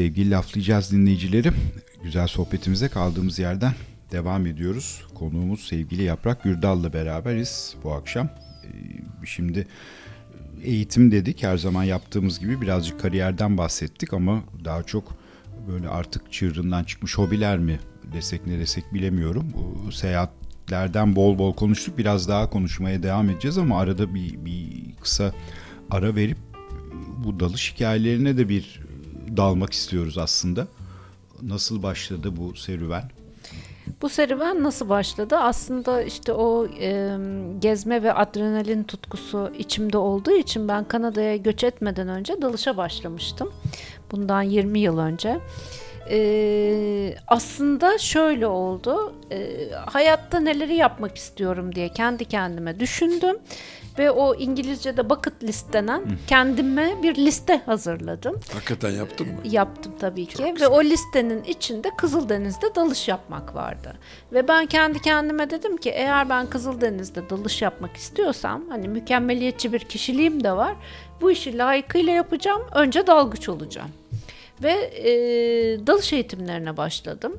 Sevgili 0.00 0.30
laflayacağız 0.30 0.92
dinleyicileri. 0.92 1.52
Güzel 2.02 2.26
sohbetimize 2.26 2.88
kaldığımız 2.88 3.38
yerden 3.38 3.72
devam 4.12 4.46
ediyoruz. 4.46 5.02
Konuğumuz 5.14 5.60
sevgili 5.60 6.02
Yaprak 6.02 6.44
Gürdal'la 6.44 6.92
beraberiz 6.92 7.74
bu 7.84 7.92
akşam. 7.92 8.26
Ee, 8.26 9.26
Şimdi 9.26 9.66
eğitim 10.62 11.12
dedik 11.12 11.42
her 11.42 11.56
zaman 11.56 11.84
yaptığımız 11.84 12.40
gibi 12.40 12.60
birazcık 12.60 13.00
kariyerden 13.00 13.58
bahsettik 13.58 14.12
ama 14.12 14.42
daha 14.64 14.82
çok 14.82 15.16
böyle 15.68 15.88
artık 15.88 16.32
çığırından 16.32 16.84
çıkmış 16.84 17.18
hobiler 17.18 17.58
mi 17.58 17.80
desek 18.12 18.46
ne 18.46 18.58
desek 18.58 18.94
bilemiyorum. 18.94 19.52
Bu 19.54 19.92
seyahatlerden 19.92 21.16
bol 21.16 21.38
bol 21.38 21.54
konuştuk. 21.54 21.98
Biraz 21.98 22.28
daha 22.28 22.50
konuşmaya 22.50 23.02
devam 23.02 23.30
edeceğiz 23.30 23.58
ama 23.58 23.80
arada 23.80 24.14
bir, 24.14 24.44
bir 24.44 24.94
kısa 25.00 25.32
ara 25.90 26.14
verip 26.14 26.38
bu 27.24 27.40
dalış 27.40 27.74
hikayelerine 27.74 28.36
de 28.36 28.48
bir 28.48 28.89
dalmak 29.36 29.72
istiyoruz 29.72 30.18
aslında. 30.18 30.66
Nasıl 31.42 31.82
başladı 31.82 32.36
bu 32.36 32.56
serüven? 32.56 33.10
Bu 34.02 34.08
serüven 34.08 34.62
nasıl 34.62 34.88
başladı? 34.88 35.36
Aslında 35.36 36.02
işte 36.02 36.32
o 36.32 36.66
e, 36.80 37.16
gezme 37.58 38.02
ve 38.02 38.12
adrenalin 38.12 38.84
tutkusu 38.84 39.52
içimde 39.58 39.98
olduğu 39.98 40.32
için 40.32 40.68
ben 40.68 40.84
Kanada'ya 40.84 41.36
göç 41.36 41.64
etmeden 41.64 42.08
önce 42.08 42.42
dalışa 42.42 42.76
başlamıştım. 42.76 43.52
Bundan 44.12 44.42
20 44.42 44.80
yıl 44.80 44.98
önce. 44.98 45.40
E, 46.10 47.14
aslında 47.28 47.98
şöyle 47.98 48.46
oldu. 48.46 49.14
E, 49.30 49.68
hayatta 49.86 50.40
neleri 50.40 50.74
yapmak 50.74 51.16
istiyorum 51.16 51.74
diye 51.74 51.88
kendi 51.88 52.24
kendime 52.24 52.80
düşündüm. 52.80 53.36
Ve 53.98 54.10
o 54.10 54.34
İngilizce'de 54.34 55.10
bucket 55.10 55.44
list 55.44 55.72
denen 55.72 56.02
kendime 56.26 57.02
bir 57.02 57.14
liste 57.14 57.60
hazırladım. 57.66 58.40
Hakikaten 58.52 58.90
yaptın 58.90 59.26
mı? 59.26 59.34
Yaptım 59.44 59.92
tabii 60.00 60.26
ki 60.26 60.54
ve 60.60 60.66
o 60.66 60.84
listenin 60.84 61.44
içinde 61.44 61.90
Kızıldeniz'de 61.96 62.74
dalış 62.74 63.08
yapmak 63.08 63.54
vardı. 63.54 63.96
Ve 64.32 64.48
ben 64.48 64.66
kendi 64.66 65.02
kendime 65.02 65.50
dedim 65.50 65.76
ki 65.76 65.90
eğer 65.90 66.28
ben 66.28 66.46
Kızıldeniz'de 66.46 67.30
dalış 67.30 67.62
yapmak 67.62 67.96
istiyorsam 67.96 68.62
hani 68.68 68.88
mükemmeliyetçi 68.88 69.72
bir 69.72 69.78
kişiliğim 69.80 70.44
de 70.44 70.52
var. 70.52 70.76
Bu 71.20 71.30
işi 71.30 71.58
layıkıyla 71.58 72.12
yapacağım. 72.12 72.62
Önce 72.74 73.06
dalgıç 73.06 73.48
olacağım. 73.48 73.90
Ve 74.62 74.72
e, 74.72 75.12
dalış 75.86 76.12
eğitimlerine 76.12 76.76
başladım. 76.76 77.38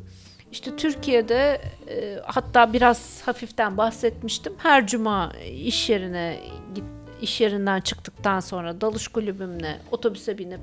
İşte 0.51 0.75
Türkiye'de 0.75 1.61
e, 1.89 2.19
hatta 2.25 2.73
biraz 2.73 3.21
hafiften 3.21 3.77
bahsetmiştim. 3.77 4.53
Her 4.57 4.87
cuma 4.87 5.31
iş 5.51 5.89
yerine 5.89 6.39
git 6.75 6.83
iş 7.21 7.41
yerinden 7.41 7.81
çıktıktan 7.81 8.39
sonra 8.39 8.81
dalış 8.81 9.07
kulübümle 9.07 9.77
otobüse 9.91 10.37
binip 10.37 10.61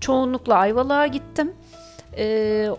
çoğunlukla 0.00 0.54
Ayvalık'a 0.54 1.06
gittim. 1.06 1.52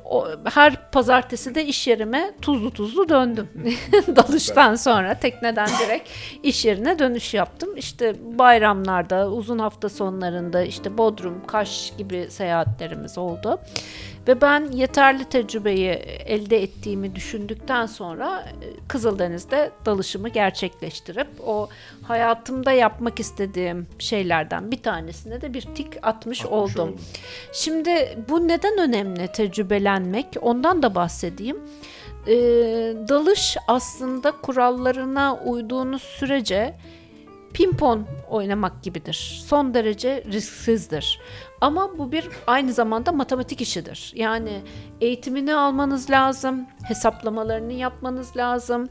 O, 0.06 0.28
her 0.54 0.91
pazartesi 0.91 1.56
de 1.56 1.66
iş 1.66 1.88
yerime 1.88 2.32
tuzlu 2.41 2.72
tuzlu 2.72 3.10
döndüm. 3.10 3.50
Dalıştan 4.16 4.76
sonra 4.76 5.20
tekneden 5.20 5.70
direkt 5.86 6.10
iş 6.43 6.66
yerine 6.66 7.00
dönüş 7.00 7.34
yaptım. 7.34 7.78
İşte 7.78 8.16
bayramlarda, 8.39 9.30
uzun 9.30 9.60
hafta 9.60 9.89
sonlarında 9.89 10.62
işte 10.62 10.97
Bodrum, 10.97 11.45
Kaş 11.47 11.93
gibi 11.97 12.28
seyahatlerimiz 12.30 13.18
oldu. 13.18 13.60
Ve 14.30 14.42
ben 14.42 14.72
yeterli 14.72 15.26
tecrübeyi 15.26 15.90
elde 16.26 16.64
ettiğimi 16.64 17.16
düşündükten 17.16 17.86
sonra 17.86 18.46
e, 18.62 18.88
Kızıldeniz'de 18.88 19.72
dalışımı 19.86 20.30
gerçekleştirip 20.30 21.28
o 21.46 21.70
hayatımda 22.04 22.72
yapmak 22.72 23.20
istediğim 23.20 23.88
şeylerden 24.00 24.72
bir 24.72 24.84
tanesine 24.84 25.42
de 25.42 25.54
bir 25.54 25.62
tik 25.62 25.88
atmış, 26.02 26.46
oldum. 26.46 26.98
Şimdi 27.54 28.18
bu 28.30 28.48
neden 28.48 28.78
önemli 28.78 29.28
tecrübelenmek 29.28 30.28
ondan 30.42 30.84
da 30.84 30.96
bahsedeyim. 30.96 31.58
Ee, 32.28 32.34
dalış 33.10 33.58
aslında 33.68 34.32
kurallarına 34.32 35.40
uyduğunuz 35.46 36.02
sürece 36.02 36.76
pimpon 37.54 38.06
oynamak 38.30 38.84
gibidir. 38.84 39.41
Son 39.47 39.74
derece 39.74 40.24
risksizdir. 40.32 41.20
Ama 41.62 41.97
bu 41.97 42.12
bir 42.12 42.30
aynı 42.47 42.74
zamanda 42.74 43.12
matematik 43.12 43.62
işidir. 43.62 44.12
Yani 44.16 44.62
eğitimini 45.02 45.56
almanız 45.56 46.10
lazım, 46.10 46.66
hesaplamalarını 46.84 47.74
yapmanız 47.74 48.38
lazım. 48.38 48.89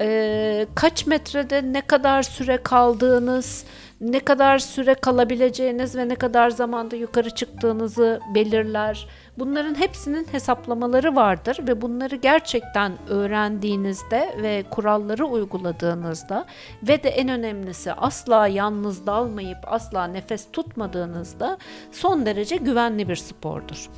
Ee, 0.00 0.66
kaç 0.74 1.06
metrede 1.06 1.72
ne 1.72 1.80
kadar 1.80 2.22
süre 2.22 2.62
kaldığınız, 2.62 3.64
ne 4.00 4.20
kadar 4.20 4.58
süre 4.58 4.94
kalabileceğiniz 4.94 5.96
ve 5.96 6.08
ne 6.08 6.14
kadar 6.14 6.50
zamanda 6.50 6.96
yukarı 6.96 7.30
çıktığınızı 7.30 8.20
belirler. 8.34 9.08
Bunların 9.38 9.74
hepsinin 9.74 10.26
hesaplamaları 10.32 11.16
vardır 11.16 11.58
ve 11.68 11.82
bunları 11.82 12.16
gerçekten 12.16 12.92
öğrendiğinizde 13.08 14.34
ve 14.42 14.64
kuralları 14.70 15.26
uyguladığınızda 15.26 16.46
ve 16.82 17.02
de 17.02 17.08
en 17.08 17.28
önemlisi 17.28 17.92
asla 17.92 18.46
yalnız 18.46 19.06
dalmayıp 19.06 19.58
asla 19.66 20.06
nefes 20.06 20.46
tutmadığınızda 20.52 21.58
son 21.92 22.26
derece 22.26 22.56
güvenli 22.56 23.08
bir 23.08 23.16
spordur. 23.16 23.90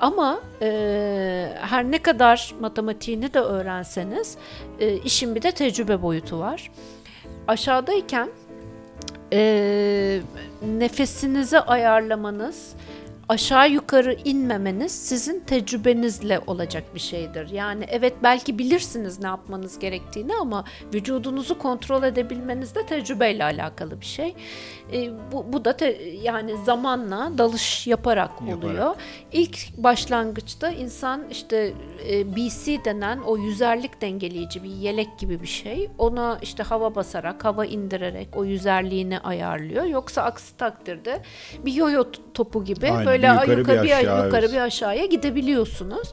Ama 0.00 0.40
e, 0.62 0.68
her 1.60 1.84
ne 1.84 1.98
kadar 1.98 2.54
matematiğini 2.60 3.34
de 3.34 3.40
öğrenseniz 3.40 4.36
e, 4.80 4.96
işin 4.96 5.34
bir 5.34 5.42
de 5.42 5.52
tecrübe 5.52 6.02
boyutu 6.02 6.38
var. 6.38 6.70
Aşağıdayken 7.48 8.28
e, 9.32 10.20
nefesinizi 10.78 11.58
ayarlamanız, 11.58 12.74
aşağı 13.28 13.70
yukarı 13.70 14.16
inmemeniz 14.24 14.92
sizin 14.92 15.40
tecrübenizle 15.40 16.40
olacak 16.46 16.84
bir 16.94 17.00
şeydir. 17.00 17.50
Yani 17.50 17.84
evet 17.88 18.14
belki 18.22 18.58
bilirsiniz 18.58 19.20
ne 19.20 19.26
yapmanız 19.26 19.78
gerektiğini 19.78 20.34
ama 20.34 20.64
vücudunuzu 20.94 21.58
kontrol 21.58 22.02
edebilmeniz 22.02 22.74
de 22.74 22.86
tecrübeyle 22.86 23.44
alakalı 23.44 24.00
bir 24.00 24.06
şey. 24.06 24.34
E, 24.92 25.10
bu, 25.32 25.52
bu 25.52 25.64
da 25.64 25.76
te, 25.76 26.02
yani 26.22 26.54
zamanla 26.64 27.32
dalış 27.38 27.86
yaparak 27.86 28.42
oluyor. 28.42 28.74
Yaparak. 28.74 28.96
İlk 29.32 29.76
başlangıçta 29.76 30.70
insan 30.70 31.24
işte 31.30 31.72
e, 32.10 32.36
BC 32.36 32.84
denen 32.84 33.18
o 33.18 33.36
yüzerlik 33.36 34.00
dengeleyici 34.00 34.62
bir 34.62 34.70
yelek 34.70 35.18
gibi 35.18 35.42
bir 35.42 35.46
şey. 35.46 35.90
Ona 35.98 36.38
işte 36.42 36.62
hava 36.62 36.94
basarak, 36.94 37.44
hava 37.44 37.66
indirerek 37.66 38.28
o 38.34 38.44
yüzerliğini 38.44 39.18
ayarlıyor. 39.18 39.84
Yoksa 39.84 40.22
aksi 40.22 40.56
takdirde 40.56 41.22
bir 41.64 41.72
yoyo 41.72 42.04
topu 42.34 42.64
gibi 42.64 42.90
Aynen, 42.90 43.06
böyle 43.06 43.11
bir 43.12 43.28
yukarı, 43.28 43.58
yukarı, 43.58 43.82
bir 43.82 43.88
bir, 43.88 43.92
aşağı, 43.92 44.24
yukarı 44.24 44.44
evet. 44.46 44.54
bir 44.54 44.60
aşağıya 44.60 45.04
gidebiliyorsunuz. 45.04 46.12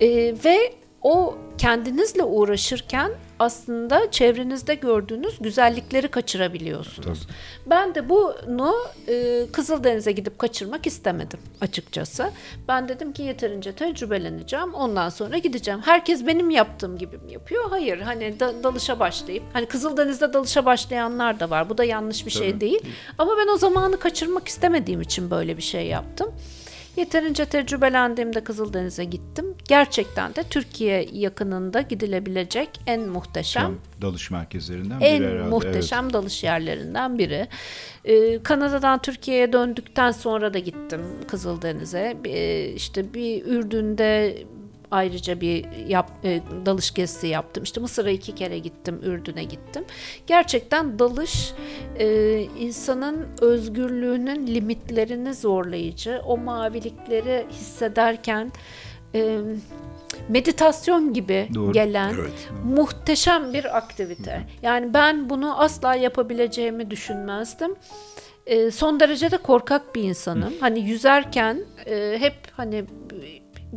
E, 0.00 0.08
ve 0.44 0.72
o 1.06 1.38
kendinizle 1.58 2.22
uğraşırken 2.24 3.10
aslında 3.38 4.10
çevrenizde 4.10 4.74
gördüğünüz 4.74 5.38
güzellikleri 5.40 6.08
kaçırabiliyorsunuz. 6.08 7.26
Ben 7.66 7.94
de 7.94 8.08
bunu 8.08 8.74
e, 9.08 9.46
Kızıldeniz'e 9.52 10.12
gidip 10.12 10.38
kaçırmak 10.38 10.86
istemedim 10.86 11.38
açıkçası. 11.60 12.30
Ben 12.68 12.88
dedim 12.88 13.12
ki 13.12 13.22
yeterince 13.22 13.72
tecrübeleneceğim. 13.72 14.74
Ondan 14.74 15.08
sonra 15.08 15.38
gideceğim. 15.38 15.80
Herkes 15.84 16.26
benim 16.26 16.50
yaptığım 16.50 16.98
gibi 16.98 17.18
mi 17.18 17.32
yapıyor? 17.32 17.64
Hayır. 17.70 17.98
Hani 18.00 18.40
da- 18.40 18.62
dalışa 18.62 19.00
başlayıp 19.00 19.42
hani 19.52 19.66
Kızıldeniz'de 19.66 20.32
dalışa 20.32 20.64
başlayanlar 20.64 21.40
da 21.40 21.50
var. 21.50 21.68
Bu 21.70 21.78
da 21.78 21.84
yanlış 21.84 22.26
bir 22.26 22.30
şey 22.30 22.60
değil. 22.60 22.80
Ama 23.18 23.32
ben 23.38 23.54
o 23.54 23.56
zamanı 23.58 23.98
kaçırmak 23.98 24.48
istemediğim 24.48 25.00
için 25.00 25.30
böyle 25.30 25.56
bir 25.56 25.62
şey 25.62 25.86
yaptım. 25.86 26.32
Yeterince 26.96 27.44
tecrübelendiğimde 27.44 28.44
Kızıldeniz'e 28.44 29.04
gittim. 29.04 29.54
Gerçekten 29.68 30.34
de 30.34 30.42
Türkiye 30.42 31.08
yakınında 31.12 31.80
gidilebilecek 31.80 32.80
en 32.86 33.08
muhteşem 33.08 33.78
Dalış 34.02 34.30
merkezlerinden 34.30 35.00
biri 35.00 35.08
en 35.08 35.22
herhalde. 35.22 35.48
muhteşem 35.48 36.12
dalış 36.12 36.44
yerlerinden 36.44 37.18
biri. 37.18 37.48
Ee, 38.04 38.42
Kanada'dan 38.42 38.98
Türkiye'ye 39.02 39.52
döndükten 39.52 40.10
sonra 40.10 40.54
da 40.54 40.58
gittim 40.58 41.00
Kızıldeniz'e. 41.28 42.16
Bir, 42.24 42.74
işte 42.74 43.14
bir 43.14 43.46
Ürdün'de 43.46 44.36
ayrıca 44.90 45.40
bir 45.40 45.86
yap, 45.88 46.10
e, 46.24 46.40
dalış 46.66 46.94
gezisi 46.94 47.26
yaptım. 47.26 47.62
İşte 47.64 47.80
Mısır'a 47.80 48.10
iki 48.10 48.34
kere 48.34 48.58
gittim, 48.58 49.00
Ürdün'e 49.02 49.44
gittim. 49.44 49.84
Gerçekten 50.26 50.98
dalış 50.98 51.52
e, 51.98 52.40
insanın 52.58 53.26
özgürlüğünün 53.40 54.46
limitlerini 54.46 55.34
zorlayıcı. 55.34 56.20
O 56.26 56.36
mavilikleri 56.36 57.46
hissederken 57.50 58.52
e, 59.14 59.38
meditasyon 60.28 61.12
gibi 61.12 61.48
Doğru. 61.54 61.72
gelen 61.72 62.14
Evet. 62.20 62.48
muhteşem 62.64 63.52
bir 63.52 63.76
aktivite. 63.76 64.40
Yani 64.62 64.94
ben 64.94 65.30
bunu 65.30 65.60
asla 65.60 65.94
yapabileceğimi 65.94 66.90
düşünmezdim. 66.90 67.74
Ee, 68.46 68.70
son 68.70 69.00
derece 69.00 69.30
de 69.30 69.36
korkak 69.36 69.94
bir 69.94 70.02
insanım. 70.02 70.54
Hani 70.60 70.80
yüzerken 70.80 71.58
e, 71.86 72.16
hep 72.20 72.34
hani 72.52 72.84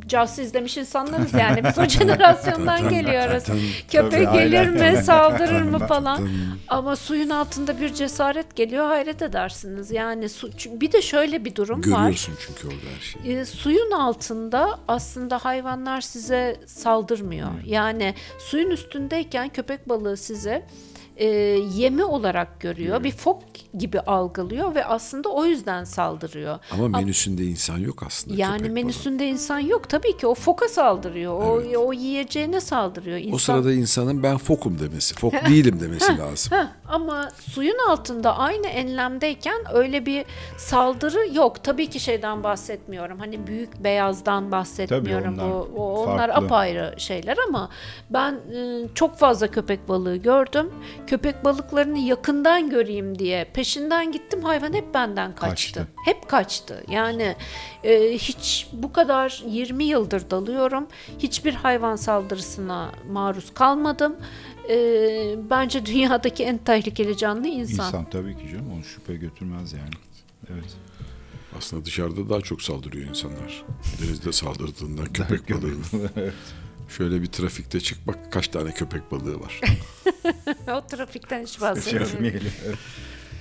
Jaws 0.07 0.39
izlemiş 0.39 0.77
insanlarız 0.77 1.33
yani. 1.33 1.63
Biz 1.63 1.77
o 1.77 1.85
jenerasyondan 1.89 2.89
geliyoruz. 2.89 3.43
Köpek 3.91 4.33
gelir 4.33 4.69
mi, 4.69 5.03
saldırır 5.03 5.61
mı 5.61 5.87
falan. 5.87 6.29
Ama 6.67 6.95
suyun 6.95 7.29
altında 7.29 7.81
bir 7.81 7.93
cesaret 7.93 8.55
geliyor, 8.55 8.87
hayret 8.87 9.21
edersiniz. 9.21 9.91
Yani 9.91 10.29
su, 10.29 10.49
bir 10.65 10.91
de 10.91 11.01
şöyle 11.01 11.45
bir 11.45 11.55
durum 11.55 11.79
var. 11.79 12.01
Görüyorsun 12.01 12.33
çünkü 12.47 12.67
orada 12.67 12.87
her 12.95 13.01
şeyi. 13.01 13.37
E, 13.37 13.45
suyun 13.45 13.91
altında 13.91 14.79
aslında 14.87 15.37
hayvanlar 15.37 16.01
size 16.01 16.59
saldırmıyor. 16.65 17.49
Yani 17.65 18.13
suyun 18.39 18.69
üstündeyken 18.69 19.49
köpek 19.49 19.89
balığı 19.89 20.17
size 20.17 20.65
e, 21.19 21.25
yemi 21.75 22.03
olarak 22.03 22.59
görüyor. 22.59 23.03
Bir 23.03 23.11
fok 23.11 23.41
gibi 23.77 23.99
algılıyor 23.99 24.75
ve 24.75 24.85
aslında 24.85 25.29
o 25.29 25.45
yüzden 25.45 25.83
saldırıyor. 25.83 26.59
Ama 26.71 26.87
menüsünde 26.87 27.43
insan 27.43 27.77
yok 27.77 28.03
aslında. 28.07 28.41
Yani 28.41 28.57
köpek 28.57 28.69
balığı. 28.69 28.73
menüsünde 28.73 29.27
insan 29.27 29.59
yok. 29.59 29.89
Tabii 29.89 30.17
ki 30.17 30.27
o 30.27 30.35
foka 30.35 30.67
saldırıyor. 30.67 31.33
O, 31.33 31.61
o 31.87 31.93
yiyeceğine 31.93 32.61
saldırıyor. 32.61 33.17
İnsan... 33.17 33.33
O 33.33 33.37
sırada 33.37 33.73
insanın 33.73 34.23
ben 34.23 34.37
fokum 34.37 34.79
demesi, 34.79 35.15
fok 35.15 35.33
değilim 35.33 35.79
demesi 35.79 36.17
lazım. 36.17 36.57
Ama 36.87 37.29
suyun 37.39 37.77
altında 37.89 38.37
aynı 38.37 38.67
enlemdeyken 38.67 39.61
öyle 39.73 40.05
bir 40.05 40.25
saldırı 40.57 41.35
yok. 41.35 41.63
Tabii 41.63 41.89
ki 41.89 41.99
şeyden 41.99 42.43
bahsetmiyorum. 42.43 43.19
Hani 43.19 43.47
büyük 43.47 43.83
beyazdan 43.83 44.51
bahsetmiyorum. 44.51 45.35
Tabii 45.35 45.45
onlar 45.45 45.67
Bu, 45.75 45.81
o, 45.81 46.03
onlar 46.03 46.27
farklı. 46.27 46.45
apayrı 46.45 46.93
şeyler 46.97 47.37
ama 47.47 47.69
ben 48.09 48.33
e, 48.33 48.87
çok 48.95 49.17
fazla 49.17 49.47
köpek 49.47 49.89
balığı 49.89 50.15
gördüm. 50.15 50.69
Köpek 51.09 51.45
balıklarını 51.45 51.99
yakından 51.99 52.69
göreyim 52.69 53.19
diye 53.19 53.45
peşinden 53.53 54.11
gittim. 54.11 54.43
Hayvan 54.43 54.73
hep 54.73 54.93
benden 54.93 55.35
kaçtı. 55.35 55.79
Kaçtı. 55.79 55.87
Hep 56.05 56.29
kaçtı. 56.29 56.83
Yani 56.89 57.35
e, 57.83 58.13
hiç 58.13 58.67
bu 58.73 58.93
kadar 58.93 59.43
20 59.47 59.83
yıldır 59.83 60.29
dalıyorum. 60.29 60.87
Hiçbir 61.19 61.53
hayvan 61.53 61.95
saldırısına 61.95 62.91
maruz 63.11 63.53
kalmadım. 63.53 64.15
E, 64.69 64.75
bence 65.49 65.85
dünyadaki 65.85 66.43
en 66.43 66.57
tehlikeli 66.57 67.17
canlı 67.17 67.47
insan. 67.47 67.87
İnsan 67.87 68.09
tabii 68.09 68.37
ki 68.37 68.49
canım 68.51 68.71
onu 68.75 68.83
şüphe 68.83 69.15
götürmez 69.15 69.73
yani. 69.73 69.93
Evet. 70.53 70.77
Aslında 71.57 71.85
dışarıda 71.85 72.29
daha 72.29 72.41
çok 72.41 72.61
saldırıyor 72.61 73.09
insanlar. 73.09 73.63
Denizde 74.01 74.31
saldırdığında 74.31 75.03
köpek 75.03 75.49
balığı. 75.49 76.09
Şöyle 76.97 77.21
bir 77.21 77.27
trafikte 77.27 77.79
çık 77.79 78.07
bak 78.07 78.31
kaç 78.31 78.47
tane 78.47 78.73
köpek 78.73 79.11
balığı 79.11 79.39
var. 79.39 79.61
o 80.67 80.87
trafikten 80.87 81.43
hiç 81.43 81.61
bahsetmiyorum. 81.61 82.11
Çözmeyelim. 82.11 82.51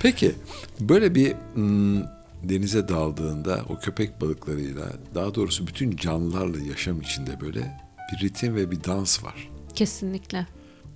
Peki 0.01 0.35
böyle 0.81 1.15
bir 1.15 1.35
mm, 1.55 2.03
denize 2.43 2.89
daldığında 2.89 3.65
o 3.69 3.79
köpek 3.79 4.21
balıklarıyla 4.21 4.85
daha 5.15 5.35
doğrusu 5.35 5.67
bütün 5.67 5.97
canlılarla 5.97 6.61
yaşam 6.61 7.01
içinde 7.01 7.41
böyle 7.41 7.81
bir 8.13 8.29
ritim 8.29 8.55
ve 8.55 8.71
bir 8.71 8.85
dans 8.85 9.25
var. 9.25 9.51
Kesinlikle. 9.75 10.47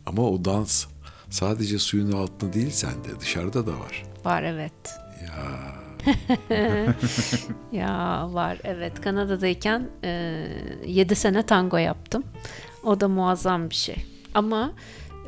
Ama 0.07 0.23
o 0.23 0.45
dans 0.45 0.87
sadece 1.31 1.79
suyun 1.79 2.13
altında 2.13 2.53
değil 2.53 2.71
sende 2.71 3.21
dışarıda 3.21 3.67
da 3.67 3.81
var. 3.81 4.03
Var 4.25 4.43
evet. 4.43 4.73
Ya 5.23 5.75
ya 7.73 8.29
var 8.33 8.59
evet 8.65 9.01
Kanada'dayken 9.01 9.89
e, 10.05 10.43
7 10.87 11.15
sene 11.15 11.43
tango 11.43 11.77
yaptım. 11.77 12.25
O 12.85 13.01
da 13.01 13.09
muazzam 13.09 13.71
bir 13.71 13.75
şey. 13.75 13.97
Ama 14.35 14.73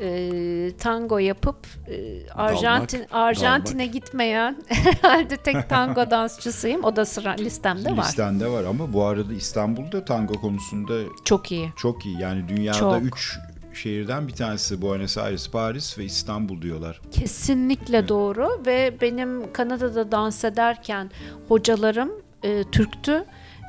e, 0.01 0.71
tango 0.79 1.17
yapıp 1.17 1.67
e, 1.87 2.29
Arjantin 2.29 2.97
dalmak, 2.97 3.13
Arjantin'e 3.13 3.79
dalmak. 3.79 3.93
gitmeyen 3.93 4.57
herhalde 4.67 5.37
tek 5.37 5.69
tango 5.69 6.11
dansçısıyım. 6.11 6.83
O 6.83 6.95
da 6.95 7.05
sıra 7.05 7.31
listemde 7.31 7.97
var. 7.97 8.05
Listende 8.05 8.47
var 8.47 8.63
ama 8.63 8.93
bu 8.93 9.05
arada 9.05 9.33
İstanbul'da 9.33 10.05
tango 10.05 10.33
konusunda 10.33 10.93
çok 11.25 11.51
iyi. 11.51 11.69
Çok 11.75 12.05
iyi. 12.05 12.19
Yani 12.19 12.47
dünyada 12.47 12.99
3 12.99 13.39
şehirden 13.77 14.27
bir 14.27 14.33
tanesi 14.33 14.81
Buenos 14.81 15.17
Aires, 15.17 15.49
Paris 15.49 15.97
ve 15.97 16.03
İstanbul 16.05 16.61
diyorlar. 16.61 17.01
Kesinlikle 17.11 18.07
doğru 18.07 18.63
ve 18.65 18.97
benim 19.01 19.53
Kanada'da 19.53 20.11
dans 20.11 20.43
ederken 20.43 21.11
hocalarım 21.47 22.11
e, 22.43 22.63
Türktü 22.71 23.25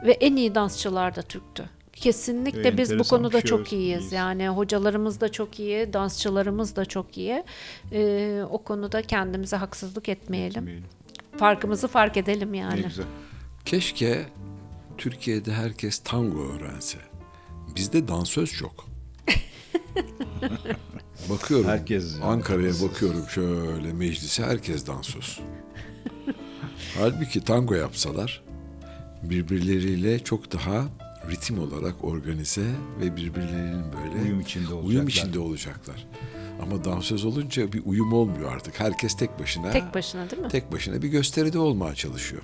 ve 0.06 0.12
en 0.12 0.36
iyi 0.36 0.54
dansçılar 0.54 1.16
da 1.16 1.22
Türktü. 1.22 1.64
Kesinlikle 1.92 2.68
E, 2.68 2.78
biz 2.78 2.98
bu 2.98 3.04
konuda 3.04 3.40
şey, 3.40 3.48
çok 3.50 3.60
evet, 3.60 3.72
iyiyiz. 3.72 4.00
iyiyiz. 4.00 4.12
Yani 4.12 4.48
hocalarımız 4.48 5.20
da 5.20 5.32
çok 5.32 5.60
iyi, 5.60 5.92
dansçılarımız 5.92 6.76
da 6.76 6.84
çok 6.84 7.18
iyi. 7.18 7.44
E, 7.92 8.42
o 8.50 8.58
konuda 8.58 9.02
kendimize 9.02 9.56
haksızlık 9.56 10.08
etmeyelim. 10.08 10.62
Etmeyelim. 10.62 10.84
Farkımızı 11.38 11.88
fark 11.88 12.16
edelim 12.16 12.52
Ne 12.52 12.56
yani. 12.56 12.82
güzel. 12.82 13.04
keşke 13.64 14.26
Türkiye'de 14.98 15.52
herkes 15.52 15.98
tango 15.98 16.38
öğrense. 16.38 16.98
Bizde 17.76 18.08
dansöz 18.08 18.52
çok. 18.52 18.86
Bakıyorum. 21.30 21.66
Herkes- 21.66 22.14
Ankara'ya 22.22 22.72
bakıyorum 22.82 23.24
şöyle 23.28 23.92
meclise 23.92 24.44
herkes 24.44 24.86
dansöz. 24.86 25.40
Halbuki 26.98 27.40
tango 27.40 27.74
yapsalar 27.74 28.42
birbirleriyle 29.22 30.18
çok 30.24 30.52
daha 30.52 30.84
ritim 31.30 31.58
olarak 31.58 32.04
organize 32.04 32.66
ve 33.00 33.16
birbirlerinin 33.16 33.84
böyle 33.92 34.22
Uyum 34.24 34.40
içinde 34.40 34.66
uyum 34.74 34.84
olacaklar. 34.84 35.08
içinde 35.08 35.38
olacaklar. 35.38 36.06
Ama 36.62 36.84
dansöz 36.84 37.24
olunca 37.24 37.72
bir 37.72 37.82
uyum 37.84 38.12
olmuyor 38.12 38.52
artık. 38.52 38.80
Herkes 38.80 39.16
tek 39.16 39.38
başına 39.38 39.70
Tek 39.70 39.94
başına 39.94 40.30
değil 40.30 40.42
mi? 40.42 40.48
tek 40.48 40.72
başına 40.72 41.02
bir 41.02 41.08
gösteride 41.08 41.58
olmaya 41.58 41.94
çalışıyor. 41.94 42.42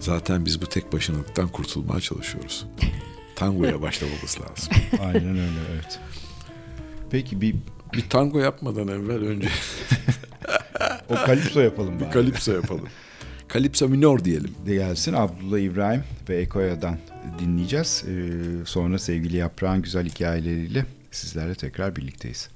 Zaten 0.00 0.44
biz 0.44 0.62
bu 0.62 0.66
tek 0.66 0.92
başınalıktan 0.92 1.48
kurtulmaya 1.48 2.00
çalışıyoruz. 2.00 2.66
Tangoya 3.36 3.82
başlamamız 3.82 4.38
lazım. 4.40 4.72
Aynen 5.00 5.28
öyle 5.30 5.60
evet. 5.72 5.98
Peki 7.10 7.40
bir 7.40 7.54
Bir 7.94 8.08
tango 8.08 8.38
yapmadan 8.38 8.88
evvel 8.88 9.16
önce 9.16 9.48
o 11.08 11.14
kalipso 11.14 11.60
yapalım 11.60 11.96
bir 12.00 12.04
bari. 12.04 12.10
kalipso 12.10 12.52
yapalım. 12.52 12.88
Kalipso 13.48 13.88
minor 13.88 14.24
diyelim. 14.24 14.54
de 14.66 14.74
gelsin. 14.74 15.12
Abdullah 15.12 15.58
İbrahim 15.58 16.04
ve 16.28 16.36
Ekoya'dan 16.36 16.98
dinleyeceğiz. 17.38 18.04
Ee, 18.08 18.64
sonra 18.64 18.98
sevgili 18.98 19.36
Yaprağın 19.36 19.82
güzel 19.82 20.06
hikayeleriyle 20.06 20.86
sizlerle 21.10 21.54
tekrar 21.54 21.96
birlikteyiz. 21.96 22.48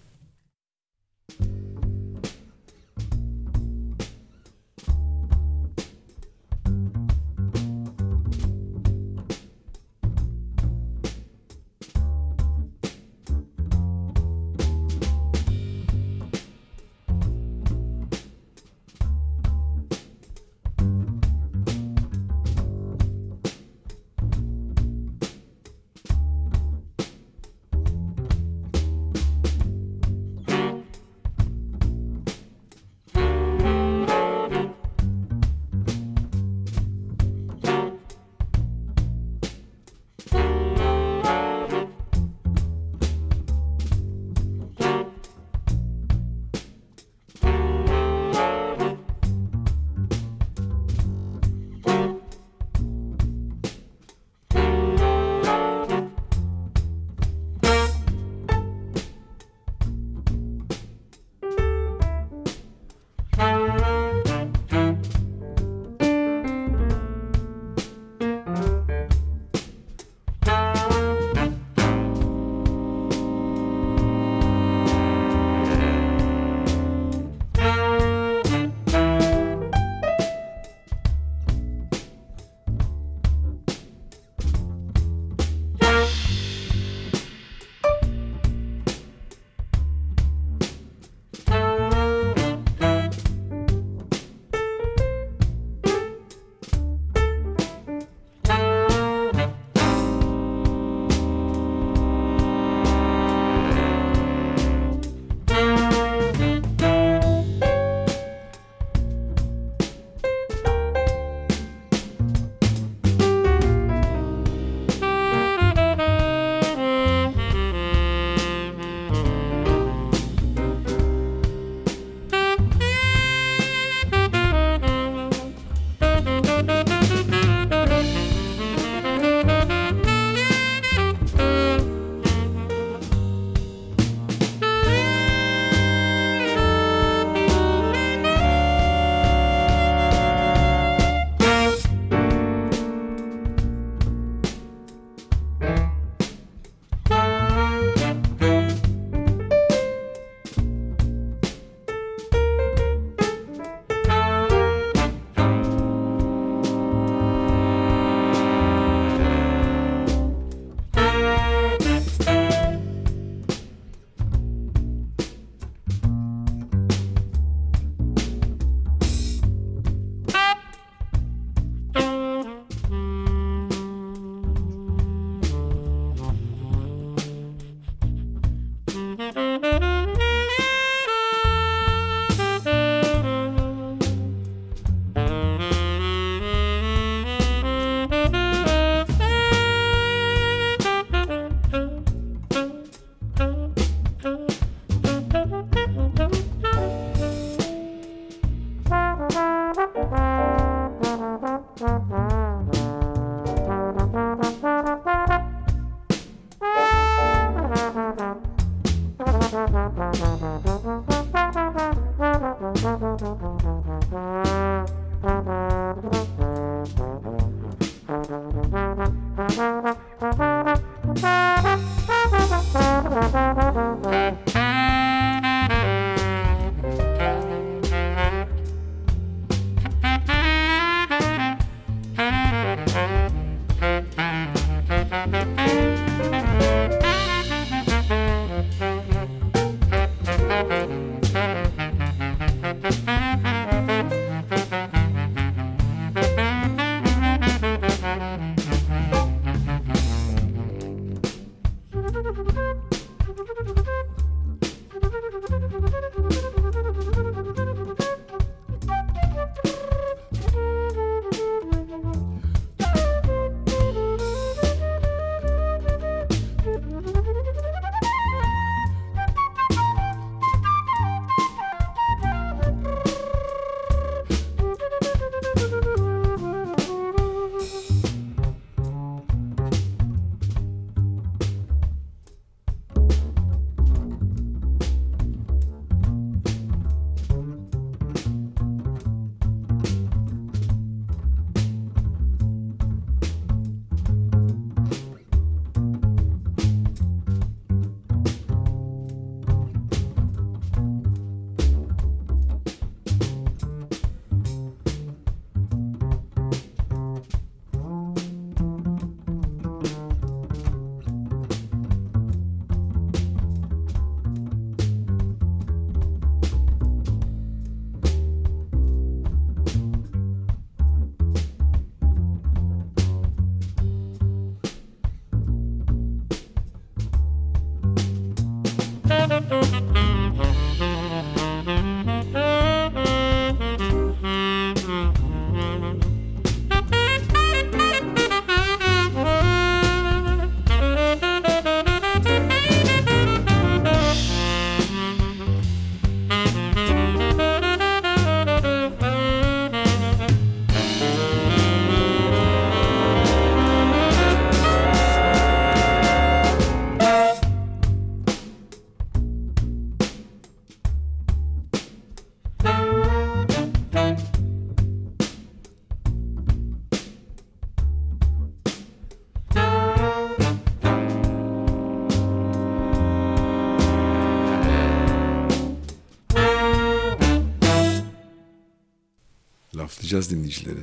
Laflayacağız 380.11 380.31
dinleyicileri. 380.31 380.83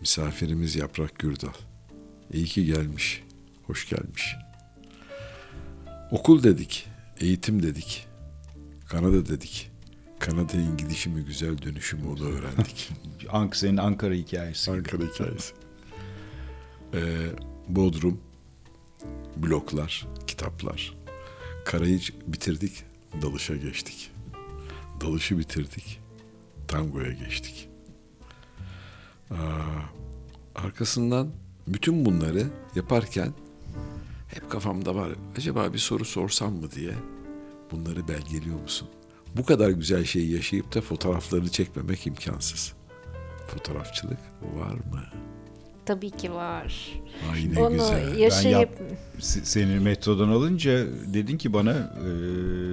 Misafirimiz 0.00 0.76
Yaprak 0.76 1.18
Gürdal. 1.18 1.52
İyi 2.32 2.44
ki 2.44 2.66
gelmiş. 2.66 3.22
Hoş 3.66 3.88
gelmiş. 3.88 4.36
Okul 6.10 6.42
dedik, 6.42 6.86
eğitim 7.20 7.62
dedik, 7.62 8.06
Kanada 8.88 9.26
dedik. 9.28 9.70
Kanada'ya 10.18 10.74
gidişimi 10.78 11.24
güzel 11.24 11.62
dönüşümü 11.62 12.08
onu 12.08 12.24
öğrendik. 12.24 12.90
Ank 13.28 13.56
senin 13.56 13.76
Ankara 13.76 14.14
hikayesi. 14.14 14.70
gibi. 14.70 14.78
Ankara 14.78 15.02
hikayesi. 15.02 15.54
Ee, 16.94 17.26
Bodrum, 17.68 18.20
bloklar, 19.36 20.06
kitaplar. 20.26 20.94
Karayı 21.64 22.00
bitirdik, 22.26 22.84
dalışa 23.22 23.56
geçtik. 23.56 24.10
Dalışı 25.00 25.38
bitirdik, 25.38 26.00
tangoya 26.68 27.12
geçtik. 27.12 27.73
Aa, 29.30 29.34
arkasından 30.54 31.28
bütün 31.68 32.04
bunları 32.04 32.46
yaparken 32.74 33.32
hep 34.28 34.50
kafamda 34.50 34.94
var. 34.94 35.08
Acaba 35.38 35.72
bir 35.72 35.78
soru 35.78 36.04
sorsam 36.04 36.52
mı 36.54 36.70
diye 36.70 36.92
bunları 37.70 38.08
belgeliyor 38.08 38.60
musun? 38.60 38.88
Bu 39.36 39.44
kadar 39.44 39.70
güzel 39.70 40.04
şeyi 40.04 40.32
yaşayıp 40.32 40.74
da 40.74 40.80
fotoğraflarını 40.80 41.48
çekmemek 41.48 42.06
imkansız. 42.06 42.72
Fotoğrafçılık 43.48 44.18
var 44.56 44.72
mı? 44.74 45.02
Tabii 45.86 46.10
ki 46.10 46.32
var. 46.32 46.92
Ay 47.32 47.54
ne 47.54 47.60
Onu 47.60 47.72
güzel. 47.72 48.18
yaşayıp 48.18 48.70
Se- 49.18 49.44
Seni 49.44 49.80
metrodan 49.80 50.28
alınca 50.28 50.86
dedin 51.14 51.38
ki 51.38 51.52
bana 51.52 51.72
e, 51.72 52.10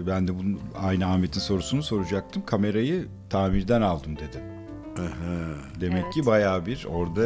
ben 0.07 0.27
de 0.27 0.35
bunun 0.39 0.59
aynı 0.79 1.05
Ahmet'in 1.05 1.39
sorusunu 1.39 1.83
soracaktım. 1.83 2.45
Kamerayı 2.45 3.07
tamirden 3.29 3.81
aldım 3.81 4.15
dedim. 4.15 4.41
Aha. 4.97 5.55
Demek 5.81 6.03
Evet. 6.03 6.13
ki 6.13 6.25
bayağı 6.25 6.65
bir 6.65 6.85
orada 6.93 7.21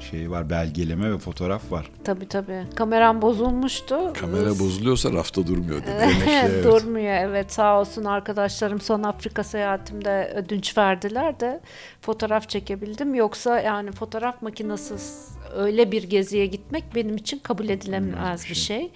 şey 0.00 0.30
var 0.30 0.50
belgeleme 0.50 1.12
ve 1.12 1.18
fotoğraf 1.18 1.72
var. 1.72 1.90
tabii 2.04 2.28
tabii 2.28 2.62
kameram 2.74 3.22
bozulmuştu. 3.22 4.12
Kamera 4.20 4.50
bozuluyorsa 4.50 5.12
rafta 5.12 5.46
durmuyor 5.46 5.82
dedi. 5.82 5.90
Demek 6.00 6.28
evet. 6.44 6.64
Durmuyor 6.64 7.14
evet 7.14 7.52
sağ 7.52 7.80
olsun 7.80 8.04
arkadaşlarım 8.04 8.80
son 8.80 9.02
Afrika 9.02 9.44
seyahatimde 9.44 10.32
ödünç 10.36 10.78
verdiler 10.78 11.40
de 11.40 11.60
fotoğraf 12.00 12.48
çekebildim. 12.48 13.14
Yoksa 13.14 13.60
yani 13.60 13.92
fotoğraf 13.92 14.42
makinesiz 14.42 15.28
öyle 15.56 15.92
bir 15.92 16.02
geziye 16.02 16.46
gitmek 16.46 16.84
benim 16.94 17.16
için 17.16 17.38
kabul 17.38 17.68
edilemez 17.68 18.46
bir 18.50 18.54
şey. 18.54 18.90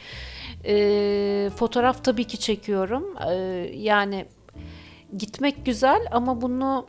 Ee, 0.65 1.51
fotoğraf 1.57 2.05
tabii 2.05 2.25
ki 2.25 2.39
çekiyorum. 2.39 3.05
Ee, 3.31 3.35
yani 3.75 4.27
gitmek 5.19 5.67
güzel 5.67 6.01
ama 6.11 6.41
bunu 6.43 6.87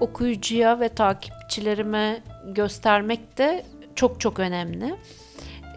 okuyucuya 0.00 0.80
ve 0.80 0.88
takipçilerime 0.88 2.20
göstermek 2.46 3.38
de 3.38 3.64
çok 3.94 4.20
çok 4.20 4.38
önemli. 4.38 4.94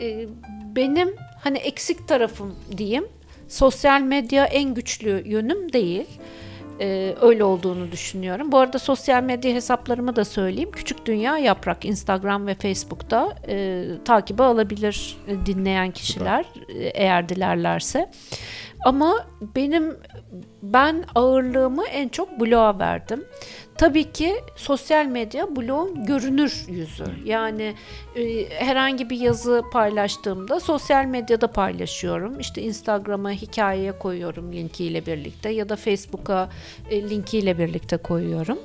Ee, 0.01 0.27
benim 0.75 1.15
hani 1.43 1.57
eksik 1.57 2.07
tarafım 2.07 2.55
diyeyim. 2.77 3.07
Sosyal 3.47 4.01
medya 4.01 4.45
en 4.45 4.73
güçlü 4.73 5.23
yönüm 5.25 5.73
değil. 5.73 6.07
Ee, 6.79 7.15
öyle 7.21 7.43
olduğunu 7.43 7.91
düşünüyorum. 7.91 8.51
Bu 8.51 8.57
arada 8.57 8.79
sosyal 8.79 9.23
medya 9.23 9.53
hesaplarımı 9.53 10.15
da 10.15 10.25
söyleyeyim. 10.25 10.71
Küçük 10.71 11.05
Dünya 11.05 11.37
Yaprak 11.37 11.85
Instagram 11.85 12.47
ve 12.47 12.55
Facebook'ta 12.55 13.35
e, 13.47 13.85
takibe 14.05 14.43
alabilir 14.43 15.17
e, 15.27 15.45
dinleyen 15.45 15.91
kişiler 15.91 16.45
e, 16.69 16.73
eğer 16.73 17.29
dilerlerse. 17.29 18.11
Ama 18.85 19.27
benim 19.55 19.97
ben 20.63 21.05
ağırlığımı 21.15 21.85
en 21.87 22.07
çok 22.07 22.39
bloğa 22.39 22.79
verdim. 22.79 23.25
Tabii 23.77 24.11
ki 24.11 24.35
sosyal 24.55 25.05
medya 25.05 25.55
bloğun 25.55 26.05
görünür 26.05 26.65
yüzü. 26.67 27.05
Yani 27.25 27.75
e, 28.15 28.49
herhangi 28.49 29.09
bir 29.09 29.19
yazı 29.19 29.63
paylaştığımda 29.71 30.59
sosyal 30.59 31.05
medyada 31.05 31.47
paylaşıyorum. 31.47 32.39
İşte 32.39 32.61
Instagram'a 32.61 33.31
hikayeye 33.31 33.91
koyuyorum 33.91 34.53
linkiyle 34.53 35.05
birlikte 35.05 35.49
ya 35.49 35.69
da 35.69 35.75
Facebook'a 35.75 36.49
e, 36.89 37.09
linkiyle 37.09 37.57
birlikte 37.57 37.97
koyuyorum 37.97 38.59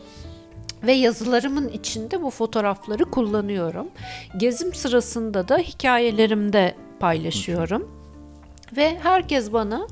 ve 0.82 0.92
yazılarımın 0.92 1.68
içinde 1.68 2.22
bu 2.22 2.30
fotoğrafları 2.30 3.04
kullanıyorum. 3.04 3.88
Gezim 4.36 4.74
sırasında 4.74 5.48
da 5.48 5.58
hikayelerimde 5.58 6.74
paylaşıyorum. 7.00 8.02
Ve 8.76 8.98
herkes 8.98 9.52
bana 9.52 9.86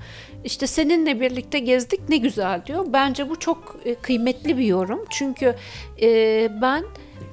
işte 0.45 0.67
seninle 0.67 1.21
birlikte 1.21 1.59
gezdik 1.59 2.09
ne 2.09 2.17
güzel 2.17 2.62
diyor. 2.67 2.87
Bence 2.93 3.29
bu 3.29 3.39
çok 3.39 3.77
e, 3.85 3.95
kıymetli 3.95 4.59
bir 4.59 4.65
yorum. 4.65 5.05
Çünkü 5.11 5.55
e, 6.03 6.09
ben 6.62 6.85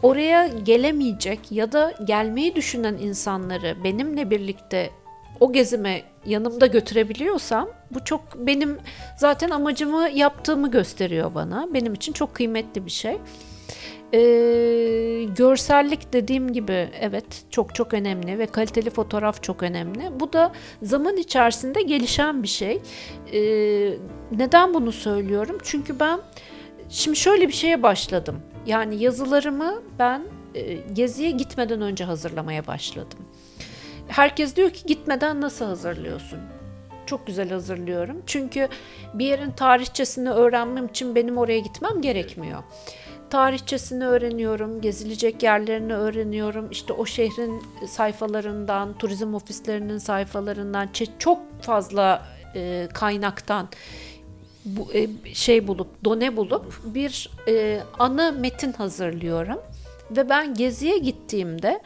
oraya 0.03 0.47
gelemeyecek 0.47 1.51
ya 1.51 1.71
da 1.71 1.93
gelmeyi 2.03 2.55
düşünen 2.55 2.93
insanları 2.93 3.83
benimle 3.83 4.29
birlikte 4.29 4.89
o 5.39 5.53
gezime 5.53 6.01
yanımda 6.25 6.67
götürebiliyorsam 6.67 7.69
bu 7.91 8.03
çok 8.03 8.21
benim 8.35 8.77
zaten 9.17 9.49
amacımı 9.49 10.09
yaptığımı 10.09 10.71
gösteriyor 10.71 11.35
bana. 11.35 11.73
Benim 11.73 11.93
için 11.93 12.13
çok 12.13 12.35
kıymetli 12.35 12.85
bir 12.85 12.91
şey. 12.91 13.17
Ee, 14.13 15.23
görsellik 15.37 16.13
dediğim 16.13 16.53
gibi 16.53 16.89
evet 17.01 17.25
çok 17.49 17.75
çok 17.75 17.93
önemli 17.93 18.39
ve 18.39 18.45
kaliteli 18.45 18.89
fotoğraf 18.89 19.43
çok 19.43 19.63
önemli. 19.63 20.19
Bu 20.19 20.33
da 20.33 20.51
zaman 20.81 21.17
içerisinde 21.17 21.81
gelişen 21.81 22.43
bir 22.43 22.47
şey. 22.47 22.81
Ee, 23.33 23.93
neden 24.31 24.73
bunu 24.73 24.91
söylüyorum? 24.91 25.57
Çünkü 25.63 25.99
ben 25.99 26.19
şimdi 26.89 27.17
şöyle 27.17 27.47
bir 27.47 27.53
şeye 27.53 27.83
başladım. 27.83 28.39
Yani 28.65 29.03
yazılarımı 29.03 29.81
ben 29.99 30.21
e, 30.55 30.73
geziye 30.73 31.31
gitmeden 31.31 31.81
önce 31.81 32.03
hazırlamaya 32.03 32.67
başladım. 32.67 33.19
Herkes 34.07 34.55
diyor 34.55 34.69
ki 34.69 34.87
gitmeden 34.87 35.41
nasıl 35.41 35.65
hazırlıyorsun? 35.65 36.39
Çok 37.05 37.27
güzel 37.27 37.49
hazırlıyorum. 37.49 38.23
Çünkü 38.25 38.67
bir 39.13 39.25
yerin 39.25 39.51
tarihçesini 39.51 40.29
öğrenmem 40.29 40.85
için 40.85 41.15
benim 41.15 41.37
oraya 41.37 41.59
gitmem 41.59 42.01
gerekmiyor 42.01 42.63
tarihçesini 43.29 44.05
öğreniyorum, 44.05 44.81
gezilecek 44.81 45.43
yerlerini 45.43 45.93
öğreniyorum. 45.93 46.71
İşte 46.71 46.93
o 46.93 47.05
şehrin 47.05 47.63
sayfalarından, 47.87 48.97
turizm 48.97 49.33
ofislerinin 49.33 49.97
sayfalarından, 49.97 50.89
çok 51.19 51.39
fazla 51.61 52.25
e, 52.55 52.87
kaynaktan 52.93 53.69
bu 54.65 54.93
e, 54.93 55.07
şey 55.33 55.67
bulup, 55.67 56.05
done 56.05 56.37
bulup 56.37 56.81
bir 56.85 57.29
e, 57.47 57.81
ana 57.99 58.31
metin 58.31 58.73
hazırlıyorum. 58.73 59.59
Ve 60.11 60.29
ben 60.29 60.53
geziye 60.53 60.97
gittiğimde 60.97 61.81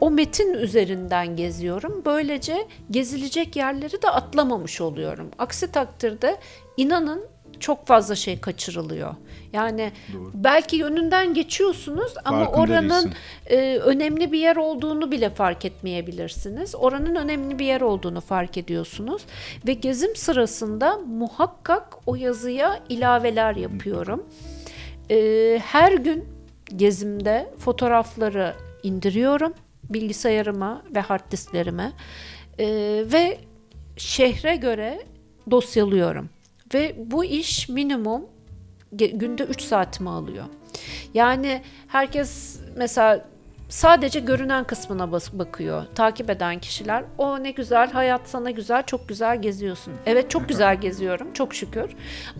o 0.00 0.10
metin 0.10 0.54
üzerinden 0.54 1.36
geziyorum. 1.36 2.02
Böylece 2.04 2.68
gezilecek 2.90 3.56
yerleri 3.56 4.02
de 4.02 4.10
atlamamış 4.10 4.80
oluyorum. 4.80 5.30
Aksi 5.38 5.72
takdirde 5.72 6.36
inanın 6.76 7.24
çok 7.60 7.86
fazla 7.86 8.14
şey 8.14 8.40
kaçırılıyor. 8.40 9.14
Yani 9.52 9.92
belki 10.34 10.76
yönünden 10.76 11.34
geçiyorsunuz 11.34 12.14
ama 12.24 12.44
Farkında 12.44 12.60
oranın 12.60 13.12
e, 13.46 13.76
önemli 13.76 14.32
bir 14.32 14.38
yer 14.38 14.56
olduğunu 14.56 15.10
bile 15.10 15.30
fark 15.30 15.64
etmeyebilirsiniz. 15.64 16.74
Oranın 16.74 17.14
önemli 17.14 17.58
bir 17.58 17.64
yer 17.64 17.80
olduğunu 17.80 18.20
fark 18.20 18.56
ediyorsunuz 18.56 19.22
ve 19.66 19.72
gezim 19.72 20.16
sırasında 20.16 20.98
muhakkak 20.98 21.96
o 22.06 22.14
yazıya 22.14 22.80
ilaveler 22.88 23.56
yapıyorum. 23.56 24.26
E, 25.10 25.60
her 25.64 25.92
gün 25.92 26.24
gezimde 26.76 27.50
fotoğrafları 27.58 28.54
indiriyorum 28.82 29.54
bilgisayarıma 29.90 30.82
ve 30.94 31.00
hard 31.00 31.30
disklerime 31.32 31.92
E, 32.58 32.66
ve 33.12 33.38
şehre 33.96 34.56
göre 34.56 35.00
dosyalıyorum. 35.50 36.28
Ve 36.74 36.94
bu 36.98 37.24
iş 37.24 37.68
minimum 37.68 38.22
günde 38.92 39.42
3 39.42 39.62
saatimi 39.62 40.10
alıyor. 40.10 40.44
Yani 41.14 41.62
herkes 41.88 42.60
mesela 42.76 43.24
sadece 43.68 44.20
görünen 44.20 44.64
kısmına 44.64 45.12
bakıyor. 45.12 45.84
Takip 45.94 46.30
eden 46.30 46.58
kişiler 46.58 47.04
o 47.18 47.42
ne 47.42 47.50
güzel 47.50 47.90
hayat 47.90 48.20
sana 48.24 48.50
güzel 48.50 48.82
çok 48.82 49.08
güzel 49.08 49.42
geziyorsun. 49.42 49.92
Evet 50.06 50.30
çok 50.30 50.48
güzel 50.48 50.80
geziyorum 50.80 51.32
çok 51.32 51.54
şükür. 51.54 51.90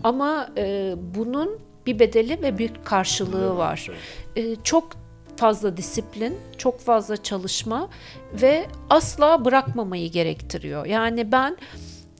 Ama 0.03 0.49
e, 0.57 0.93
bunun 1.15 1.59
bir 1.85 1.99
bedeli 1.99 2.41
ve 2.41 2.57
bir 2.57 2.71
karşılığı 2.83 3.57
var. 3.57 3.89
E, 4.35 4.55
çok 4.55 4.89
fazla 5.37 5.77
disiplin, 5.77 6.37
çok 6.57 6.79
fazla 6.79 7.17
çalışma 7.17 7.89
ve 8.33 8.65
asla 8.89 9.45
bırakmamayı 9.45 10.11
gerektiriyor. 10.11 10.85
Yani 10.85 11.31
ben 11.31 11.57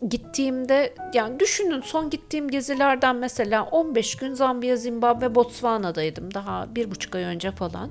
gittiğimde 0.09 0.93
yani 1.13 1.39
düşünün 1.39 1.81
son 1.81 2.09
gittiğim 2.09 2.47
gezilerden 2.49 3.15
mesela 3.15 3.63
15 3.63 4.15
gün 4.15 4.33
Zambiya, 4.33 4.75
Zimbabwe, 4.75 5.35
Botswana'daydım 5.35 6.33
daha 6.33 6.75
bir 6.75 6.91
buçuk 6.91 7.15
ay 7.15 7.23
önce 7.23 7.51
falan. 7.51 7.89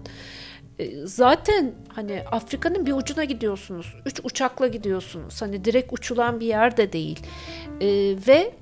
E, 0.79 1.07
Zaten 1.07 1.75
hani 1.89 2.23
Afrika'nın 2.33 2.87
bir 2.87 2.93
ucuna 2.93 3.25
gidiyorsunuz. 3.25 3.95
Üç 4.07 4.21
uçakla 4.25 4.67
gidiyorsunuz. 4.67 5.43
Hani 5.43 5.65
direkt 5.65 5.93
uçulan 5.93 6.41
bir 6.41 6.47
yer 6.47 6.77
de 6.77 6.93
değil. 6.93 7.21
E, 7.81 7.87
ve 8.29 8.55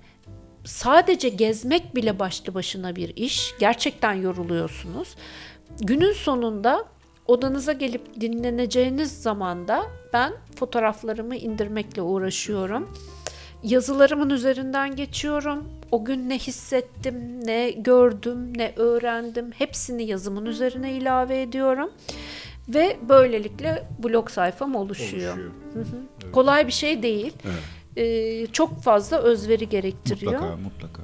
sadece 0.64 1.28
gezmek 1.28 1.94
bile 1.96 2.18
başlı 2.18 2.54
başına 2.54 2.96
bir 2.96 3.16
iş. 3.16 3.54
Gerçekten 3.60 4.12
yoruluyorsunuz. 4.12 5.16
Günün 5.80 6.12
sonunda 6.12 6.84
odanıza 7.26 7.72
gelip 7.72 8.20
dinleneceğiniz 8.20 9.22
zamanda 9.22 9.82
ben 10.12 10.32
fotoğraflarımı 10.56 11.36
indirmekle 11.36 12.02
uğraşıyorum. 12.02 12.88
Yazılarımın 13.62 14.30
üzerinden 14.30 14.96
geçiyorum. 14.96 15.64
O 15.90 16.04
gün 16.04 16.28
ne 16.28 16.38
hissettim, 16.38 17.46
ne 17.46 17.70
gördüm, 17.70 18.58
ne 18.58 18.72
öğrendim 18.76 19.50
hepsini 19.52 20.04
yazımın 20.04 20.46
üzerine 20.46 20.92
ilave 20.92 21.42
ediyorum. 21.42 21.90
Ve 22.68 22.96
böylelikle 23.08 23.88
blog 24.02 24.30
sayfam 24.30 24.74
oluşuyor. 24.74 25.32
Oluşuyor. 25.32 25.52
Kolay 26.32 26.66
bir 26.66 26.72
şey 26.72 27.02
değil. 27.02 27.32
Ee, 27.96 28.46
çok 28.46 28.82
fazla 28.82 29.18
özveri 29.18 29.68
gerektiriyor. 29.68 30.32
Mutlaka 30.32 30.56
mutlaka. 30.56 31.02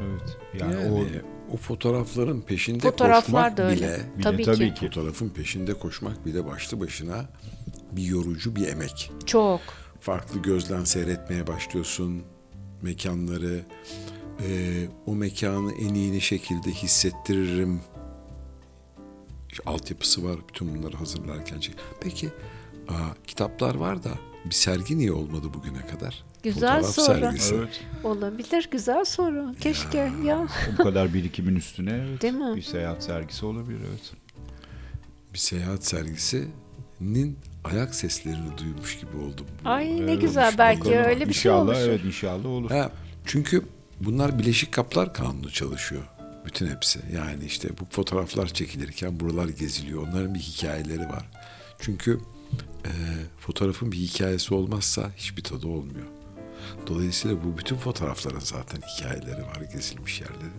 Evet. 0.00 0.36
Yani, 0.60 0.74
Yani, 0.74 0.92
o 0.92 1.54
o 1.54 1.56
fotoğrafların 1.56 2.40
peşinde 2.40 2.78
Fotoğraflar 2.80 3.22
koşmak 3.44 3.56
da 3.56 3.62
öyle. 3.62 3.76
bile 3.76 3.86
bile 4.16 4.22
Tabii, 4.22 4.42
tabii 4.44 4.74
ki. 4.74 4.80
ki. 4.80 4.86
fotoğrafın 4.86 5.28
peşinde 5.28 5.74
koşmak 5.74 6.26
bile 6.26 6.46
başlı 6.46 6.80
başına 6.80 7.24
bir 7.92 8.02
yorucu 8.02 8.56
bir 8.56 8.68
emek. 8.68 9.12
Çok. 9.26 9.60
Farklı 10.02 10.42
gözden 10.42 10.84
seyretmeye 10.84 11.46
başlıyorsun 11.46 12.22
mekanları. 12.82 13.64
Ee, 14.40 14.86
o 15.06 15.14
mekanı 15.14 15.72
en 15.72 15.94
iyi 15.94 16.20
şekilde 16.20 16.70
hissettiririm. 16.70 17.80
İşte 19.50 19.62
altyapısı 19.66 20.24
var 20.24 20.36
bütün 20.48 20.74
bunları 20.74 20.96
hazırlarken. 20.96 21.60
Peki 22.00 22.28
aa, 22.88 23.14
kitaplar 23.26 23.74
var 23.74 24.04
da 24.04 24.10
bir 24.44 24.54
sergi 24.54 24.98
niye 24.98 25.12
olmadı 25.12 25.46
bugüne 25.54 25.86
kadar? 25.86 26.24
Güzel 26.42 26.82
Fotoğraf 26.82 26.94
soru. 26.94 27.20
sergisi. 27.20 27.54
evet. 27.54 27.84
Olabilir 28.04 28.68
güzel 28.70 29.04
soru. 29.04 29.54
Keşke 29.60 30.12
ya. 30.24 30.48
Bu 30.78 30.82
kadar 30.82 31.14
birikimin 31.14 31.56
üstüne 31.56 32.04
evet, 32.08 32.22
Değil 32.22 32.34
mi? 32.34 32.56
bir 32.56 32.62
seyahat 32.62 33.02
sergisi 33.04 33.46
olabilir 33.46 33.80
evet. 33.90 34.12
bir 35.32 35.38
seyahat 35.38 35.84
sergisinin 35.84 37.38
ayak 37.64 37.94
seslerini 37.94 38.58
duymuş 38.58 38.98
gibi 39.00 39.16
oldum. 39.16 39.46
Ay 39.64 40.06
ne 40.06 40.14
güzel 40.14 40.44
olmuş. 40.46 40.58
belki 40.58 40.80
Bakalım. 40.80 41.04
öyle 41.04 41.28
bir 41.28 41.34
şey 41.34 41.52
inşallah 41.52 41.60
olmuş. 41.62 41.78
evet 41.80 42.04
inşallah 42.04 42.46
olur. 42.46 42.70
Ha, 42.70 42.90
çünkü 43.26 43.62
bunlar 44.00 44.38
Bileşik 44.38 44.72
Kaplar 44.72 45.14
Kanunu 45.14 45.50
çalışıyor. 45.50 46.02
Bütün 46.46 46.66
hepsi. 46.66 47.00
Yani 47.14 47.44
işte 47.44 47.68
bu 47.80 47.84
fotoğraflar 47.90 48.46
çekilirken 48.46 49.20
buralar 49.20 49.48
geziliyor. 49.48 50.08
Onların 50.08 50.34
bir 50.34 50.40
hikayeleri 50.40 51.08
var. 51.08 51.30
Çünkü 51.80 52.20
e, 52.84 52.90
fotoğrafın 53.38 53.92
bir 53.92 53.96
hikayesi 53.96 54.54
olmazsa 54.54 55.10
hiçbir 55.16 55.44
tadı 55.44 55.66
olmuyor. 55.66 56.06
Dolayısıyla 56.86 57.36
bu 57.44 57.58
bütün 57.58 57.76
fotoğrafların 57.76 58.40
zaten 58.40 58.80
hikayeleri 58.96 59.42
var 59.42 59.60
gezilmiş 59.72 60.20
yerlerin. 60.20 60.52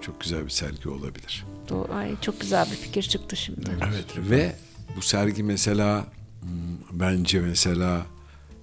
Çok 0.00 0.20
güzel 0.20 0.44
bir 0.44 0.50
sergi 0.50 0.88
olabilir. 0.88 1.44
Do- 1.68 1.92
Ay 1.94 2.20
çok 2.20 2.40
güzel 2.40 2.66
bir 2.70 2.76
fikir 2.76 3.02
çıktı 3.02 3.36
şimdi. 3.36 3.70
Evet 3.90 4.04
ve 4.30 4.52
bu 4.96 5.02
sergi 5.02 5.42
mesela 5.42 6.06
hmm, 6.40 7.00
bence 7.00 7.40
mesela 7.40 8.06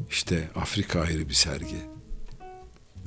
işte 0.09 0.49
Afrika 0.55 1.01
ayrı 1.01 1.29
bir 1.29 1.33
sergi. 1.33 1.77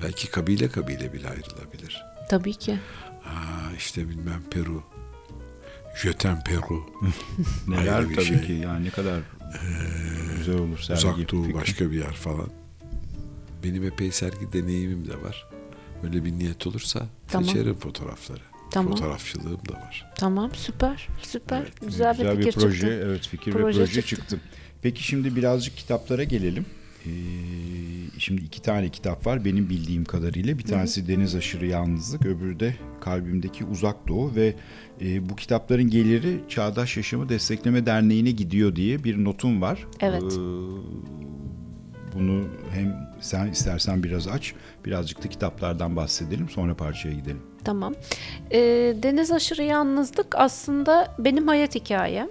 Belki 0.02 0.30
kabile 0.30 0.68
kabile 0.68 1.12
bile 1.12 1.28
ayrılabilir. 1.28 2.02
Tabii 2.30 2.54
ki. 2.54 2.78
Ha 3.22 3.72
işte 3.76 4.08
bilmem 4.08 4.42
Peru. 4.50 4.82
Jöten 6.02 6.44
Peru. 6.44 6.86
Neler 7.68 8.02
tabii 8.02 8.24
şey. 8.24 8.40
ki 8.46 8.52
yani 8.52 8.84
ne 8.84 8.90
kadar 8.90 9.20
güzel 10.36 10.58
olur 10.58 10.78
sergi. 10.78 10.98
Uzak 11.06 11.32
Doğu 11.32 11.42
fikri. 11.42 11.54
başka 11.60 11.90
bir 11.90 11.98
yer 11.98 12.12
falan. 12.14 12.48
Benim 13.64 13.84
epey 13.84 14.12
sergi 14.12 14.52
deneyimim 14.52 15.08
de 15.08 15.22
var. 15.22 15.46
Öyle 16.04 16.24
bir 16.24 16.32
niyet 16.32 16.66
olursa 16.66 17.06
Tamam. 17.28 17.48
seçerim 17.48 17.74
fotoğrafları. 17.74 18.49
Tamam. 18.70 18.92
Fotoğrafçılığım 18.92 19.60
da 19.68 19.72
var. 19.74 20.06
Tamam 20.16 20.50
süper 20.54 21.08
süper. 21.22 21.72
güzel, 21.86 22.12
Güzel 22.14 22.32
bir 22.36 22.38
bir 22.38 22.44
fikir 22.44 22.60
proje, 22.60 22.80
çıktı. 22.80 23.02
evet 23.06 23.26
fikir 23.28 23.52
Proje 23.52 23.80
ve 23.80 23.84
proje 23.84 24.02
çıktı. 24.02 24.16
çıktı. 24.16 24.40
Peki 24.82 25.02
şimdi 25.02 25.36
birazcık 25.36 25.76
kitaplara 25.76 26.24
gelelim. 26.24 26.66
Ee, 27.06 27.10
şimdi 28.18 28.42
iki 28.42 28.62
tane 28.62 28.88
kitap 28.88 29.26
var 29.26 29.44
benim 29.44 29.70
bildiğim 29.70 30.04
kadarıyla. 30.04 30.58
Bir 30.58 30.62
tanesi 30.64 31.08
Deniz 31.08 31.34
Aşırı 31.34 31.66
Yalnızlık, 31.66 32.26
öbürü 32.26 32.60
de 32.60 32.76
Kalbimdeki 33.00 33.64
Uzak 33.64 34.08
Doğu 34.08 34.34
ve 34.34 34.54
e, 35.00 35.28
bu 35.28 35.36
kitapların 35.36 35.90
geliri 35.90 36.40
Çağdaş 36.48 36.96
Yaşamı 36.96 37.28
Destekleme 37.28 37.86
Derneği'ne 37.86 38.30
gidiyor 38.30 38.76
diye 38.76 39.04
bir 39.04 39.24
notum 39.24 39.60
var. 39.62 39.86
Evet. 40.00 40.22
Ee, 40.22 40.40
bunu 42.14 42.48
hem 42.70 43.10
sen 43.20 43.46
istersen 43.46 44.02
biraz 44.02 44.28
aç, 44.28 44.54
birazcık 44.84 45.24
da 45.24 45.28
kitaplardan 45.28 45.96
bahsedelim, 45.96 46.48
sonra 46.48 46.74
parçaya 46.74 47.14
gidelim. 47.14 47.42
Tamam. 47.64 47.94
Ee, 48.50 48.58
Deniz 49.02 49.32
aşırı 49.32 49.62
yalnızlık 49.62 50.34
aslında 50.34 51.14
benim 51.18 51.48
hayat 51.48 51.74
hikayem 51.74 52.28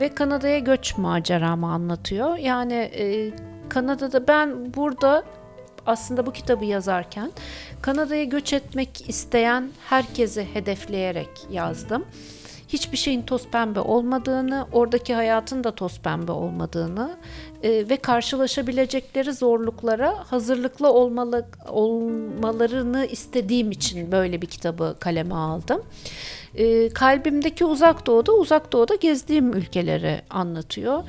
ve 0.00 0.14
Kanada'ya 0.14 0.58
göç 0.58 0.98
maceramı 0.98 1.72
anlatıyor. 1.72 2.36
Yani 2.36 2.74
e, 2.74 3.30
Kanada'da 3.68 4.28
ben 4.28 4.74
burada 4.74 5.24
aslında 5.86 6.26
bu 6.26 6.32
kitabı 6.32 6.64
yazarken 6.64 7.32
Kanada'ya 7.82 8.24
göç 8.24 8.52
etmek 8.52 9.08
isteyen 9.08 9.70
herkesi 9.88 10.48
hedefleyerek 10.54 11.30
yazdım. 11.50 12.04
Hiçbir 12.68 12.96
şeyin 12.96 13.22
toz 13.22 13.48
pembe 13.48 13.80
olmadığını, 13.80 14.66
oradaki 14.72 15.14
hayatın 15.14 15.64
da 15.64 15.74
toz 15.74 16.00
pembe 16.00 16.32
olmadığını 16.32 17.16
e, 17.62 17.88
ve 17.88 17.96
karşılaşabilecekleri 17.96 19.32
zorluklara 19.32 20.14
hazırlıklı 20.26 20.92
olmalı, 20.92 21.46
olmalarını 21.68 23.06
istediğim 23.06 23.70
için 23.70 24.12
böyle 24.12 24.42
bir 24.42 24.46
kitabı 24.46 24.96
kaleme 25.00 25.34
aldım. 25.34 25.82
E, 26.54 26.88
kalbimdeki 26.88 27.64
uzak 27.64 28.06
doğuda, 28.06 28.32
uzak 28.32 28.72
doğuda 28.72 28.94
gezdiğim 28.94 29.52
ülkeleri 29.52 30.22
anlatıyor. 30.30 31.02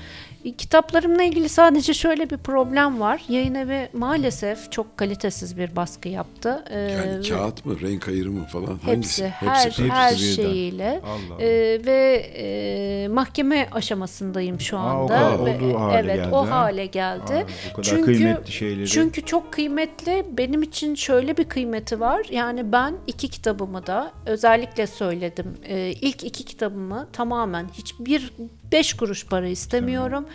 Kitaplarımla 0.58 1.24
ilgili 1.24 1.50
sadece 1.50 1.94
şöyle 1.94 2.30
bir 2.30 2.38
problem 2.38 3.00
var. 3.00 3.22
Yayın 3.30 3.56
evi 3.56 3.90
maalesef 3.94 4.72
çok 4.72 4.98
kalitesiz 4.98 5.58
bir 5.58 5.76
baskı 5.76 6.10
yaptı. 6.10 6.64
E, 6.70 6.80
Yani 6.80 7.30
kağıt 7.30 7.66
mı, 7.66 7.82
renk 7.82 8.08
ayrımı 8.08 8.46
falan 8.46 8.68
Hepsi, 8.68 8.88
hangisi? 8.88 9.28
her 9.28 9.66
Hepsi. 9.66 9.90
her 9.90 10.16
şeyiyle 10.16 11.02
Allah 11.06 11.36
Allah. 11.36 11.44
Ee, 11.44 11.82
ve 11.86 12.26
e, 12.36 13.08
mahkeme 13.08 13.68
aşamasındayım 13.72 14.60
şu 14.60 14.78
Aa, 14.78 14.82
o 14.98 15.02
anda. 15.02 15.46
Ve- 15.46 15.56
olduğu 15.56 15.80
hale 15.80 15.98
evet, 16.00 16.16
geldi, 16.16 16.36
o 16.36 16.46
ha? 16.46 16.52
hale 16.52 16.86
geldi. 16.86 17.46
Aa, 17.78 17.82
kadar 17.82 18.02
kıymetli 18.02 18.52
şeyleri. 18.52 18.88
Çünkü 18.88 19.26
çok 19.26 19.54
kıymetli. 19.54 20.26
Benim 20.38 20.64
için 20.64 20.96
şöyle 20.96 21.38
bir 21.38 21.44
kıymeti 21.44 22.00
var. 22.00 22.26
Yani 22.32 22.72
ben 22.72 22.96
iki 23.08 23.28
kitabımı 23.30 23.88
da 23.88 24.12
özellikle 24.26 24.88
söyledim. 24.88 25.58
Ee, 25.68 25.92
ilk 26.02 26.24
iki 26.24 26.46
kitabımı 26.46 27.08
tamamen 27.14 27.66
hiçbir 27.74 28.34
beş 28.72 28.94
kuruş 28.94 29.26
para 29.26 29.48
istemiyorum. 29.48 30.26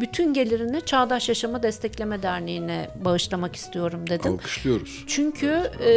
Bütün 0.00 0.34
gelirini 0.34 0.80
Çağdaş 0.80 1.28
Yaşamı 1.28 1.62
Destekleme 1.62 2.22
Derneği'ne 2.22 2.90
bağışlamak 3.04 3.56
istiyorum 3.56 4.10
dedim. 4.10 4.32
Alkışlıyoruz. 4.32 5.04
Çünkü 5.06 5.46
e, 5.86 5.90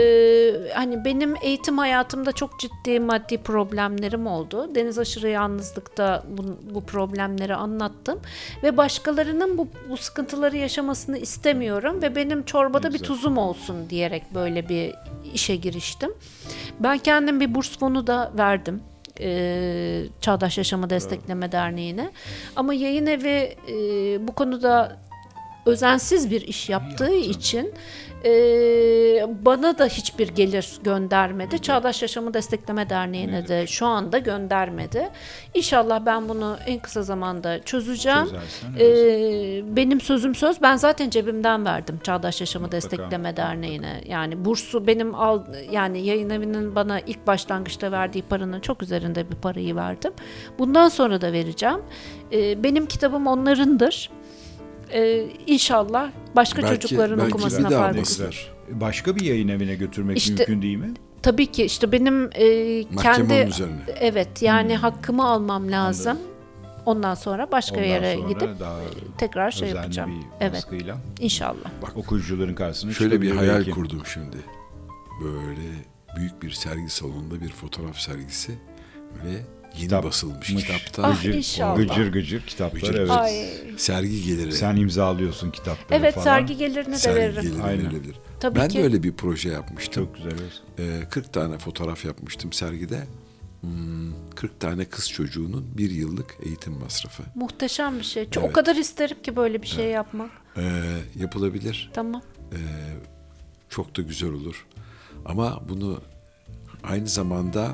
hani 0.73 1.05
benim 1.05 1.35
eğitim 1.41 1.77
hayatımda 1.77 2.31
çok 2.31 2.59
ciddi 2.59 2.99
maddi 2.99 3.37
problemlerim 3.37 4.27
oldu. 4.27 4.75
Deniz 4.75 4.99
aşırı 4.99 5.29
yalnızlıkta 5.29 6.23
bu, 6.27 6.57
bu 6.75 6.85
problemleri 6.85 7.55
anlattım 7.55 8.19
ve 8.63 8.77
başkalarının 8.77 9.57
bu, 9.57 9.67
bu 9.89 9.97
sıkıntıları 9.97 10.57
yaşamasını 10.57 11.17
istemiyorum 11.17 12.01
ve 12.01 12.15
benim 12.15 12.43
çorbada 12.43 12.93
bir 12.93 12.99
tuzum 12.99 13.37
olsun 13.37 13.89
diyerek 13.89 14.23
böyle 14.35 14.69
bir 14.69 14.95
işe 15.33 15.55
giriştim. 15.55 16.13
Ben 16.79 16.97
kendim 16.97 17.39
bir 17.39 17.55
burs 17.55 17.77
fonu 17.77 18.07
da 18.07 18.31
verdim 18.37 18.81
e, 19.19 20.03
Çağdaş 20.21 20.57
Yaşamı 20.57 20.89
Destekleme 20.89 21.51
Derneği'ne. 21.51 22.11
Ama 22.55 22.73
yayın 22.73 23.05
evi 23.05 23.55
e, 23.67 23.73
bu 24.27 24.31
konuda 24.31 24.97
özensiz 25.69 26.31
bir 26.31 26.41
iş 26.41 26.69
yaptığı 26.69 27.15
için 27.15 27.73
e, 28.25 28.31
bana 29.45 29.77
da 29.77 29.85
hiçbir 29.85 30.27
gelir 30.27 30.71
göndermedi. 30.83 31.61
Çağdaş 31.61 32.01
Yaşamı 32.01 32.33
Destekleme 32.33 32.89
Derneği'ne 32.89 33.47
de 33.47 33.67
şu 33.67 33.85
anda 33.85 34.17
göndermedi. 34.17 35.09
İnşallah 35.53 36.05
ben 36.05 36.29
bunu 36.29 36.57
en 36.65 36.79
kısa 36.79 37.03
zamanda 37.03 37.63
çözeceğim. 37.63 38.25
Çözersen, 38.25 38.73
E, 38.79 39.75
benim 39.75 40.01
sözüm 40.01 40.35
söz. 40.35 40.61
Ben 40.61 40.75
zaten 40.75 41.09
cebimden 41.09 41.65
verdim 41.65 41.99
Çağdaş 42.03 42.41
Yaşamı 42.41 42.65
Mutlaka. 42.65 42.81
Destekleme 42.81 43.37
Derneği'ne. 43.37 44.01
Yani 44.07 44.45
bursu 44.45 44.87
benim 44.87 45.15
al 45.15 45.43
yani 45.71 46.05
yayın 46.05 46.29
evinin 46.29 46.75
bana 46.75 46.99
ilk 46.99 47.27
başlangıçta 47.27 47.91
verdiği 47.91 48.21
paranın 48.21 48.59
çok 48.59 48.83
üzerinde 48.83 49.31
bir 49.31 49.35
parayı 49.35 49.75
verdim. 49.75 50.13
Bundan 50.59 50.89
sonra 50.89 51.21
da 51.21 51.33
vereceğim. 51.33 51.79
E, 52.31 52.63
benim 52.63 52.85
kitabım 52.85 53.27
onlarındır. 53.27 54.09
E, 54.93 55.27
inşallah 55.47 56.09
başka 56.35 56.61
Belki- 56.61 56.79
çocukların 56.81 57.19
belki 57.19 57.33
okumasına 57.33 57.65
basar. 57.71 57.95
olur. 57.95 58.51
Başka 58.69 59.15
bir 59.15 59.21
yayın 59.21 59.47
evine 59.47 59.75
götürmek 59.75 60.17
İşte- 60.17 60.33
mümkün 60.33 60.61
değil 60.61 60.77
mi? 60.77 60.93
Tabii 61.21 61.45
ki 61.45 61.63
işte 61.63 61.91
benim 61.91 62.29
e, 62.35 62.83
kendi 63.01 63.33
üzerine. 63.33 63.79
evet 63.99 64.41
yani 64.41 64.75
hakkımı 64.75 65.27
almam 65.27 65.71
lazım. 65.71 66.17
Ondan 66.85 67.15
sonra 67.15 67.51
başka 67.51 67.75
Ondan 67.75 67.87
yere 67.87 68.15
sonra 68.15 68.27
gidip 68.27 68.49
tekrar 69.17 69.51
şey 69.51 69.69
yapacağım. 69.69 70.11
bir 70.39 70.45
Evet 70.45 70.65
inşallah. 71.19 71.69
okuyucuların 71.95 72.53
karşısına 72.55 72.91
Şöyle 72.93 73.21
bir 73.21 73.31
hayal 73.35 73.55
belki. 73.55 73.71
kurdum 73.71 74.01
şimdi. 74.13 74.37
Böyle 75.23 75.61
büyük 76.17 76.41
bir 76.43 76.51
sergi 76.51 76.89
salonunda 76.89 77.41
bir 77.41 77.49
fotoğraf 77.49 77.97
sergisi 77.97 78.51
ve 79.25 79.31
yeni 79.73 79.81
Kitap. 79.81 80.03
basılmış 80.03 80.49
Mış. 80.53 80.63
kitapta 80.65 81.03
Ah, 81.03 81.15
Gıcır, 81.23 81.33
inşallah. 81.33 81.75
gıcır 81.77 82.11
gıcır 82.11 82.41
kitaplar 82.45 82.79
Gıcır 82.79 82.95
evet. 82.95 83.07
gıcır. 83.07 83.21
Ay. 83.21 83.49
sergi 83.77 84.23
geliri. 84.25 84.51
Sen 84.53 84.75
imzalıyorsun 84.75 85.51
kitapları 85.51 85.99
Evet 85.99 86.13
falan. 86.13 86.23
sergi 86.25 86.57
gelirini 86.57 86.93
de 86.93 86.97
sergi 86.97 87.15
veririm. 87.19 87.41
geliri 87.41 87.63
Aynen. 87.63 87.85
verilir. 87.85 88.15
Tabii 88.39 88.59
ben 88.59 88.67
ki. 88.69 88.77
de 88.77 88.83
öyle 88.83 89.03
bir 89.03 89.13
proje 89.13 89.49
yapmıştım. 89.49 90.05
Çok 90.05 90.15
güzel 90.15 90.31
evet. 90.31 90.61
Ee, 91.03 91.09
40 91.09 91.33
tane 91.33 91.57
fotoğraf 91.57 92.05
yapmıştım 92.05 92.53
sergide. 92.53 93.07
Hmm, 93.61 94.11
40 94.35 94.59
tane 94.59 94.85
kız 94.85 95.09
çocuğunun 95.09 95.77
bir 95.77 95.91
yıllık 95.91 96.37
eğitim 96.45 96.73
masrafı. 96.73 97.23
Muhteşem 97.35 97.99
bir 97.99 98.03
şey. 98.03 98.29
Çok, 98.29 98.43
Evet. 98.43 98.51
O 98.51 98.53
kadar 98.53 98.75
isterim 98.75 99.17
ki 99.23 99.35
böyle 99.35 99.61
bir 99.61 99.67
şey 99.67 99.85
yapmak. 99.85 100.31
Ee, 100.57 100.81
yapılabilir. 101.15 101.91
Tamam. 101.93 102.21
Ee, 102.53 102.57
çok 103.69 103.97
da 103.97 104.01
güzel 104.01 104.29
olur. 104.31 104.65
Ama 105.25 105.61
bunu 105.69 106.01
aynı 106.83 107.07
zamanda 107.07 107.71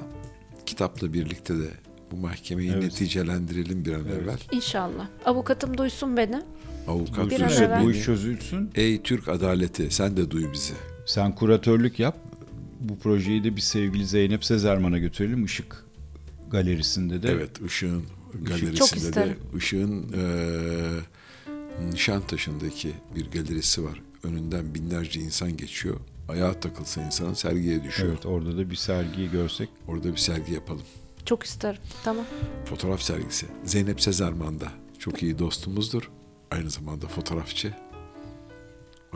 kitapla 0.66 1.14
birlikte 1.14 1.54
de 1.60 1.68
bu 2.16 2.22
mahkemeyi 2.22 2.72
Evet. 2.72 2.84
neticelendirelim 2.84 3.86
bir 3.86 3.94
an 3.94 4.06
evvel. 4.08 4.38
İnşallah. 4.52 5.08
Avukatım 5.26 5.78
duysun 5.78 6.18
beni. 6.18 6.42
Avukat 6.88 7.30
Bir 7.32 7.40
evvel. 7.42 7.84
bu 7.84 7.92
iş 7.92 8.04
çözülsün. 8.04 8.70
Ey 8.76 9.02
Türk 9.02 9.28
adaleti 9.28 9.88
sen 9.92 10.18
de 10.18 10.32
duy 10.32 10.54
bizi. 10.54 10.74
Sen 11.06 11.36
kuratörlük 11.36 12.00
yap. 12.00 12.18
Bu 12.80 13.00
projeyi 13.00 13.44
de 13.44 13.56
bir 13.56 13.62
sevgili 13.62 14.06
Zeynep 14.06 14.46
Sezerman'a 14.46 14.98
götürelim. 14.98 15.46
Işık 15.46 15.86
galerisinde 16.52 17.24
de. 17.24 17.32
Evet 17.32 17.62
Işık'ın 17.66 18.04
Çok 18.34 18.46
galerisinde 18.48 19.14
de. 19.14 19.36
Işık'ın 19.58 20.14
eee 20.14 21.00
Nişantaşı'ndaki 21.92 22.92
bir 23.16 23.32
galerisi 23.32 23.84
var. 23.84 24.02
Önünden 24.24 24.76
binlerce 24.76 25.20
insan 25.20 25.58
geçiyor. 25.58 25.96
Ayağa 26.30 26.60
takılsa 26.60 27.02
insanın 27.02 27.34
sergiye 27.34 27.84
düşüyor. 27.84 28.10
Evet 28.14 28.26
orada 28.26 28.58
da 28.58 28.70
bir 28.70 28.76
sergiyi 28.76 29.32
görsek. 29.32 29.70
Orada 29.88 30.12
bir 30.12 30.18
sergi 30.18 30.54
yapalım. 30.54 30.82
Çok 31.26 31.44
isterim. 31.44 31.82
Tamam. 32.04 32.26
Fotoğraf 32.66 33.02
sergisi. 33.02 33.46
Zeynep 33.64 34.02
Sezerman 34.02 34.60
da 34.60 34.68
çok 35.00 35.24
iyi 35.24 35.40
dostumuzdur. 35.40 36.12
Aynı 36.52 36.70
zamanda 36.70 37.08
fotoğrafçı. 37.08 37.74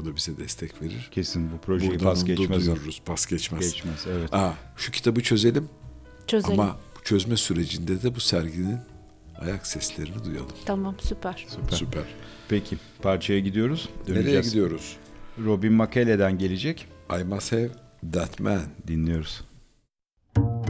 O 0.02 0.06
da 0.06 0.16
bize 0.16 0.38
destek 0.38 0.82
verir. 0.82 1.10
Kesin 1.12 1.52
bu 1.52 1.58
projeyi 1.58 1.92
Buradan 1.92 2.06
pas 2.06 2.26
geçmez. 2.26 2.66
duyururuz. 2.66 3.02
Pas 3.06 3.26
geçmez. 3.26 3.74
Geçmez 3.74 4.06
evet. 4.12 4.34
Aa, 4.34 4.54
şu 4.78 4.92
kitabı 4.92 5.24
çözelim 5.24 5.70
Çözelim. 6.28 6.60
ama 6.60 6.78
bu 7.00 7.04
çözme 7.04 7.38
sürecinde 7.38 8.02
de 8.04 8.16
bu 8.16 8.20
serginin 8.20 8.78
ayak 9.40 9.68
seslerini 9.68 10.24
duyalım. 10.26 10.56
Tamam 10.66 10.96
süper. 11.00 11.46
Süper. 11.50 11.78
Süper. 11.78 12.04
Peki 12.50 12.78
parçaya 13.02 13.40
gidiyoruz. 13.40 13.90
Nereye 14.08 14.16
Döneceğiz. 14.22 14.46
gidiyoruz? 14.50 14.98
Robin 15.46 15.74
McKellay'den 15.74 16.38
gelecek. 16.38 16.88
I 17.20 17.24
must 17.24 17.52
have 17.52 17.70
that 18.14 18.40
man. 18.40 18.62
Dinliyoruz. 18.88 19.42
I'm 20.38 20.69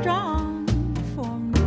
strong 0.00 0.66
for 1.14 1.38
me. 1.52 1.60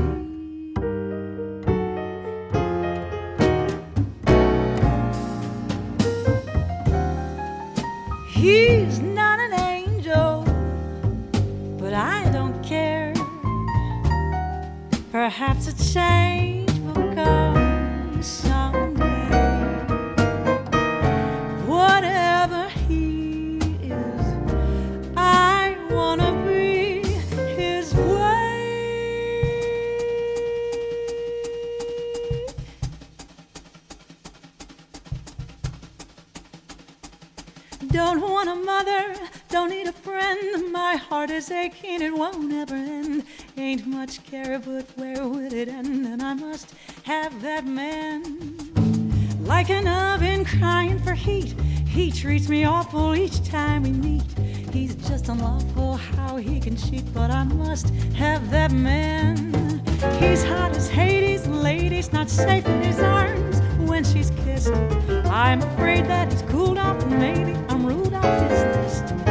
He's 8.34 9.00
not 9.00 9.40
an 9.40 9.54
angel, 9.54 10.44
but 11.80 11.94
I 11.94 12.30
don't 12.32 12.62
care. 12.64 13.14
Perhaps 15.12 15.68
a 15.68 15.94
change 15.94 16.57
is 41.38 41.52
aching, 41.52 42.02
it 42.02 42.12
won't 42.12 42.52
ever 42.52 42.74
end. 42.74 43.24
Ain't 43.58 43.86
much 43.86 44.24
care, 44.24 44.58
but 44.58 44.86
where 44.96 45.28
would 45.28 45.54
it 45.54 45.68
end? 45.68 46.08
And 46.08 46.24
I 46.24 46.34
must 46.34 46.74
have 47.04 47.44
that 47.44 47.64
man. 47.64 48.24
Like 49.42 49.70
an 49.70 49.88
oven 49.88 50.46
crying 50.46 50.98
for 50.98 51.14
heat, 51.14 51.54
he 51.88 52.12
treats 52.12 52.50
me 52.50 52.66
awful 52.66 53.14
each 53.14 53.48
time 53.48 53.84
we 53.84 53.92
meet. 53.92 54.24
He's 54.74 54.96
just 54.96 55.30
unlawful 55.30 55.98
how 55.98 56.38
he 56.38 56.60
can 56.60 56.76
cheat, 56.76 57.06
but 57.14 57.30
I 57.30 57.44
must 57.44 57.90
have 58.16 58.50
that 58.50 58.72
man. 58.72 59.54
He's 60.20 60.44
hot 60.44 60.76
as 60.76 60.90
Hades, 60.90 61.46
ladies 61.48 62.12
not 62.12 62.32
safe 62.32 62.66
in 62.66 62.82
his 62.82 63.00
arms 63.00 63.62
when 63.88 64.04
she's 64.04 64.32
kissed. 64.44 64.74
I'm 65.30 65.62
afraid 65.62 66.06
that 66.06 66.32
he's 66.32 66.42
cooled 66.44 66.80
off, 66.80 67.00
and 67.04 67.20
maybe 67.20 67.54
I'm 67.70 67.86
ruled 67.86 68.16
off 68.16 68.50
his 68.50 69.04
list. 69.04 69.27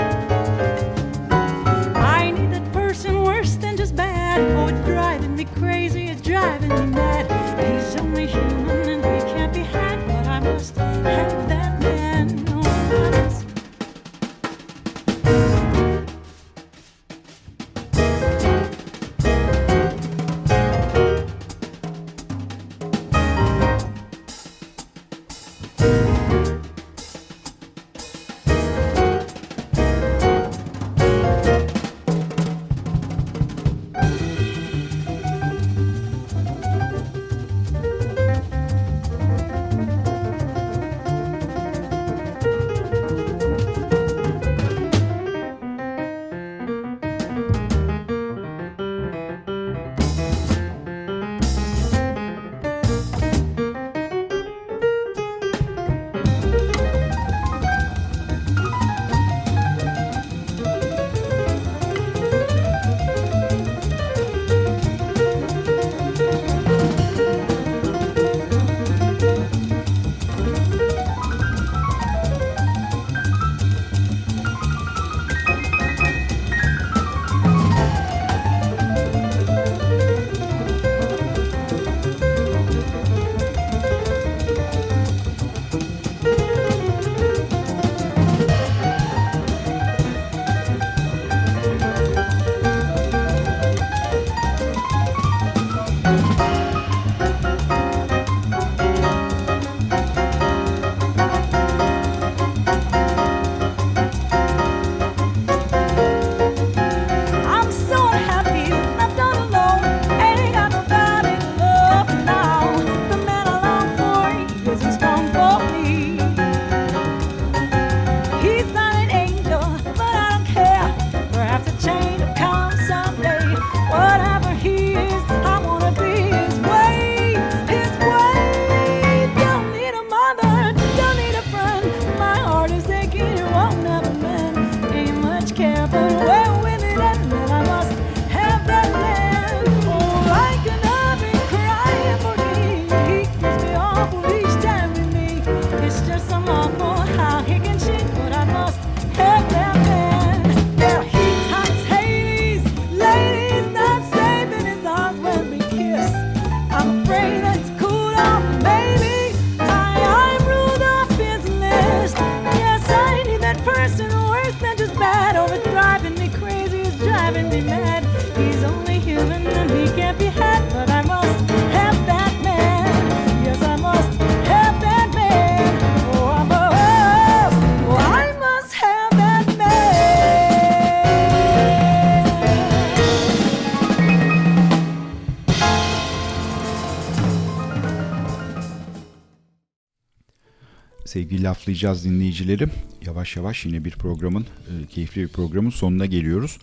Sevgili 191.66 191.82
laflayacağız 191.82 192.04
dinleyicilerim. 192.04 192.70
Yavaş 193.06 193.36
yavaş 193.36 193.66
yine 193.66 193.84
bir 193.84 193.90
programın, 193.90 194.42
e, 194.42 194.86
keyifli 194.86 195.22
bir 195.22 195.28
programın 195.28 195.70
sonuna 195.70 196.06
geliyoruz. 196.06 196.58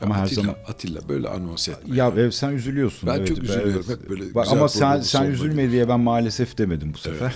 Ama 0.00 0.16
her 0.16 0.22
Atilla, 0.22 0.42
zaman 0.42 0.56
Atilla 0.66 1.00
böyle 1.08 1.28
anons 1.28 1.68
etme. 1.68 1.96
ya 1.96 2.08
ev 2.08 2.30
sen 2.30 2.52
üzülüyorsun. 2.52 3.08
Ben 3.08 3.24
çok 3.24 3.42
üzülüyorum. 3.42 3.84
Hep 3.88 4.10
böyle 4.10 4.34
Bak, 4.34 4.46
ama 4.50 4.68
sen 4.68 4.96
sen 4.96 5.02
sonuna 5.02 5.28
üzülme 5.28 5.70
diye 5.70 5.88
ben 5.88 6.00
maalesef 6.00 6.58
demedim 6.58 6.92
bu 6.94 6.98
sefer. 6.98 7.34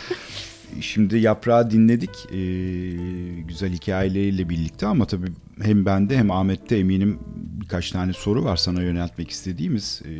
Şimdi 0.80 1.18
yaprağı 1.18 1.70
dinledik 1.70 2.10
e, 2.32 2.38
güzel 3.48 3.72
hikayeleriyle 3.72 4.48
birlikte 4.48 4.86
ama 4.86 5.06
tabii 5.06 5.32
hem 5.62 5.86
bende 5.86 6.16
hem 6.16 6.30
Ahmet'te 6.30 6.76
eminim 6.76 7.18
birkaç 7.68 7.90
tane 7.90 8.12
soru 8.12 8.44
var 8.44 8.56
sana 8.56 8.82
yöneltmek 8.82 9.30
istediğimiz. 9.30 10.02
E, 10.04 10.12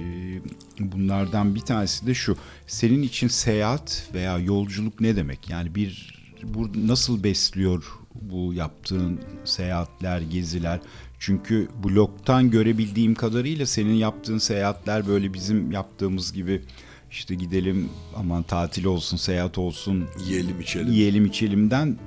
bunlardan 0.93 1.55
bir 1.55 1.61
tanesi 1.61 2.07
de 2.07 2.15
şu. 2.15 2.37
Senin 2.67 3.03
için 3.03 3.29
seyahat 3.29 4.09
veya 4.15 4.39
yolculuk 4.39 5.01
ne 5.01 5.17
demek? 5.17 5.51
Yani 5.51 5.75
bir 5.75 6.19
bu 6.43 6.71
nasıl 6.89 7.25
besliyor 7.25 7.85
bu 8.21 8.55
yaptığın 8.55 9.21
seyahatler, 9.45 10.21
geziler? 10.21 10.81
Çünkü 11.19 11.69
blogtan 11.85 12.51
görebildiğim 12.51 13.15
kadarıyla 13.15 13.67
senin 13.67 13.95
yaptığın 13.95 14.39
seyahatler 14.39 15.07
böyle 15.07 15.35
bizim 15.35 15.73
yaptığımız 15.73 16.33
gibi 16.33 16.63
işte 17.11 17.35
gidelim 17.35 17.89
aman 18.17 18.43
tatil 18.43 18.85
olsun, 18.85 19.17
seyahat 19.17 19.59
olsun, 19.59 20.05
Yiyelim 20.27 20.61
içelim. 20.61 20.93
yiyelim 20.93 21.27
içelimden 21.27 21.99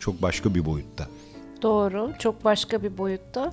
çok 0.00 0.22
başka 0.22 0.54
bir 0.54 0.64
boyutta. 0.64 1.08
Doğru, 1.62 2.12
çok 2.18 2.44
başka 2.44 2.82
bir 2.82 2.98
boyutta. 2.98 3.52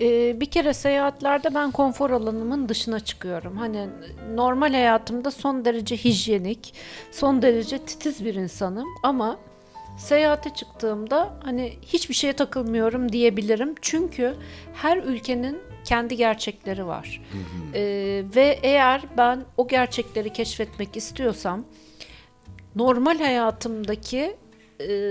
Ee, 0.00 0.40
bir 0.40 0.46
kere 0.46 0.74
seyahatlerde 0.74 1.54
ben 1.54 1.70
konfor 1.70 2.10
alanımın 2.10 2.68
dışına 2.68 3.00
çıkıyorum. 3.00 3.56
Hani 3.56 3.88
normal 4.34 4.72
hayatımda 4.72 5.30
son 5.30 5.64
derece 5.64 5.96
hijyenik, 5.96 6.74
son 7.10 7.42
derece 7.42 7.78
titiz 7.78 8.24
bir 8.24 8.34
insanım 8.34 8.88
ama 9.02 9.38
seyahate 9.98 10.50
çıktığımda 10.50 11.30
hani 11.42 11.72
hiçbir 11.82 12.14
şeye 12.14 12.32
takılmıyorum 12.32 13.12
diyebilirim. 13.12 13.74
Çünkü 13.80 14.34
her 14.74 14.96
ülkenin 14.96 15.58
kendi 15.84 16.16
gerçekleri 16.16 16.86
var. 16.86 17.22
Ee, 17.74 18.24
ve 18.36 18.58
eğer 18.62 19.02
ben 19.16 19.44
o 19.56 19.68
gerçekleri 19.68 20.32
keşfetmek 20.32 20.96
istiyorsam 20.96 21.64
normal 22.76 23.18
hayatımdaki 23.18 24.18
e, 24.18 24.36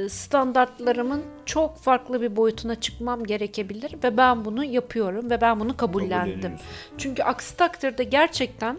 standartlarımın 0.09 1.21
çok 1.45 1.77
farklı 1.77 2.21
bir 2.21 2.35
boyutuna 2.35 2.75
çıkmam 2.75 3.25
gerekebilir 3.25 3.95
ve 4.03 4.17
ben 4.17 4.45
bunu 4.45 4.63
yapıyorum 4.63 5.29
ve 5.29 5.41
ben 5.41 5.59
bunu 5.59 5.77
kabullendim. 5.77 6.51
Çünkü 6.97 7.23
aksi 7.23 7.57
takdirde 7.57 8.03
gerçekten 8.03 8.77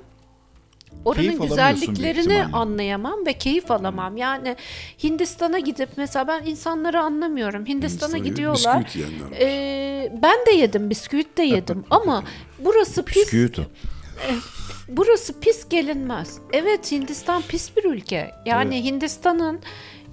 oranın 1.04 1.22
Keyif 1.22 1.42
güzelliklerini 1.42 2.44
anlayamam 2.52 3.26
ve 3.26 3.32
keyif 3.32 3.70
alamam. 3.70 4.16
Yani 4.16 4.56
Hindistan'a 5.02 5.58
gidip 5.58 5.88
mesela 5.96 6.28
ben 6.28 6.46
insanları 6.46 7.00
anlamıyorum. 7.00 7.66
Hindistan'a 7.66 8.18
gidiyorlar. 8.18 8.92
Ee, 9.40 10.12
ben 10.22 10.46
de 10.46 10.50
yedim, 10.50 10.90
bisküvit 10.90 11.38
de 11.38 11.42
yedim 11.42 11.84
ama 11.90 12.24
burası 12.58 13.04
pis. 13.04 13.16
Bisküvit 13.16 13.58
o. 13.58 13.62
Burası 14.88 15.40
pis 15.40 15.68
gelinmez. 15.68 16.38
Evet 16.52 16.92
Hindistan 16.92 17.42
pis 17.42 17.76
bir 17.76 17.84
ülke. 17.84 18.30
Yani 18.46 18.84
Hindistan'ın 18.84 19.60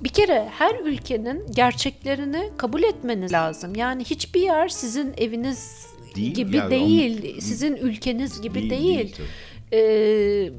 bir 0.04 0.10
kere 0.10 0.50
her 0.58 0.76
ülkenin 0.76 1.46
gerçeklerini 1.52 2.50
kabul 2.58 2.84
etmeniz 2.84 3.34
lazım. 3.34 3.76
Yani 3.76 4.04
hiçbir 4.04 4.42
yer 4.42 4.68
sizin 4.68 5.14
eviniz 5.18 5.88
Değil, 6.16 6.34
gibi 6.34 6.58
yani 6.58 6.70
değil, 6.72 7.42
sizin 7.42 7.76
ülkeniz 7.76 8.42
gibi 8.42 8.60
Değil, 8.60 8.70
değil. 8.70 9.18
değil. 9.18 9.30
Ee, 9.74 10.52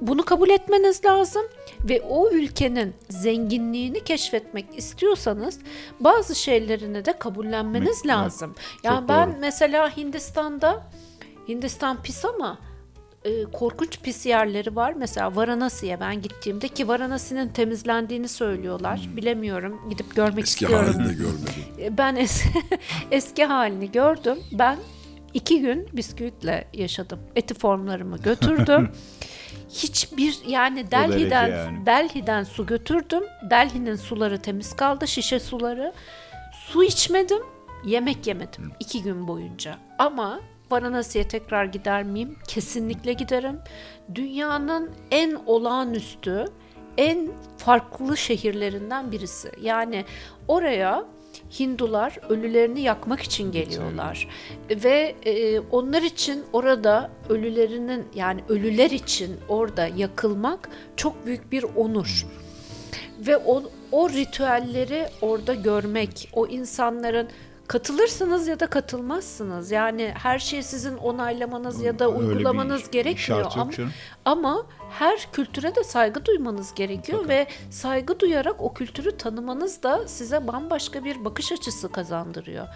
bunu 0.00 0.22
kabul 0.24 0.50
etmeniz 0.50 1.04
lazım 1.04 1.42
ve 1.88 2.00
o 2.00 2.30
ülkenin 2.30 2.94
zenginliğini 3.08 4.04
keşfetmek 4.04 4.66
istiyorsanız 4.76 5.58
bazı 6.00 6.34
şeylerini 6.34 7.04
de 7.04 7.12
kabullenmeniz 7.18 7.96
Evet, 7.96 8.06
lazım. 8.06 8.54
Yani 8.84 9.00
çok 9.00 9.08
ben 9.08 9.28
doğru. 9.30 9.36
mesela 9.40 9.96
Hindistan'da 9.96 10.86
Hindistan 11.48 12.02
pis 12.02 12.24
ama 12.24 12.58
e, 13.24 13.44
korkunç 13.44 14.00
pis 14.00 14.26
yerleri 14.26 14.76
var. 14.76 14.92
Mesela 14.96 15.36
Varanasi'ye 15.36 16.00
ben 16.00 16.22
gittiğimde 16.22 16.68
ki 16.68 16.88
Varanasi'nin 16.88 17.48
temizlendiğini 17.48 18.28
söylüyorlar. 18.28 19.08
Bilemiyorum. 19.16 19.80
Gidip 19.90 20.16
görmek 20.16 20.32
Hmm. 20.32 20.38
Eski 20.42 20.64
istiyorum. 20.64 20.94
halini 20.94 21.08
de 21.08 21.14
görmedim. 21.14 21.54
E, 21.80 21.98
Ben 21.98 22.16
es- 22.16 22.44
eski 23.10 23.44
halini 23.44 23.92
gördüm. 23.92 24.38
Ben 24.52 24.76
iki 25.34 25.60
gün 25.60 25.88
bisküvitle 25.92 26.68
yaşadım. 26.74 27.18
Eti 27.36 27.54
formlarımı 27.54 28.18
götürdüm. 28.18 28.90
Hiçbir 29.70 30.38
yani 30.46 30.90
Delhi'den 30.90 31.48
yani. 31.48 31.86
Delhi'den 31.86 32.44
su 32.44 32.66
götürdüm. 32.66 33.22
Delhi'nin 33.50 33.96
suları 33.96 34.42
temiz 34.42 34.76
kaldı, 34.76 35.08
şişe 35.08 35.40
suları. 35.40 35.92
Su 36.66 36.84
içmedim, 36.84 37.42
yemek 37.84 38.26
yemedim 38.26 38.72
iki 38.80 39.02
gün 39.02 39.28
boyunca. 39.28 39.76
Ama 39.98 40.40
Varanasi'ye 40.70 41.28
tekrar 41.28 41.64
gider 41.64 42.02
miyim? 42.02 42.36
Kesinlikle 42.48 43.12
giderim. 43.12 43.58
Dünyanın 44.14 44.90
en 45.10 45.34
olağanüstü, 45.46 46.44
en 46.98 47.28
farklı 47.58 48.16
şehirlerinden 48.16 49.12
birisi. 49.12 49.50
Yani 49.62 50.04
oraya 50.48 51.04
Hindular 51.60 52.18
ölülerini 52.28 52.80
yakmak 52.80 53.20
için 53.20 53.52
geliyorlar 53.52 54.28
ve 54.70 55.14
e, 55.24 55.60
onlar 55.60 56.02
için 56.02 56.44
orada 56.52 57.10
ölülerinin 57.28 58.04
yani 58.14 58.40
ölüler 58.48 58.90
için 58.90 59.36
orada 59.48 59.86
yakılmak 59.86 60.68
çok 60.96 61.26
büyük 61.26 61.52
bir 61.52 61.62
onur 61.76 62.26
ve 63.26 63.36
o, 63.36 63.62
o 63.92 64.10
ritüelleri 64.10 65.06
orada 65.22 65.54
görmek, 65.54 66.28
o 66.32 66.46
insanların 66.46 67.28
katılırsınız 67.70 68.48
ya 68.48 68.60
da 68.60 68.66
katılmazsınız. 68.66 69.70
Yani 69.70 70.12
her 70.16 70.38
şeyi 70.38 70.62
sizin 70.62 70.96
onaylamanız 70.96 71.80
ya 71.82 71.98
da 71.98 72.08
Öyle 72.08 72.20
bir 72.20 72.26
uygulamanız 72.26 72.90
gerekmiyor 72.90 73.42
şart 73.42 73.56
yok 73.56 73.56
ama, 73.56 73.72
canım. 73.72 73.90
ama 74.24 74.66
her 74.90 75.28
kültüre 75.32 75.74
de 75.74 75.84
saygı 75.84 76.24
duymanız 76.24 76.74
gerekiyor 76.74 77.28
ve 77.28 77.46
saygı 77.70 78.20
duyarak 78.20 78.62
o 78.62 78.74
kültürü 78.74 79.16
tanımanız 79.16 79.82
da 79.82 80.08
size 80.08 80.46
bambaşka 80.46 81.04
bir 81.04 81.24
bakış 81.24 81.52
açısı 81.52 81.92
kazandırıyor. 81.92 82.66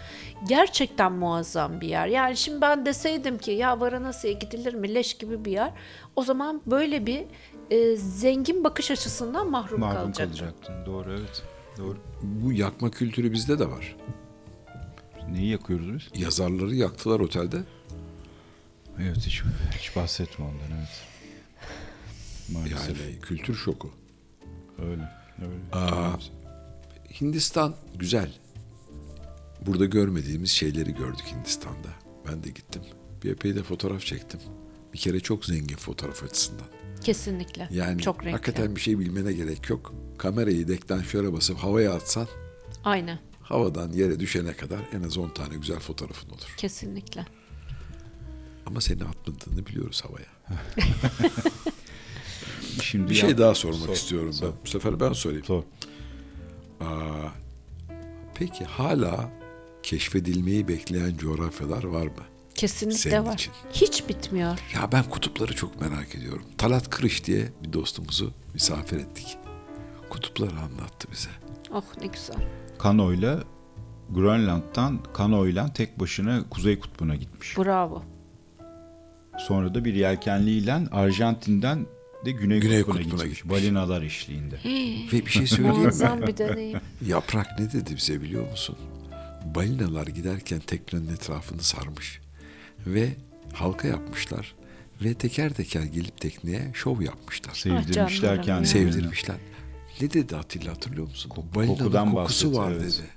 Gerçekten 0.48 1.12
muazzam 1.12 1.80
bir 1.80 1.88
yer. 1.88 2.06
Yani 2.06 2.36
şimdi 2.36 2.60
ben 2.60 2.86
deseydim 2.86 3.38
ki 3.38 3.50
ya 3.50 3.80
Varanasi'ye 3.80 4.32
gidilir 4.32 4.74
mi 4.74 4.94
leş 4.94 5.14
gibi 5.14 5.44
bir 5.44 5.52
yer. 5.52 5.72
O 6.16 6.22
zaman 6.22 6.62
böyle 6.66 7.06
bir 7.06 7.24
e, 7.70 7.96
zengin 7.96 8.64
bakış 8.64 8.90
açısından 8.90 9.50
mahrum, 9.50 9.80
Mahrum 9.80 10.02
kalacaktım. 10.12 10.38
kalacaktın. 10.38 10.86
Doğru 10.86 11.10
evet. 11.10 11.42
Doğru. 11.78 11.96
Bu 12.22 12.52
yakma 12.52 12.90
kültürü 12.90 13.32
bizde 13.32 13.58
de 13.58 13.70
var. 13.70 13.96
Neyi 15.34 15.48
yakıyoruz 15.50 15.88
biz? 15.88 16.22
Yazarları 16.22 16.74
yaktılar 16.74 17.20
otelde. 17.20 17.62
Evet 19.02 19.16
hiç, 19.16 19.42
hiç 19.78 19.96
bahsetme 19.96 20.44
ondan 20.44 20.78
evet. 20.78 21.02
Maalesef 22.52 23.00
Yani 23.00 23.20
kültür 23.20 23.54
şoku. 23.54 23.90
öyle. 24.78 25.08
öyle. 25.42 25.54
Aa, 25.84 26.16
Hindistan 27.20 27.74
güzel. 27.94 28.32
Burada 29.66 29.84
görmediğimiz 29.84 30.50
şeyleri 30.50 30.94
gördük 30.94 31.24
Hindistan'da. 31.32 31.88
Ben 32.28 32.44
de 32.44 32.48
gittim. 32.48 32.82
Bir 33.24 33.30
epey 33.30 33.54
de 33.56 33.62
fotoğraf 33.62 34.00
çektim. 34.00 34.40
Bir 34.92 34.98
kere 34.98 35.20
çok 35.20 35.44
zengin 35.44 35.76
fotoğraf 35.76 36.22
açısından. 36.24 36.66
Kesinlikle. 37.04 37.68
Yani 37.72 38.02
Çok 38.02 38.18
renkli. 38.24 38.30
hakikaten 38.32 38.76
bir 38.76 38.80
şey 38.80 38.98
bilmene 38.98 39.32
gerek 39.32 39.70
yok. 39.70 39.94
Kamerayı 40.18 40.68
deklanşöre 40.68 41.32
basıp 41.32 41.56
havaya 41.58 41.94
atsan 41.94 42.26
Aynen. 42.84 43.18
Havadan 43.44 43.92
yere 43.92 44.20
düşene 44.20 44.52
kadar 44.56 44.78
en 44.92 45.02
az 45.02 45.18
10 45.18 45.28
tane 45.28 45.56
güzel 45.56 45.78
fotoğrafın 45.78 46.28
olur. 46.30 46.54
Kesinlikle. 46.56 47.26
Ama 48.66 48.80
seni 48.80 49.04
atmadığını 49.04 49.66
biliyoruz 49.66 50.02
havaya. 50.04 50.26
Şimdi 52.82 53.10
Bir 53.10 53.14
ya- 53.14 53.20
şey 53.20 53.38
daha 53.38 53.54
sormak 53.54 53.86
Sor, 53.86 53.92
istiyorum 53.92 54.32
sor. 54.32 54.46
ben. 54.46 54.52
Bu 54.64 54.68
sefer 54.68 55.00
ben 55.00 55.12
sorayım. 55.12 55.44
Sor. 55.44 55.62
Aa, 56.80 57.28
peki 58.34 58.64
hala 58.64 59.30
keşfedilmeyi 59.82 60.68
bekleyen 60.68 61.16
coğrafyalar 61.16 61.84
var 61.84 62.06
mı? 62.06 62.12
Kesinlikle 62.54 62.98
Senin 63.10 63.26
var. 63.26 63.34
için. 63.34 63.52
Hiç 63.72 64.08
bitmiyor. 64.08 64.58
Ya 64.74 64.92
ben 64.92 65.04
kutupları 65.10 65.56
çok 65.56 65.80
merak 65.80 66.14
ediyorum. 66.14 66.46
Talat 66.58 66.90
Kırış 66.90 67.24
diye 67.24 67.52
bir 67.64 67.72
dostumuzu 67.72 68.32
misafir 68.54 68.96
ettik. 68.96 69.36
Kutupları 70.10 70.50
anlattı 70.60 71.08
bize. 71.12 71.28
Oh 71.70 71.84
ne 72.00 72.06
güzel. 72.06 72.36
Kanoyla 72.84 73.44
Grönland'dan 74.10 74.98
kanoyla 75.14 75.72
tek 75.72 76.00
başına 76.00 76.44
Kuzey 76.50 76.78
Kutbu'na 76.78 77.14
gitmiş. 77.14 77.58
Bravo. 77.58 78.02
Sonra 79.38 79.74
da 79.74 79.84
bir 79.84 79.94
yelkenliyle 79.94 80.72
Arjantin'den 80.72 81.86
de 82.24 82.30
Güney, 82.30 82.60
Güney 82.60 82.82
Kutbu'na, 82.82 83.02
Kutbu'na 83.02 83.22
gitmiş. 83.22 83.38
gitmiş. 83.38 83.50
Balinalar 83.50 84.02
eşliğinde. 84.02 84.54
Ve 85.12 85.26
bir 85.26 85.30
şey 85.30 85.46
söyleyeyim 85.46 85.76
mi? 85.76 85.82
Muazzam 85.82 86.22
bir 86.22 86.36
deneyim. 86.36 86.80
Yaprak 87.06 87.58
ne 87.58 87.72
dedi 87.72 87.96
bize 87.96 88.22
biliyor 88.22 88.50
musun? 88.50 88.76
Balinalar 89.54 90.06
giderken 90.06 90.60
teknenin 90.60 91.08
etrafını 91.08 91.62
sarmış. 91.62 92.20
Ve 92.86 93.08
halka 93.52 93.88
yapmışlar. 93.88 94.54
Ve 95.04 95.14
teker 95.14 95.52
teker 95.52 95.82
gelip 95.82 96.20
tekneye 96.20 96.70
şov 96.74 97.00
yapmışlar. 97.00 97.54
Sevdirmişler 97.54 98.08
canlarım 98.08 98.42
kendilerini. 98.42 98.66
Sevdirmişler. 98.66 99.36
Ne 100.00 100.12
dedi 100.12 100.36
Atilla 100.36 100.70
hatırlıyor 100.72 101.06
musun? 101.08 101.30
Koku- 101.30 101.54
Balinaların 101.54 101.84
kokudan 101.84 102.10
kokusu 102.10 102.46
bahsetti, 102.46 102.58
var 102.58 102.72
evet. 102.72 102.82
dedi. 102.82 103.08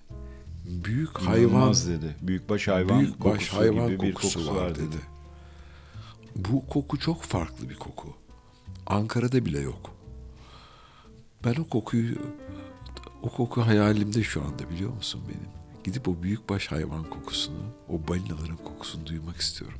Büyük 0.86 1.18
hayvan, 1.18 1.49
İnanılmaz 1.49 1.90
dedi. 1.90 2.16
Büyükbaş 2.22 2.68
hayvan 2.68 2.99
büyük 2.99 3.20
baş 3.20 3.34
kokusu 3.34 3.58
hayvan 3.58 3.88
gibi 3.90 4.02
bir 4.02 4.14
kokusu, 4.14 4.40
kokusu 4.40 4.56
var 4.56 4.76
dedi. 4.76 4.98
Bu 6.36 6.68
koku 6.68 6.99
çok 6.99 7.22
farklı 7.24 7.70
bir 7.70 7.76
koku. 7.76 8.16
Ankara'da 8.88 9.45
bile 9.45 9.60
yok. 9.60 9.91
Ben 11.45 11.56
o 11.56 11.68
kokuyu 11.70 12.16
o 13.24 13.30
koku 13.30 13.62
hayalimde 13.62 14.24
şu 14.24 14.41
anda 14.44 14.70
biliyor 14.70 14.94
musun 14.94 15.22
benim? 15.28 15.49
Gidip 15.84 16.08
o 16.08 16.24
büyükbaş 16.24 16.68
hayvan 16.68 17.04
kokusunu, 17.04 17.60
o 17.90 18.08
balinaların 18.08 18.58
kokusunu 18.58 19.06
duymak 19.06 19.38
istiyorum. 19.38 19.80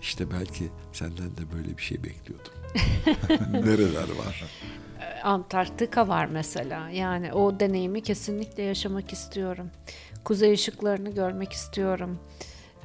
İşte 0.00 0.30
belki 0.30 0.68
senden 0.92 1.36
de 1.36 1.52
böyle 1.54 1.78
bir 1.78 1.82
şey 1.82 2.04
bekliyordum. 2.04 2.52
Nereler 3.52 4.08
var? 4.26 4.44
Antarktika 5.32 6.08
var 6.08 6.26
mesela. 6.26 6.88
Yani 6.90 7.32
o 7.32 7.60
deneyimi 7.60 8.02
kesinlikle 8.02 8.62
yaşamak 8.62 9.12
istiyorum. 9.12 9.70
Kuzey 10.24 10.52
ışıklarını 10.52 11.10
görmek 11.10 11.52
istiyorum. 11.52 12.18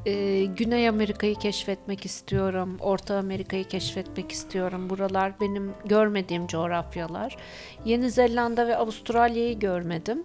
Ee, 0.06 0.44
Güney 0.46 0.90
Amerika'yı 0.90 1.36
keşfetmek 1.36 2.06
istiyorum. 2.06 2.78
Orta 2.80 3.18
Amerika'yı 3.18 3.64
keşfetmek 3.64 4.32
istiyorum. 4.32 4.90
Buralar 4.90 5.40
benim 5.42 5.72
görmediğim 5.86 6.48
coğrafyalar. 6.48 7.38
Yeni 7.86 8.12
Zelanda 8.12 8.68
ve 8.68 8.78
Avustralya'yı 8.78 9.60
görmedim. 9.60 10.24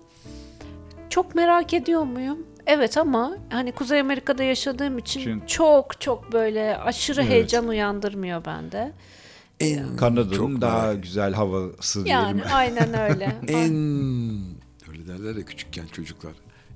Çok 1.11 1.35
merak 1.35 1.74
ediyor 1.74 2.03
muyum? 2.03 2.47
Evet 2.66 2.99
ama 2.99 3.36
hani 3.51 3.73
Kuzey 3.73 4.01
Amerika'da 4.01 4.43
yaşadığım 4.43 4.99
için 4.99 5.20
Çünkü- 5.20 5.47
çok 5.47 6.01
çok 6.01 6.32
böyle 6.32 6.77
aşırı 6.77 7.20
Evet. 7.20 7.31
heyecan 7.31 7.69
uyandırmıyor 7.69 8.45
bende. 8.45 8.93
En 9.60 9.97
Kanada'nın 9.97 10.32
çok 10.32 10.60
daha 10.60 10.86
merak- 10.86 11.02
güzel 11.02 11.32
havası 11.35 12.09
Yani 12.09 12.35
diyelim. 12.35 12.51
aynen 12.55 12.94
öyle. 13.01 13.36
En 13.48 13.74
öyle 14.90 15.06
derler 15.09 15.36
ya 15.36 15.44
küçükken 15.44 15.86
çocuklar. 15.86 16.32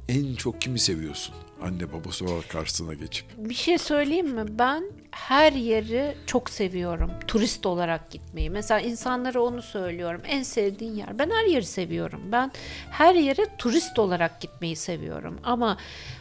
En 0.09 0.35
çok 0.35 0.61
kimi 0.61 0.79
seviyorsun? 0.79 1.35
Anne 1.63 1.93
babası 1.93 2.25
olarak 2.25 2.49
karşısına 2.49 2.95
geçip. 2.95 3.27
Bir 3.39 3.55
şey 3.55 3.79
söyleyeyim 3.79 4.35
mi? 4.35 4.45
Ben 4.59 4.85
her 5.11 5.53
yeri 5.53 6.15
çok 6.27 6.51
seviyorum. 6.51 7.11
Turist 7.27 7.67
olarak 7.67 8.11
gitmeyi. 8.11 8.51
Mesela 8.51 8.81
insanlara 8.81 9.41
onu 9.41 9.63
söylüyorum. 9.63 10.21
En 10.27 10.43
sevdiğin 10.43 10.95
yer. 10.95 11.19
Ben 11.19 11.31
her 11.31 11.45
yeri 11.47 11.65
seviyorum. 11.67 12.21
Ben 12.33 12.53
her 12.91 13.15
yere 13.15 13.47
turist 13.59 13.99
olarak 13.99 14.41
gitmeyi 14.41 14.77
seviyorum. 14.77 15.39
Ama 15.45 15.77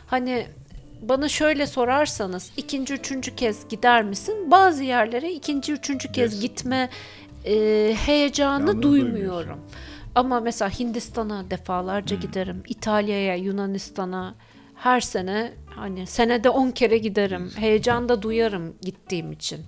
hani 0.08 0.48
bana 1.02 1.30
şöyle 1.30 1.68
sorarsanız 1.68 2.52
ikinci, 2.58 2.94
üçüncü 2.94 3.36
kez 3.36 3.68
gider 3.68 4.04
misin? 4.04 4.52
Bazı 4.52 4.84
yerlere 4.84 5.32
ikinci, 5.34 5.74
üçüncü 5.74 6.12
kez 6.12 6.34
Yes. 6.34 6.42
gitme 6.42 6.90
e, 7.46 7.54
heyecanı 8.06 8.68
Yalnız 8.68 8.82
duymuyorum. 8.84 9.60
Ama 10.16 10.40
mesela 10.40 10.80
Hindistan'a 10.80 11.52
defalarca 11.52 12.16
giderim. 12.16 12.64
İtalya'ya, 12.68 13.36
Yunanistan'a 13.36 14.36
her 14.76 15.02
sene 15.02 15.54
hani 15.76 16.08
senede 16.08 16.50
10 16.50 16.72
kere 16.72 16.98
giderim. 16.98 17.52
Heyecan 17.56 18.10
da 18.10 18.22
duyarım 18.22 18.74
gittiğim 18.82 19.32
için. 19.32 19.66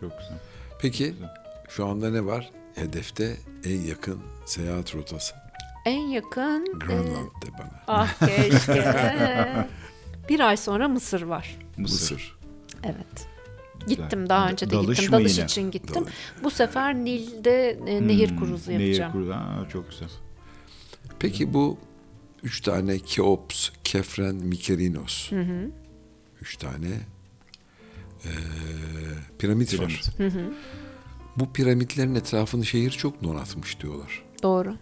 Çok 0.00 0.18
güzel. 0.18 0.38
Peki 0.80 1.14
şu 1.68 1.86
anda 1.86 2.10
ne 2.10 2.24
var? 2.26 2.50
Hedefte 2.74 3.36
en 3.64 3.80
yakın 3.80 4.20
seyahat 4.44 4.94
rotası. 4.94 5.34
En 5.84 6.00
yakın 6.08 6.66
e, 6.66 6.78
Grönland 6.78 7.42
de 7.42 7.46
bana. 7.58 7.82
ah 7.86 8.14
keşke. 8.26 8.84
bir 10.28 10.40
ay 10.40 10.56
sonra 10.56 10.88
Mısır 10.88 11.22
var. 11.22 11.58
Mısır. 11.76 12.36
Evet. 12.84 13.28
Gittim 13.88 14.28
daha 14.28 14.50
önce 14.50 14.70
de 14.70 14.74
Dalış 14.74 14.98
gittim. 14.98 15.12
Dalış 15.12 15.36
yine? 15.36 15.44
için 15.44 15.70
gittim. 15.70 15.94
Dalış. 16.04 16.14
Bu 16.44 16.50
sefer 16.50 16.94
Nil'de 16.94 17.70
e, 17.86 18.06
nehir 18.08 18.30
Hmm, 18.30 18.38
kuruzu 18.38 18.70
Nehir 18.70 18.80
yapacağım. 18.80 19.12
kuruzu. 19.12 19.32
Ha, 19.32 19.66
çok 19.72 19.90
güzel. 19.90 20.08
Peki 21.18 21.54
bu 21.54 21.78
üç 22.42 22.60
tane 22.60 22.98
Keops, 22.98 23.70
Kefren, 23.84 24.34
Mikerinos. 24.34 25.32
Üç 26.42 26.56
tane 26.56 26.88
eee, 28.24 28.30
piramit, 29.38 29.80
var. 29.80 30.02
Piramit. 30.18 30.34
Bu 31.36 31.52
piramitlerin 31.52 32.14
etrafını 32.14 32.66
şehir 32.66 32.90
çok 32.90 33.22
donatmış 33.24 33.80
diyorlar. 33.80 34.22
Doğru. 34.42 34.74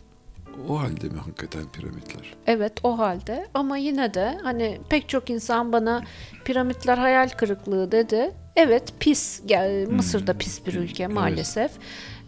O 0.68 0.80
halde 0.80 1.08
mi 1.08 1.18
hakikaten 1.18 1.62
piramitler? 1.72 2.34
Evet 2.46 2.72
o 2.82 2.98
halde 2.98 3.46
ama 3.54 3.76
yine 3.76 4.14
de 4.14 4.38
hani 4.42 4.80
pek 4.88 5.08
çok 5.08 5.30
insan 5.30 5.72
bana 5.72 6.02
piramitler 6.44 6.98
hayal 6.98 7.28
kırıklığı 7.28 7.92
dedi. 7.92 8.30
Evet 8.56 8.92
pis 9.00 9.42
gel- 9.46 9.86
Mısır'da 9.88 10.34
pis 10.38 10.66
bir 10.66 10.74
ülke 10.74 11.06
maalesef. 11.06 11.70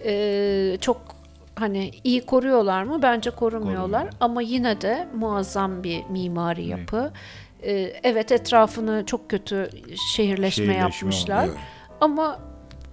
Ee, 0.05 0.77
çok 0.81 1.01
hani 1.55 1.91
iyi 2.05 2.27
koruyorlar 2.27 2.83
mı? 2.83 3.03
Bence 3.03 3.31
korumuyorlar 3.31 4.01
Korumuyor. 4.03 4.13
ama 4.21 4.43
yine 4.43 4.81
de 4.81 5.09
muazzam 5.15 5.83
bir 5.83 6.05
mimari 6.11 6.65
yapı. 6.67 7.13
Ee, 7.63 7.73
evet 8.03 8.33
etrafını 8.33 9.03
çok 9.07 9.31
kötü 9.31 9.71
şehirleşme, 10.15 10.51
Şehirleşme 10.65 10.75
yapmışlar. 10.75 11.45
Evet. 11.45 11.57
Ama 12.01 12.39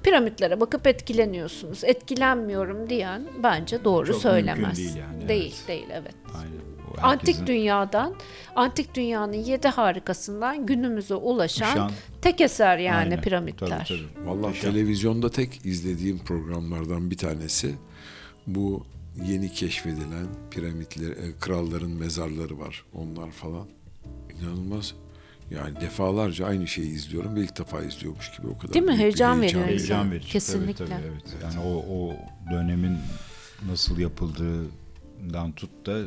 piramitlere 0.03 0.59
bakıp 0.59 0.88
etkileniyorsunuz. 0.88 1.84
Etkilenmiyorum 1.84 2.89
diyen 2.89 3.23
bence 3.43 3.84
doğru 3.84 4.07
Çok 4.07 4.21
söylemez. 4.21 4.77
değil 4.77 4.95
yani, 4.95 5.27
Değil, 5.30 5.55
evet. 5.57 5.67
değil 5.67 5.88
evet. 5.91 6.15
Aynen. 6.35 6.51
O 6.93 7.07
Antik 7.07 7.27
herkesin- 7.27 7.47
dünyadan, 7.47 8.15
antik 8.55 8.95
dünyanın 8.95 9.34
yedi 9.34 9.67
harikasından 9.67 10.65
günümüze 10.65 11.15
ulaşan 11.15 11.77
Uşan- 11.77 11.91
tek 12.21 12.41
eser 12.41 12.77
yani 12.77 12.95
Aynen. 12.97 13.21
piramitler. 13.21 13.67
Tabii, 13.88 13.99
tabii. 14.15 14.27
Vallahi 14.27 14.38
Muhteşem. 14.47 14.71
televizyonda 14.71 15.30
tek 15.31 15.65
izlediğim 15.65 16.19
programlardan 16.19 17.11
bir 17.11 17.17
tanesi 17.17 17.75
bu 18.47 18.85
yeni 19.25 19.51
keşfedilen 19.53 20.27
piramitler, 20.51 21.09
e, 21.11 21.38
kralların 21.39 21.91
mezarları 21.91 22.59
var. 22.59 22.85
Onlar 22.93 23.31
falan. 23.31 23.67
İnanılmaz. 24.41 24.93
Yani 25.55 25.81
defalarca 25.81 26.45
aynı 26.45 26.67
şeyi 26.67 26.88
izliyorum 26.91 27.35
ve 27.35 27.39
ilk 27.41 27.59
defa 27.59 27.81
izliyormuş 27.81 28.31
gibi 28.38 28.47
o 28.47 28.57
kadar. 28.57 28.73
Değil 28.73 28.85
mi? 28.85 28.95
Heyecan 28.97 29.41
veriyor. 29.41 29.65
Heyecan 29.67 30.11
verici. 30.11 30.27
Kesinlikle. 30.27 30.73
Tabii, 30.85 30.89
tabii, 30.89 31.01
evet. 31.11 31.35
Yani 31.43 31.59
o, 31.59 31.85
o 31.89 32.15
dönemin 32.51 32.97
nasıl 33.69 33.97
yapıldığından 33.99 35.51
tut 35.55 35.85
da 35.85 35.99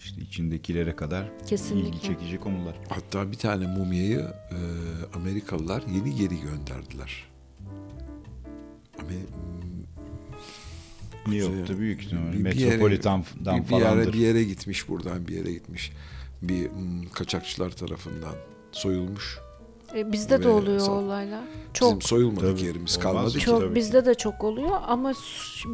işte 0.00 0.20
içindekilere 0.20 0.96
kadar 0.96 1.26
Kesinlikle. 1.46 1.88
ilgi 1.88 2.02
çekici 2.02 2.38
konular. 2.38 2.74
Hatta 2.88 3.32
bir 3.32 3.36
tane 3.36 3.66
mumyayı 3.66 4.18
e, 4.50 4.58
Amerikalılar 5.16 5.82
yeni 5.94 6.14
geri 6.16 6.40
gönderdiler. 6.40 7.24
Amer- 8.98 9.26
New 11.26 11.36
York'ta 11.56 11.78
büyük 11.78 12.02
ihtimalle 12.02 12.32
bir- 12.32 12.44
bir 12.44 12.52
yere- 12.52 12.66
Metropolitan'dan 12.70 13.64
bir, 13.64 13.68
bir 13.68 13.72
yere 13.74 13.84
falandır. 13.84 14.12
bir 14.12 14.18
yere 14.18 14.44
gitmiş 14.44 14.88
buradan 14.88 15.28
bir 15.28 15.34
yere 15.34 15.52
gitmiş. 15.52 15.92
Bir 16.42 16.70
hmm, 16.70 17.08
kaçakçılar 17.12 17.70
tarafından 17.70 18.34
soyulmuş. 18.76 19.38
E, 19.94 20.12
bizde 20.12 20.42
de 20.42 20.48
oluyor 20.48 20.78
sal- 20.80 21.02
olay 21.04 21.26
Bizim 21.26 21.72
Çok 21.72 22.04
soyulmadık 22.04 22.56
Tabii, 22.58 22.66
yerimiz 22.66 22.98
kalmadı 22.98 23.30
ki. 23.38 23.40
çok 23.44 23.60
tabii 23.60 23.68
ki. 23.68 23.74
bizde 23.74 24.04
de 24.04 24.14
çok 24.14 24.44
oluyor 24.44 24.70
ama 24.86 25.12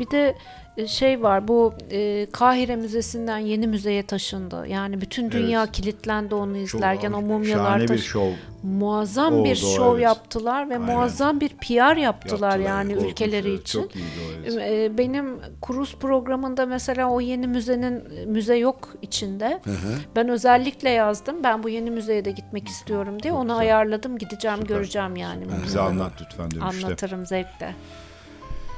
bir 0.00 0.10
de 0.10 0.36
şey 0.86 1.22
var 1.22 1.48
bu 1.48 1.74
e, 1.90 2.26
Kahire 2.32 2.76
Müzesi'nden 2.76 3.38
yeni 3.38 3.66
müzeye 3.66 4.02
taşındı. 4.02 4.66
Yani 4.68 5.00
bütün 5.00 5.30
dünya 5.30 5.62
Evet. 5.62 5.72
kilitlendi 5.72 6.34
onu 6.34 6.66
Çok 6.66 6.78
izlerken 6.80 7.12
o 7.12 7.20
mumyalar 7.22 7.64
Şahane 7.64 7.82
bir 7.82 7.88
taş- 7.88 8.00
şov. 8.00 8.30
muazzam 8.62 9.34
Oldu, 9.34 9.44
bir 9.44 9.54
şov 9.56 9.94
evet. 9.94 10.02
yaptılar 10.04 10.70
ve 10.70 10.74
Aynen. 10.74 10.86
muazzam 10.94 11.40
bir 11.40 11.48
PR 11.48 11.96
yaptılar, 11.96 12.58
yani 12.58 12.94
Korkunç, 12.94 13.10
ülkeleri 13.10 13.48
evet. 13.48 13.60
için. 13.60 13.82
Çok 13.82 13.96
iyiydi 13.96 14.06
o. 14.28 14.40
evet. 14.44 14.72
E, 14.92 14.98
Benim 14.98 15.38
kruz 15.62 15.96
programında 15.96 16.66
mesela 16.66 17.10
o 17.10 17.20
yeni 17.20 17.46
müzenin 17.46 18.02
müze 18.26 18.56
yok 18.56 18.88
içinde. 19.02 19.60
Hı 19.64 19.70
hı. 19.70 19.94
Ben 20.16 20.28
özellikle 20.28 20.90
yazdım. 20.90 21.36
Ben 21.44 21.62
bu 21.62 21.68
yeni 21.68 21.90
müzeye 21.90 22.24
de 22.24 22.30
gitmek 22.30 22.68
istiyorum 22.68 23.22
diye. 23.22 23.32
Onu 23.32 23.42
güzel. 23.42 23.58
ayarladım. 23.58 24.18
Gideceğim, 24.18 24.58
Süper. 24.60 24.76
göreceğim 24.76 25.16
yani. 25.16 25.44
Bize 25.66 25.80
anlat 25.80 26.12
lütfen 26.22 26.50
dönüşte. 26.50 26.86
Anlatırım 26.86 27.26
zevkle. 27.26 27.74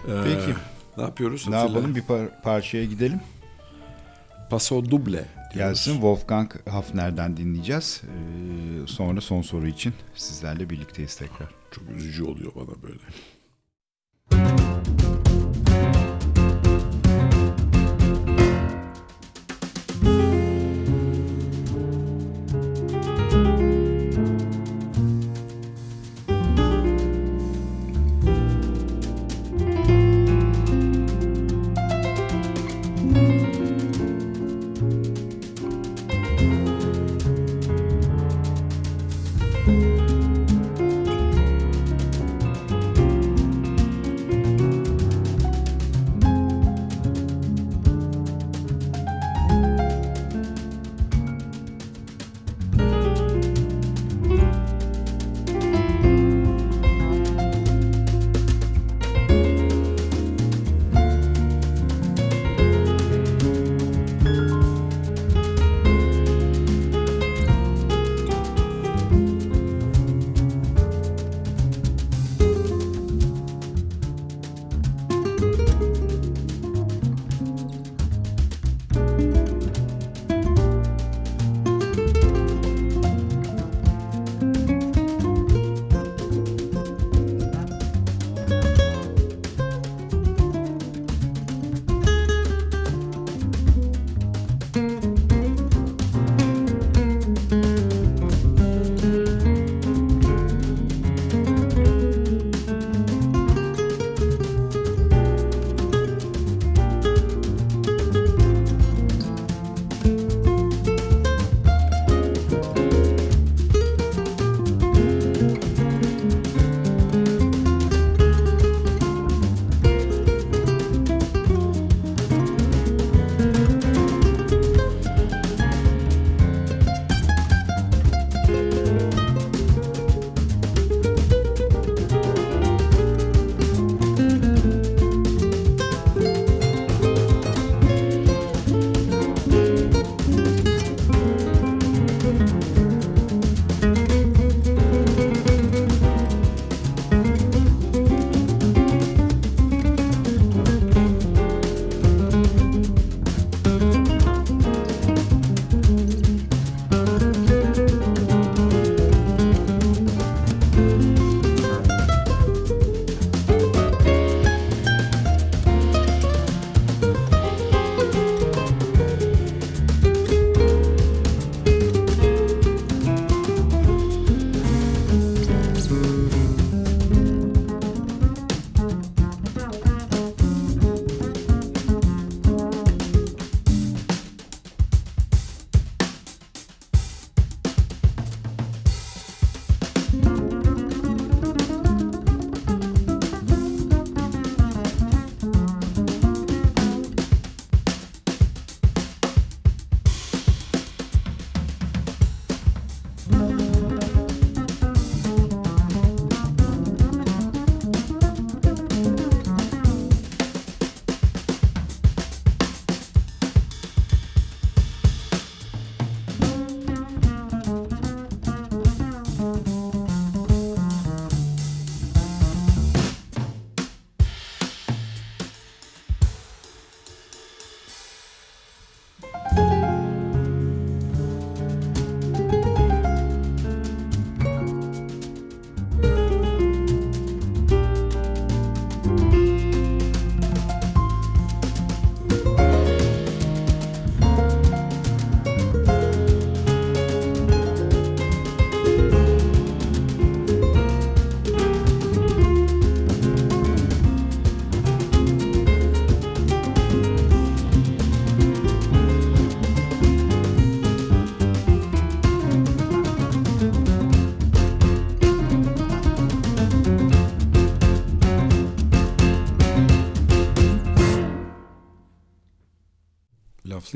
Ee, 0.09 0.11
Peki. 0.25 0.55
Ne 0.97 1.03
yapıyoruz? 1.03 1.49
Ne 1.49 1.57
yapalım? 1.57 1.95
Bir 1.95 2.03
par- 2.03 2.43
parçaya 2.43 2.85
gidelim. 2.85 3.21
Paso 4.51 4.85
duble. 4.85 5.13
diyoruz. 5.13 5.55
Gelsin 5.55 5.93
Wolfgang 5.93 6.53
Hafner'den 6.69 7.37
dinleyeceğiz. 7.37 8.03
Ee, 8.05 8.87
sonra 8.87 9.21
son 9.21 9.43
soru 9.43 9.67
için 9.67 9.95
sizlerle 10.15 10.71
birlikteyiz 10.71 11.17
tekrar. 11.17 11.49
Çok 11.71 11.91
üzücü 11.97 12.25
oluyor 12.25 12.53
bana 12.55 12.83
böyle. 12.83 13.01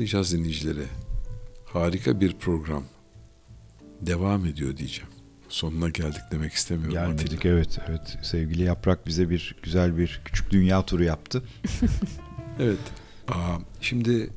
Laflayacağız 0.09 0.39
dinleyicileri. 0.39 0.85
Harika 1.65 2.21
bir 2.21 2.33
program. 2.33 2.83
Devam 4.01 4.45
ediyor 4.45 4.77
diyeceğim. 4.77 5.09
Sonuna 5.49 5.89
geldik 5.89 6.21
demek 6.31 6.53
istemiyorum. 6.53 6.93
Gelmedik 6.93 7.37
Atilla. 7.37 7.53
evet 7.53 7.77
evet. 7.89 8.17
Sevgili 8.23 8.63
Yaprak 8.63 9.07
bize 9.07 9.29
bir 9.29 9.55
güzel 9.63 9.97
bir 9.97 10.21
küçük 10.25 10.51
dünya 10.51 10.85
turu 10.85 11.03
yaptı. 11.03 11.43
Evet. 12.59 12.79
Aa, 13.27 13.57
şimdi 13.81 14.29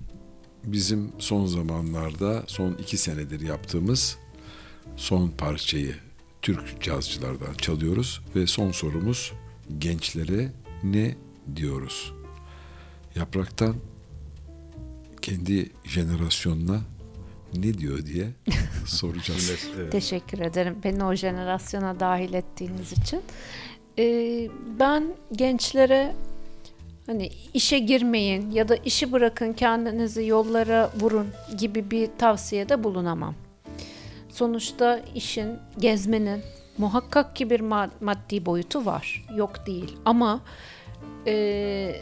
bizim 0.65 1.13
son 1.19 1.47
zamanlarda, 1.47 2.45
son 2.47 2.73
iki 2.73 2.97
senedir 2.97 3.41
yaptığımız 3.41 4.19
son 4.97 5.29
parçayı 5.29 5.95
Türk 6.43 6.83
cazcılardan 6.83 7.55
çalıyoruz 7.55 8.21
ve 8.37 8.47
son 8.47 8.73
sorumuz 8.73 9.33
gençlere 9.79 10.53
ne 10.83 11.17
diyoruz? 11.57 12.13
Yapraktan 13.15 13.77
kendi 15.23 15.71
jenerasyonuna 15.85 16.81
ne 17.55 17.79
diyor 17.79 18.07
diye 18.07 18.27
soracağız. 18.87 19.69
Teşekkür 19.91 20.39
ederim 20.39 20.79
beni 20.85 21.05
o 21.05 21.15
jenerasyona 21.15 22.01
dahil 22.01 22.35
ettiğiniz 22.35 22.93
için. 22.93 23.23
Ee, 23.99 24.49
ben 24.81 25.05
gençlere 25.33 26.15
hani 27.07 27.31
işe 27.55 27.79
girmeyin 27.79 28.51
ya 28.51 28.69
da 28.69 28.77
işi 28.77 29.13
bırakın 29.13 29.53
kendinizi 29.53 30.27
yollara 30.27 30.91
vurun 31.01 31.27
gibi 31.59 31.91
bir 31.91 32.09
tavsiyede 32.19 32.85
bulunamam. 32.85 33.35
Sonuçta 34.29 35.01
işin, 35.15 35.49
gezmenin 35.79 36.43
muhakkak 36.79 37.37
ki 37.37 37.51
bir 37.51 37.61
ma- 37.61 37.91
maddi 38.01 38.47
boyutu 38.47 38.87
var. 38.87 39.27
Yok 39.37 39.67
değil. 39.67 39.97
Ama 40.05 40.41
e, 41.27 41.97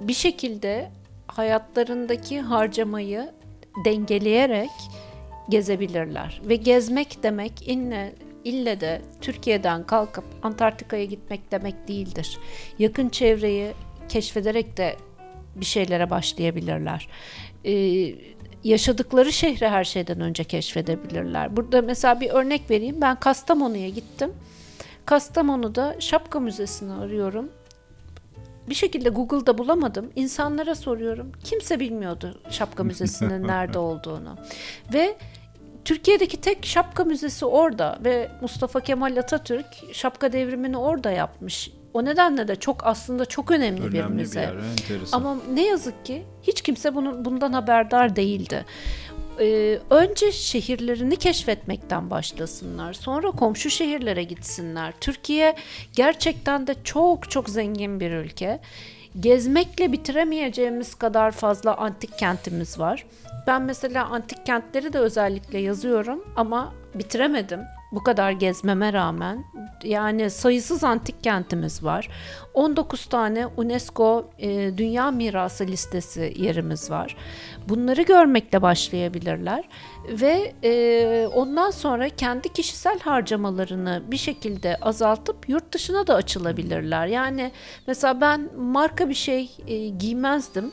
bir 0.00 0.14
şekilde 0.14 0.90
hayatlarındaki 1.38 2.40
harcamayı 2.40 3.30
dengeleyerek 3.84 4.70
gezebilirler. 5.48 6.40
Ve 6.44 6.56
gezmek 6.56 7.22
demek 7.22 7.68
inne 7.68 8.12
ille 8.44 8.80
de 8.80 9.02
Türkiye'den 9.20 9.86
kalkıp 9.86 10.24
Antarktika'ya 10.42 11.04
gitmek 11.04 11.52
demek 11.52 11.88
değildir. 11.88 12.38
Yakın 12.78 13.08
çevreyi 13.08 13.72
keşfederek 14.08 14.76
de 14.76 14.96
bir 15.56 15.64
şeylere 15.64 16.10
başlayabilirler. 16.10 17.08
Ee, 17.64 18.14
yaşadıkları 18.64 19.32
şehri 19.32 19.68
her 19.68 19.84
şeyden 19.84 20.20
önce 20.20 20.44
keşfedebilirler. 20.44 21.56
Burada 21.56 21.82
mesela 21.82 22.20
bir 22.20 22.30
örnek 22.30 22.70
vereyim. 22.70 23.00
Ben 23.00 23.20
Kastamonu'ya 23.20 23.88
gittim. 23.88 24.32
Kastamonu'da 25.04 25.96
Şapka 25.98 26.40
Müzesi'ni 26.40 26.92
arıyorum. 26.92 27.50
Bir 28.68 28.74
şekilde 28.74 29.08
Google'da 29.08 29.58
bulamadım. 29.58 30.10
İnsanlara 30.16 30.74
soruyorum. 30.74 31.32
Kimse 31.44 31.80
bilmiyordu 31.80 32.40
Şapka 32.50 32.84
Müzesi'nin 32.84 33.48
nerede 33.48 33.78
olduğunu. 33.78 34.36
Ve 34.94 35.16
Türkiye'deki 35.84 36.40
tek 36.40 36.66
şapka 36.66 37.04
müzesi 37.04 37.44
orada 37.46 37.98
ve 38.04 38.30
Mustafa 38.40 38.80
Kemal 38.80 39.16
Atatürk 39.16 39.66
şapka 39.92 40.32
devrimini 40.32 40.76
orada 40.76 41.10
yapmış. 41.10 41.70
O 41.94 42.04
nedenle 42.04 42.48
de 42.48 42.56
çok 42.56 42.86
aslında 42.86 43.24
çok 43.26 43.50
önemli, 43.50 43.92
bir 43.92 43.98
Önemli 43.98 44.08
bir 44.12 44.14
müze. 44.22 44.40
yer, 44.40 44.54
enteresan. 44.54 45.18
Ama 45.18 45.36
ne 45.54 45.66
yazık 45.66 46.04
ki 46.04 46.22
hiç 46.42 46.62
kimse 46.62 46.94
bunun 46.94 47.24
bundan 47.24 47.52
haberdar 47.52 48.16
değildi. 48.16 48.64
Ee, 49.40 49.78
önce 49.90 50.32
şehirlerini 50.32 51.16
keşfetmekten 51.16 52.10
başlasınlar. 52.10 52.92
Sonra 52.92 53.30
komşu 53.30 53.70
şehirlere 53.70 54.22
gitsinler. 54.22 54.94
Türkiye 55.00 55.56
gerçekten 55.92 56.66
de 56.66 56.74
çok 56.84 57.30
çok 57.30 57.48
zengin 57.48 58.00
bir 58.00 58.10
ülke. 58.10 58.60
Gezmekle 59.20 59.92
bitiremeyeceğimiz 59.92 60.94
kadar 60.94 61.30
fazla 61.30 61.76
antik 61.76 62.18
kentimiz 62.18 62.78
var. 62.78 63.06
Ben 63.46 63.62
mesela 63.62 64.06
antik 64.06 64.46
kentleri 64.46 64.92
de 64.92 64.98
özellikle 64.98 65.58
yazıyorum 65.58 66.24
ama 66.36 66.74
bitiremedim. 66.94 67.60
Bu 67.92 68.02
kadar 68.02 68.30
gezmeme 68.30 68.92
rağmen 68.92 69.44
yani 69.84 70.30
sayısız 70.30 70.84
antik 70.84 71.24
kentimiz 71.24 71.84
var. 71.84 72.08
19 72.54 73.06
tane 73.06 73.46
UNESCO 73.56 74.30
e, 74.38 74.78
Dünya 74.78 75.10
Mirası 75.10 75.66
listesi 75.66 76.34
yerimiz 76.36 76.90
var. 76.90 77.16
Bunları 77.68 78.02
görmekle 78.02 78.62
başlayabilirler 78.62 79.68
ve 80.08 80.54
e, 80.64 81.26
ondan 81.34 81.70
sonra 81.70 82.08
kendi 82.08 82.48
kişisel 82.48 83.00
harcamalarını 83.00 84.02
bir 84.06 84.16
şekilde 84.16 84.76
azaltıp 84.76 85.48
yurt 85.48 85.72
dışına 85.72 86.06
da 86.06 86.14
açılabilirler. 86.14 87.06
Yani 87.06 87.52
mesela 87.86 88.20
ben 88.20 88.48
marka 88.56 89.08
bir 89.08 89.14
şey 89.14 89.56
e, 89.66 89.88
giymezdim. 89.88 90.72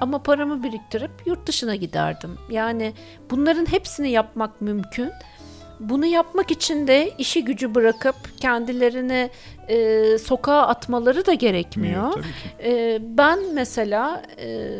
Ama 0.00 0.22
paramı 0.22 0.62
biriktirip 0.62 1.10
yurt 1.26 1.46
dışına 1.46 1.74
giderdim. 1.74 2.38
Yani 2.50 2.92
bunların 3.30 3.66
hepsini 3.66 4.10
yapmak 4.10 4.60
mümkün. 4.60 5.10
Bunu 5.80 6.06
yapmak 6.06 6.50
için 6.50 6.86
de 6.86 7.10
işi 7.18 7.44
gücü 7.44 7.74
bırakıp 7.74 8.16
kendilerini 8.40 9.30
e, 9.68 10.18
sokağa 10.18 10.66
atmaları 10.66 11.26
da 11.26 11.34
gerekmiyor. 11.34 12.24
E, 12.62 12.98
ben 13.00 13.54
mesela 13.54 14.22
e, 14.40 14.70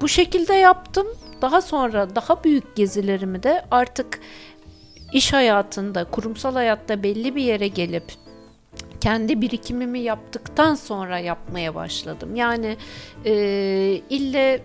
bu 0.00 0.08
şekilde 0.08 0.54
yaptım. 0.54 1.06
Daha 1.42 1.62
sonra 1.62 2.14
daha 2.14 2.44
büyük 2.44 2.76
gezilerimi 2.76 3.42
de 3.42 3.64
artık 3.70 4.20
iş 5.12 5.32
hayatında, 5.32 6.04
kurumsal 6.04 6.54
hayatta 6.54 7.02
belli 7.02 7.34
bir 7.34 7.42
yere 7.42 7.68
gelip 7.68 8.04
kendi 9.00 9.40
birikimimi 9.40 10.00
yaptıktan 10.00 10.74
sonra 10.74 11.18
yapmaya 11.18 11.74
başladım. 11.74 12.36
Yani 12.36 12.76
e, 13.24 13.32
ille 14.10 14.62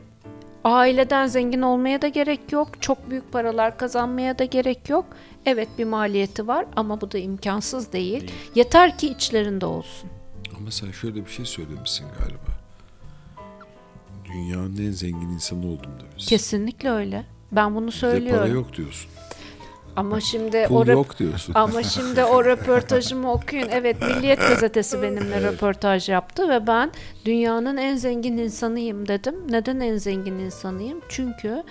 aileden 0.66 1.28
zengin 1.28 1.62
olmaya 1.62 2.02
da 2.02 2.08
gerek 2.08 2.52
yok. 2.52 2.82
Çok 2.82 3.10
büyük 3.10 3.32
paralar 3.32 3.78
kazanmaya 3.78 4.40
da 4.40 4.46
gerek 4.46 4.90
yok. 4.90 5.06
Evet 5.46 5.70
bir 5.78 5.86
maliyeti 5.86 6.48
var 6.48 6.66
ama 6.76 7.02
bu 7.02 7.12
da 7.12 7.18
imkansız 7.18 7.94
değil. 7.94 8.22
Değil. 8.22 8.32
Yeter 8.56 8.98
ki 8.98 9.08
içlerinde 9.08 9.66
olsun. 9.66 10.10
Ama 10.58 10.72
sen 10.72 10.92
şöyle 10.92 11.26
bir 11.26 11.30
şey 11.32 11.46
söylemişsin 11.46 12.06
galiba. 12.20 12.56
Dünyanın 14.26 14.78
en 14.88 14.92
zengin 14.92 15.30
insanı 15.30 15.60
oldum 15.68 15.92
demişsin. 16.02 16.30
Kesinlikle 16.30 16.90
öyle. 16.92 17.26
Ben 17.52 17.76
bunu 17.76 17.88
Bir 17.88 17.92
de 17.92 17.96
söylüyorum. 17.98 18.40
para 18.44 18.54
yok 18.54 18.78
diyorsun. 18.78 19.12
Ama 19.95 20.19
şimdi 20.19 20.65
Pul 20.67 20.88
o 20.88 20.91
yok 20.91 21.19
diyorsun. 21.19 21.53
Ama 21.55 21.84
şimdi 21.84 22.23
o 22.23 22.45
röportajımı 22.45 23.31
okuyun. 23.31 23.67
Evet 23.72 24.01
Milliyet 24.01 24.39
Gazetesi 24.39 25.01
benimle 25.01 25.41
röportaj 25.41 26.09
yaptı 26.09 26.49
ve 26.49 26.67
ben 26.67 26.91
dünyanın 27.26 27.77
en 27.77 27.95
zengin 27.95 28.38
insanıyım 28.38 29.07
dedim. 29.07 29.35
Neden 29.49 29.80
en 29.80 29.97
zengin 29.97 30.39
insanıyım? 30.39 31.01
Çünkü 31.09 31.63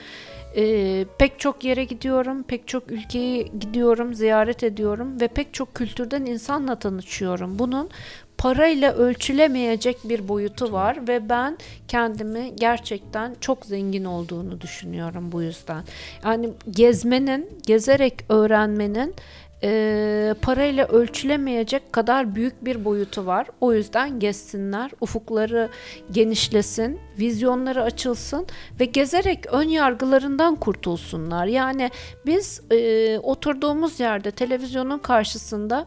e, 0.56 1.04
pek 1.18 1.40
çok 1.40 1.64
yere 1.64 1.84
gidiyorum, 1.84 2.42
pek 2.42 2.68
çok 2.68 2.90
ülkeyi 2.90 3.52
gidiyorum, 3.60 4.14
ziyaret 4.14 4.62
ediyorum 4.62 5.20
ve 5.20 5.28
pek 5.28 5.54
çok 5.54 5.74
kültürden 5.74 6.26
insanla 6.26 6.74
tanışıyorum. 6.74 7.58
Bunun 7.58 7.90
parayla 8.44 8.94
ölçülemeyecek 8.94 9.96
bir 10.04 10.28
boyutu 10.28 10.72
var 10.72 11.08
ve 11.08 11.28
ben 11.28 11.58
kendimi 11.88 12.56
gerçekten 12.56 13.36
çok 13.40 13.66
zengin 13.66 14.04
olduğunu 14.04 14.60
düşünüyorum 14.60 15.32
bu 15.32 15.42
yüzden. 15.42 15.84
Yani 16.24 16.50
gezmenin, 16.70 17.58
gezerek 17.66 18.14
öğrenmenin 18.28 19.14
e, 19.62 20.34
parayla 20.42 20.86
ölçülemeyecek 20.86 21.92
kadar 21.92 22.34
büyük 22.34 22.64
bir 22.64 22.84
boyutu 22.84 23.26
var. 23.26 23.46
O 23.60 23.74
yüzden 23.74 24.20
gezsinler, 24.20 24.90
ufukları 25.00 25.68
genişlesin, 26.10 27.00
vizyonları 27.18 27.82
açılsın 27.82 28.46
ve 28.80 28.84
gezerek 28.84 29.46
ön 29.52 29.68
yargılarından 29.68 30.56
kurtulsunlar. 30.56 31.46
Yani 31.46 31.90
biz 32.26 32.60
e, 32.70 33.18
oturduğumuz 33.18 34.00
yerde 34.00 34.30
televizyonun 34.30 34.98
karşısında 34.98 35.86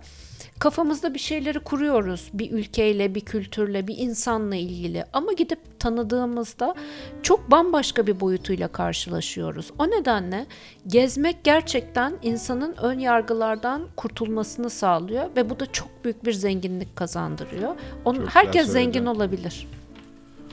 kafamızda 0.59 1.13
bir 1.13 1.19
şeyleri 1.19 1.59
kuruyoruz 1.59 2.29
bir 2.33 2.51
ülkeyle, 2.51 3.15
bir 3.15 3.21
kültürle, 3.21 3.87
bir 3.87 3.97
insanla 3.97 4.55
ilgili. 4.55 5.05
Ama 5.13 5.33
gidip 5.33 5.79
tanıdığımızda 5.79 6.75
çok 7.23 7.51
bambaşka 7.51 8.07
bir 8.07 8.19
boyutuyla 8.19 8.67
karşılaşıyoruz. 8.67 9.71
O 9.79 9.87
nedenle 9.87 10.45
gezmek 10.87 11.43
gerçekten 11.43 12.13
insanın 12.23 12.75
ön 12.81 12.99
yargılardan 12.99 13.87
kurtulmasını 13.97 14.69
sağlıyor 14.69 15.29
ve 15.35 15.49
bu 15.49 15.59
da 15.59 15.71
çok 15.71 15.89
büyük 16.03 16.25
bir 16.25 16.33
zenginlik 16.33 16.95
kazandırıyor. 16.95 17.75
Onun, 18.05 18.19
Çok 18.19 18.35
herkes 18.35 18.67
zengin 18.67 19.05
olabilir. 19.05 19.67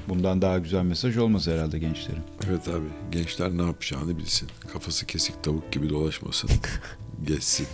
Bundan 0.09 0.43
daha 0.43 0.59
güzel 0.59 0.83
mesaj 0.83 1.17
olmaz 1.17 1.47
herhalde 1.47 1.79
gençlerin. 1.79 2.23
Evet 2.49 2.69
abi 2.69 2.87
gençler 3.13 3.51
ne 3.51 3.63
yapacağını 3.63 4.19
bilsin. 4.19 4.49
Kafası 4.73 5.07
kesik 5.07 5.45
tavuk 5.45 5.73
gibi 5.73 5.91
dolaşmasın. 5.91 6.51
Geçsin. 7.27 7.67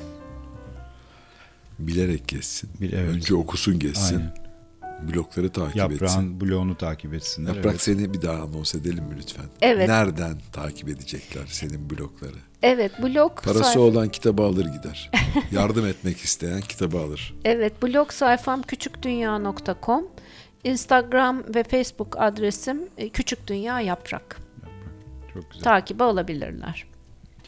Bilerek 1.86 2.28
geçsin. 2.28 2.70
Bir- 2.80 2.92
evet. 2.92 3.14
Önce 3.14 3.34
okusun 3.34 3.78
geçsin. 3.78 4.16
Aynen. 4.16 4.50
Blokları 5.08 5.52
takip 5.52 5.76
etsin. 5.76 5.92
Yaprağın 5.92 6.40
bloğunu 6.40 6.76
takip 6.76 7.14
etsinler. 7.14 7.54
Yaprak 7.54 7.70
evet. 7.72 7.80
seni 7.80 8.14
bir 8.14 8.22
daha 8.22 8.42
anons 8.42 8.74
edelim 8.74 9.04
mi 9.04 9.14
lütfen? 9.18 9.44
Evet. 9.62 9.88
Nereden 9.88 10.38
takip 10.52 10.88
edecekler 10.88 11.46
senin 11.46 11.90
blokları? 11.90 12.36
Evet, 12.62 13.02
blog 13.02 13.42
Parası 13.42 13.64
sayfa- 13.64 13.78
olan 13.78 14.08
kitabı 14.08 14.42
alır 14.42 14.64
gider. 14.66 15.10
Yardım 15.50 15.86
etmek 15.86 16.16
isteyen 16.18 16.60
kitabı 16.60 16.98
alır. 16.98 17.34
Evet, 17.44 17.82
blog 17.82 18.12
sayfam 18.12 18.62
küçükdünya.com. 18.62 20.06
Instagram 20.64 21.42
ve 21.54 21.62
Facebook 21.64 22.16
adresim 22.18 22.80
e, 22.98 23.08
Küçük 23.08 23.46
Dünya 23.46 23.80
Yaprak. 23.80 24.40
Çok 25.34 25.50
güzel. 25.50 25.64
Takibe 25.64 26.04
alabilirler. 26.04 26.86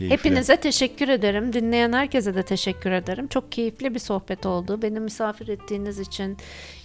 Keyifli. 0.08 0.28
Hepinize 0.28 0.56
teşekkür 0.56 1.08
ederim. 1.08 1.52
Dinleyen 1.52 1.92
herkese 1.92 2.34
de 2.34 2.42
teşekkür 2.42 2.90
ederim. 2.90 3.28
Çok 3.28 3.52
keyifli 3.52 3.94
bir 3.94 3.98
sohbet 3.98 4.46
oldu. 4.46 4.82
Beni 4.82 5.00
misafir 5.00 5.48
ettiğiniz 5.48 5.98
için 5.98 6.36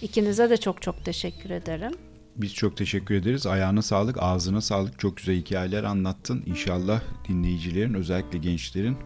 ikinize 0.02 0.50
de 0.50 0.56
çok 0.56 0.82
çok 0.82 1.04
teşekkür 1.04 1.50
ederim. 1.50 1.92
Biz 2.36 2.54
çok 2.54 2.76
teşekkür 2.76 3.14
ederiz. 3.14 3.46
Ayağına 3.46 3.82
sağlık, 3.82 4.16
ağzına 4.22 4.60
sağlık. 4.60 4.98
Çok 4.98 5.16
güzel 5.16 5.36
hikayeler 5.36 5.84
anlattın. 5.84 6.42
İnşallah 6.46 7.00
dinleyicilerin, 7.28 7.94
özellikle 7.94 8.38
gençlerin 8.38 8.96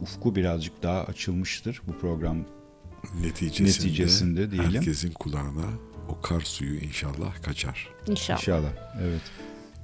ufku 0.00 0.36
birazcık 0.36 0.82
daha 0.82 1.04
açılmıştır 1.04 1.82
bu 1.88 1.98
program. 1.98 2.44
Neticesinde, 3.20 3.68
Neticesinde 3.68 4.50
diyelim. 4.50 4.72
herkesin 4.74 5.12
kulağına 5.12 5.66
o 6.08 6.20
kar 6.20 6.40
suyu 6.40 6.80
inşallah 6.80 7.42
kaçar. 7.42 7.88
İnşallah. 8.06 8.38
İnşallah. 8.38 8.70
Evet. 9.02 9.20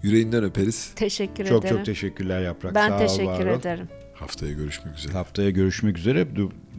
Yüreğinden 0.02 0.44
öperiz. 0.44 0.92
Teşekkür 0.96 1.46
Çok 1.46 1.64
ederim. 1.64 1.76
çok 1.76 1.86
teşekkürler 1.86 2.40
Yaprak. 2.42 2.74
ben 2.74 2.88
Sağ 2.88 2.94
ol, 2.96 2.98
teşekkür 2.98 3.46
ol. 3.46 3.58
ederim. 3.60 3.88
Haftaya 4.14 4.52
görüşmek 4.52 4.96
üzere. 4.98 5.12
Haftaya 5.12 5.50
görüşmek 5.50 5.98
üzere. 5.98 6.26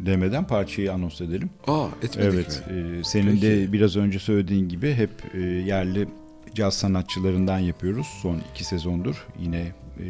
Demeden 0.06 0.48
parçayı 0.48 0.94
anons 0.94 1.22
edelim. 1.22 1.50
Aa 1.68 1.88
etmedik 2.04 2.34
Evet, 2.34 2.64
mi? 2.72 2.98
e, 3.00 3.04
senin 3.04 3.42
de 3.42 3.56
Peki. 3.60 3.74
biraz 3.74 3.96
önce 3.98 4.20
söylediğin 4.20 4.70
gibi 4.70 4.94
hep 4.94 5.10
e, 5.34 5.40
yerli 5.42 6.08
caz 6.56 6.74
sanatçılarından 6.74 7.60
yapıyoruz. 7.60 8.08
Son 8.22 8.42
iki 8.54 8.64
sezondur 8.64 9.28
yine 9.40 9.72
e, 10.00 10.06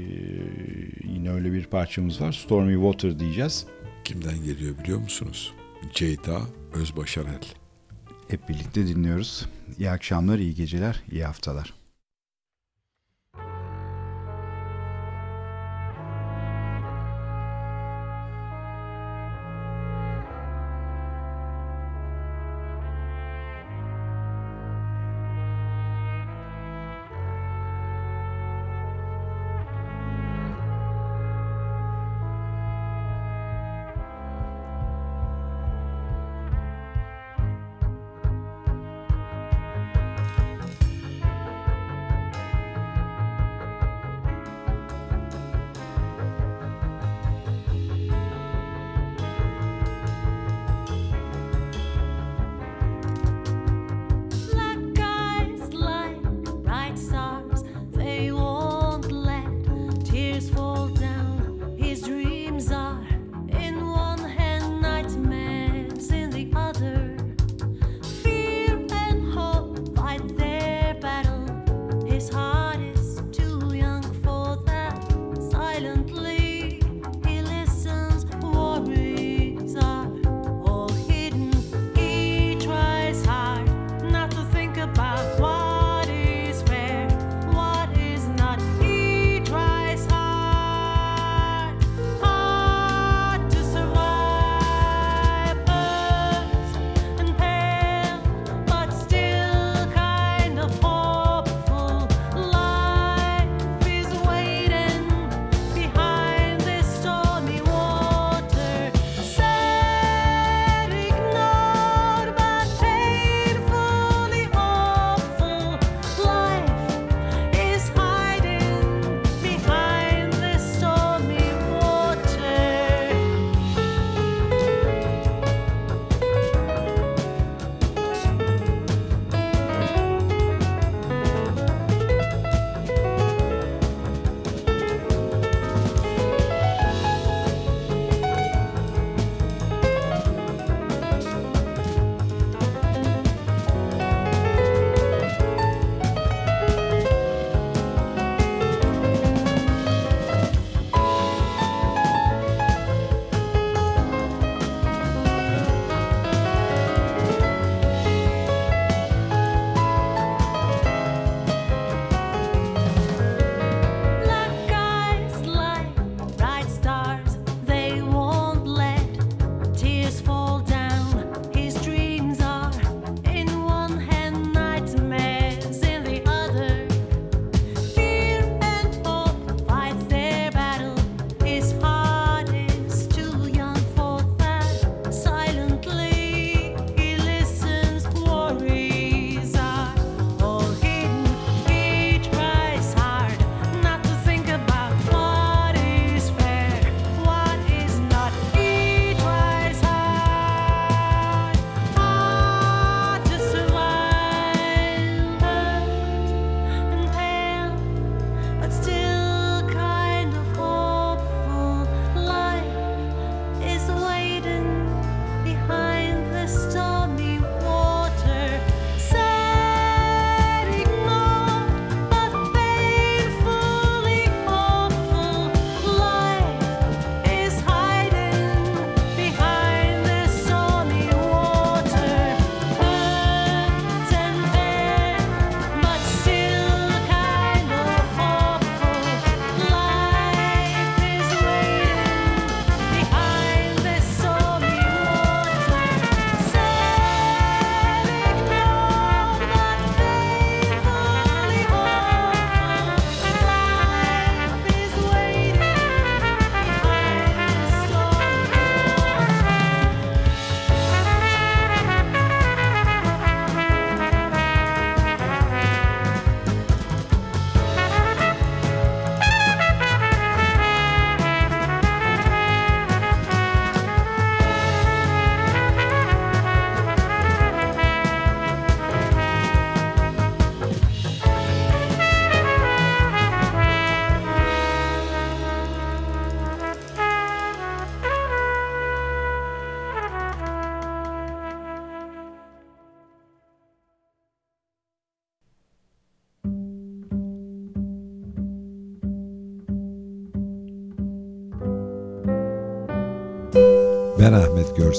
yine 1.14 1.32
öyle 1.32 1.54
bir 1.54 1.64
parçamız 1.66 2.22
var. 2.22 2.32
Stormy 2.32 2.74
Water 2.92 3.20
diyeceğiz. 3.20 3.66
Kimden 4.04 4.44
geliyor 4.44 4.78
biliyor 4.84 5.00
musunuz? 5.00 5.54
Ceyda 5.94 6.40
Özbaşarel. 6.74 7.42
Hep 8.28 8.50
birlikte 8.50 8.88
dinliyoruz. 8.88 9.46
İyi 9.80 9.90
akşamlar, 9.90 10.38
iyi 10.40 10.56
geceler, 10.56 11.04
iyi 11.12 11.24
haftalar. 11.26 11.74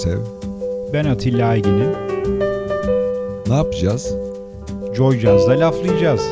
Görsev. 0.04 0.18
Ben 0.92 1.04
Atilla 1.04 1.48
Aygin'im. 1.48 1.92
Ne 3.48 3.54
yapacağız? 3.54 4.14
Joy 4.94 5.18
Jazz'da 5.18 5.60
laflayacağız. 5.60 6.22